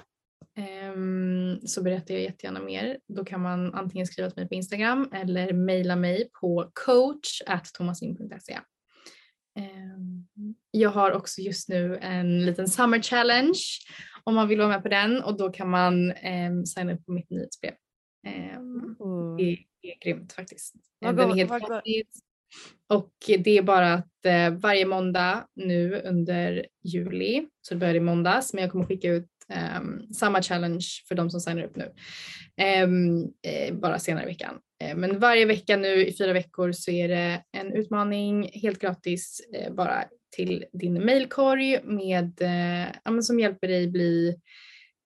ehm, 0.58 1.60
så 1.66 1.82
berättar 1.82 2.14
jag 2.14 2.22
jättegärna 2.22 2.60
mer. 2.60 2.98
Då 3.08 3.24
kan 3.24 3.40
man 3.40 3.74
antingen 3.74 4.06
skriva 4.06 4.30
till 4.30 4.40
mig 4.40 4.48
på 4.48 4.54
Instagram 4.54 5.08
eller 5.12 5.52
mejla 5.52 5.96
mig 5.96 6.30
på 6.40 6.70
coach.tomasin.se. 6.86 8.58
Ehm, 9.58 10.26
jag 10.70 10.90
har 10.90 11.10
också 11.10 11.40
just 11.40 11.68
nu 11.68 11.98
en 12.02 12.46
liten 12.46 12.68
summer 12.68 13.02
challenge 13.02 13.60
om 14.24 14.34
man 14.34 14.48
vill 14.48 14.58
vara 14.58 14.68
med 14.68 14.82
på 14.82 14.88
den 14.88 15.22
och 15.22 15.36
då 15.38 15.50
kan 15.50 15.70
man 15.70 16.12
um, 16.48 16.66
signa 16.66 16.92
upp 16.94 17.06
på 17.06 17.12
mitt 17.12 17.30
nyhetsbrev. 17.30 17.74
Mm. 18.26 19.36
det 19.36 19.42
är 19.92 19.98
grymt 20.04 20.32
faktiskt. 20.32 20.74
Vad 20.98 21.16
Den 21.16 21.30
är 21.30 21.34
helt 21.34 21.68
gratis. 21.68 22.06
Och 22.88 23.12
det 23.38 23.58
är 23.58 23.62
bara 23.62 23.92
att 23.92 24.26
eh, 24.26 24.50
varje 24.50 24.86
måndag 24.86 25.46
nu 25.54 26.02
under 26.04 26.66
juli, 26.82 27.46
så 27.62 27.74
det 27.74 27.80
börjar 27.80 27.94
i 27.94 28.00
måndags, 28.00 28.54
men 28.54 28.62
jag 28.62 28.72
kommer 28.72 28.84
skicka 28.84 29.08
ut 29.08 29.28
ehm, 29.48 30.12
samma 30.12 30.42
challenge 30.42 30.86
för 31.08 31.14
de 31.14 31.30
som 31.30 31.40
signar 31.40 31.62
upp 31.62 31.76
nu. 31.76 31.92
Ehm, 32.56 33.22
eh, 33.22 33.74
bara 33.74 33.98
senare 33.98 34.24
i 34.24 34.26
veckan. 34.26 34.58
Eh, 34.82 34.96
men 34.96 35.18
varje 35.18 35.46
vecka 35.46 35.76
nu 35.76 36.06
i 36.06 36.12
fyra 36.12 36.32
veckor 36.32 36.72
så 36.72 36.90
är 36.90 37.08
det 37.08 37.42
en 37.52 37.72
utmaning 37.72 38.50
helt 38.52 38.78
gratis 38.78 39.40
eh, 39.54 39.74
bara 39.74 40.04
till 40.36 40.64
din 40.72 41.06
mailkorg 41.06 41.80
med, 41.84 42.42
eh, 42.42 43.20
som 43.20 43.40
hjälper 43.40 43.68
dig 43.68 43.88
bli 43.88 44.40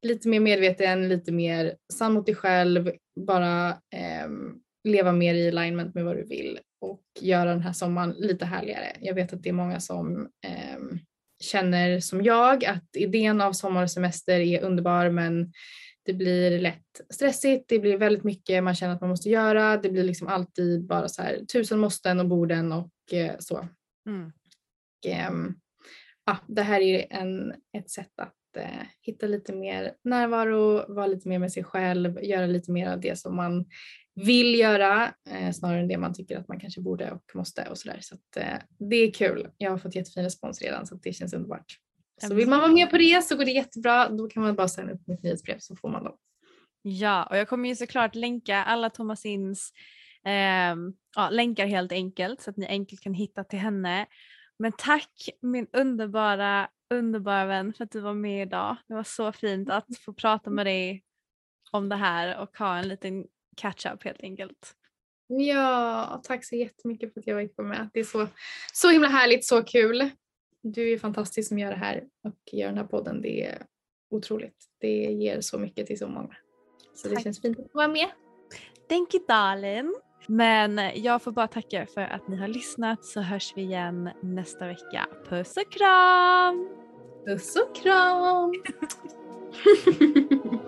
lite 0.03 0.28
mer 0.28 0.40
medveten, 0.40 1.09
lite 1.09 1.32
mer 1.32 1.76
sann 1.92 2.12
mot 2.12 2.26
dig 2.26 2.34
själv, 2.34 2.92
bara 3.20 3.76
ehm, 3.94 4.61
leva 4.84 5.12
mer 5.12 5.34
i 5.34 5.49
alignment 5.49 5.94
med 5.94 6.05
vad 6.05 6.16
du 6.16 6.24
vill 6.24 6.59
och 6.80 7.03
göra 7.20 7.51
den 7.51 7.61
här 7.61 7.72
sommaren 7.72 8.14
lite 8.18 8.44
härligare. 8.44 8.96
Jag 9.01 9.14
vet 9.14 9.32
att 9.32 9.42
det 9.42 9.49
är 9.49 9.53
många 9.53 9.80
som 9.80 10.28
ehm, 10.46 10.99
känner 11.40 12.01
som 12.01 12.22
jag 12.22 12.64
att 12.64 12.96
idén 12.96 13.40
av 13.40 13.53
sommar 13.53 13.82
och 13.82 13.90
semester 13.90 14.40
är 14.40 14.62
underbar 14.62 15.11
men 15.11 15.53
det 16.05 16.14
blir 16.14 16.59
lätt 16.59 17.01
stressigt, 17.11 17.64
det 17.68 17.78
blir 17.78 17.96
väldigt 17.96 18.24
mycket 18.24 18.64
man 18.64 18.74
känner 18.74 18.94
att 18.94 19.01
man 19.01 19.11
måste 19.11 19.30
göra, 19.30 19.76
det 19.76 19.90
blir 19.90 20.05
liksom 20.05 20.28
alltid 20.28 20.86
bara 20.86 21.09
så 21.09 21.22
här 21.22 21.44
tusen 21.53 21.78
måsten 21.78 22.20
och 22.20 22.28
borden 22.28 22.72
och 22.72 23.12
eh, 23.12 23.34
så. 23.38 23.68
Mm. 24.07 24.26
Och, 24.26 25.11
ehm, 25.11 25.55
ja, 26.26 26.38
det 26.46 26.62
här 26.62 26.80
är 26.80 27.07
en, 27.11 27.55
ett 27.78 27.90
sätt 27.90 28.12
att 28.16 28.38
eh, 28.59 28.86
hitta 29.02 29.26
lite 29.26 29.52
mer 29.52 29.92
närvaro, 30.04 30.94
vara 30.94 31.06
lite 31.06 31.28
mer 31.28 31.38
med 31.38 31.52
sig 31.52 31.64
själv, 31.64 32.24
göra 32.24 32.46
lite 32.46 32.72
mer 32.72 32.90
av 32.92 33.00
det 33.00 33.18
som 33.18 33.36
man 33.36 33.64
vill 34.14 34.59
göra 34.59 35.12
eh, 35.30 35.52
snarare 35.52 35.80
än 35.80 35.88
det 35.88 35.98
man 35.98 36.14
tycker 36.14 36.38
att 36.38 36.48
man 36.48 36.61
kanske 36.61 36.80
borde 36.80 37.11
och 37.11 37.22
måste 37.34 37.64
och 37.70 37.78
sådär. 37.78 37.98
Så 38.00 38.14
att, 38.14 38.36
eh, 38.36 38.59
det 38.78 38.96
är 38.96 39.12
kul. 39.12 39.48
Jag 39.59 39.70
har 39.70 39.78
fått 39.78 39.94
jättefin 39.94 40.24
respons 40.24 40.62
redan 40.62 40.86
så 40.86 40.94
att 40.94 41.02
det 41.02 41.12
känns 41.12 41.32
underbart. 41.32 41.78
Så 42.20 42.34
vill 42.34 42.48
man 42.48 42.61
vara 42.61 42.72
med 42.72 42.90
på 42.90 42.98
det 42.98 43.24
så 43.24 43.36
går 43.36 43.44
det 43.44 43.50
jättebra. 43.50 44.09
Då 44.09 44.28
kan 44.28 44.42
man 44.42 44.54
bara 44.54 44.68
signa 44.68 44.92
upp 44.92 45.06
mitt 45.06 45.22
nyhetsbrev 45.22 45.59
så 45.59 45.76
får 45.76 45.88
man 45.88 46.04
dem. 46.04 46.16
Ja, 46.82 47.26
och 47.30 47.36
jag 47.36 47.48
kommer 47.48 47.68
ju 47.68 47.76
såklart 47.76 48.14
länka 48.14 48.64
alla 48.64 48.90
Thomasins 48.90 49.72
ehm, 50.24 50.92
ja, 51.16 51.30
länkar 51.30 51.66
helt 51.66 51.92
enkelt 51.92 52.40
så 52.40 52.50
att 52.50 52.56
ni 52.56 52.66
enkelt 52.66 53.00
kan 53.00 53.14
hitta 53.14 53.44
till 53.44 53.59
henne. 53.59 54.06
Men 54.59 54.72
tack 54.78 55.28
min 55.42 55.66
underbara, 55.72 56.68
underbara 56.91 57.47
vän 57.47 57.72
för 57.72 57.84
att 57.84 57.91
du 57.91 58.01
var 58.01 58.14
med 58.14 58.43
idag. 58.43 58.76
Det 58.86 58.95
var 58.95 59.05
så 59.05 59.32
fint 59.32 59.70
att 59.70 59.99
få 60.05 60.12
prata 60.12 60.51
med 60.51 60.66
dig 60.66 61.03
om 61.70 61.89
det 61.89 61.97
här 61.97 62.43
och 62.43 62.59
ha 62.59 62.78
en 62.78 62.89
liten 62.89 63.26
catch-up 63.57 64.05
helt 64.05 64.22
enkelt. 64.22 64.74
Ja, 65.26 66.20
tack 66.24 66.45
så 66.45 66.57
jättemycket 66.57 67.12
för 67.12 67.20
att 67.20 67.26
jag 67.26 67.43
fick 67.43 67.59
vara 67.59 67.68
med. 67.68 67.91
Det 67.93 68.01
är 68.01 68.05
så, 68.05 68.26
så 68.72 68.91
himla 68.91 69.09
härligt, 69.09 69.45
så 69.45 69.64
kul. 69.64 70.11
Du 70.62 70.93
är 70.93 70.99
fantastisk 70.99 71.49
som 71.49 71.59
gör 71.59 71.70
det 71.70 71.76
här 71.76 72.05
och 72.24 72.39
gör 72.53 72.66
den 72.66 72.78
här 72.78 72.84
podden. 72.84 73.22
Det 73.22 73.45
är 73.45 73.66
otroligt. 74.11 74.66
Det 74.80 75.12
ger 75.12 75.41
så 75.41 75.59
mycket 75.59 75.86
till 75.86 75.99
så 75.99 76.09
många. 76.09 76.36
Så 76.95 77.09
det 77.09 77.14
Tack. 77.14 77.24
känns 77.24 77.41
fint 77.41 77.59
att 77.59 77.74
vara 77.74 77.89
med. 77.89 78.09
Thank 78.89 79.14
you 79.14 79.24
darling. 79.28 79.95
Men 80.26 80.80
jag 80.94 81.22
får 81.22 81.32
bara 81.32 81.48
tacka 81.48 81.86
för 81.94 82.00
att 82.00 82.28
ni 82.28 82.36
har 82.36 82.48
lyssnat 82.48 83.04
så 83.04 83.20
hörs 83.20 83.52
vi 83.56 83.62
igen 83.62 84.10
nästa 84.20 84.66
vecka. 84.66 85.06
Puss 85.28 85.56
och 85.56 85.72
kram! 85.72 86.68
Puss 87.26 87.56
och 87.56 87.76
kram! 87.76 88.52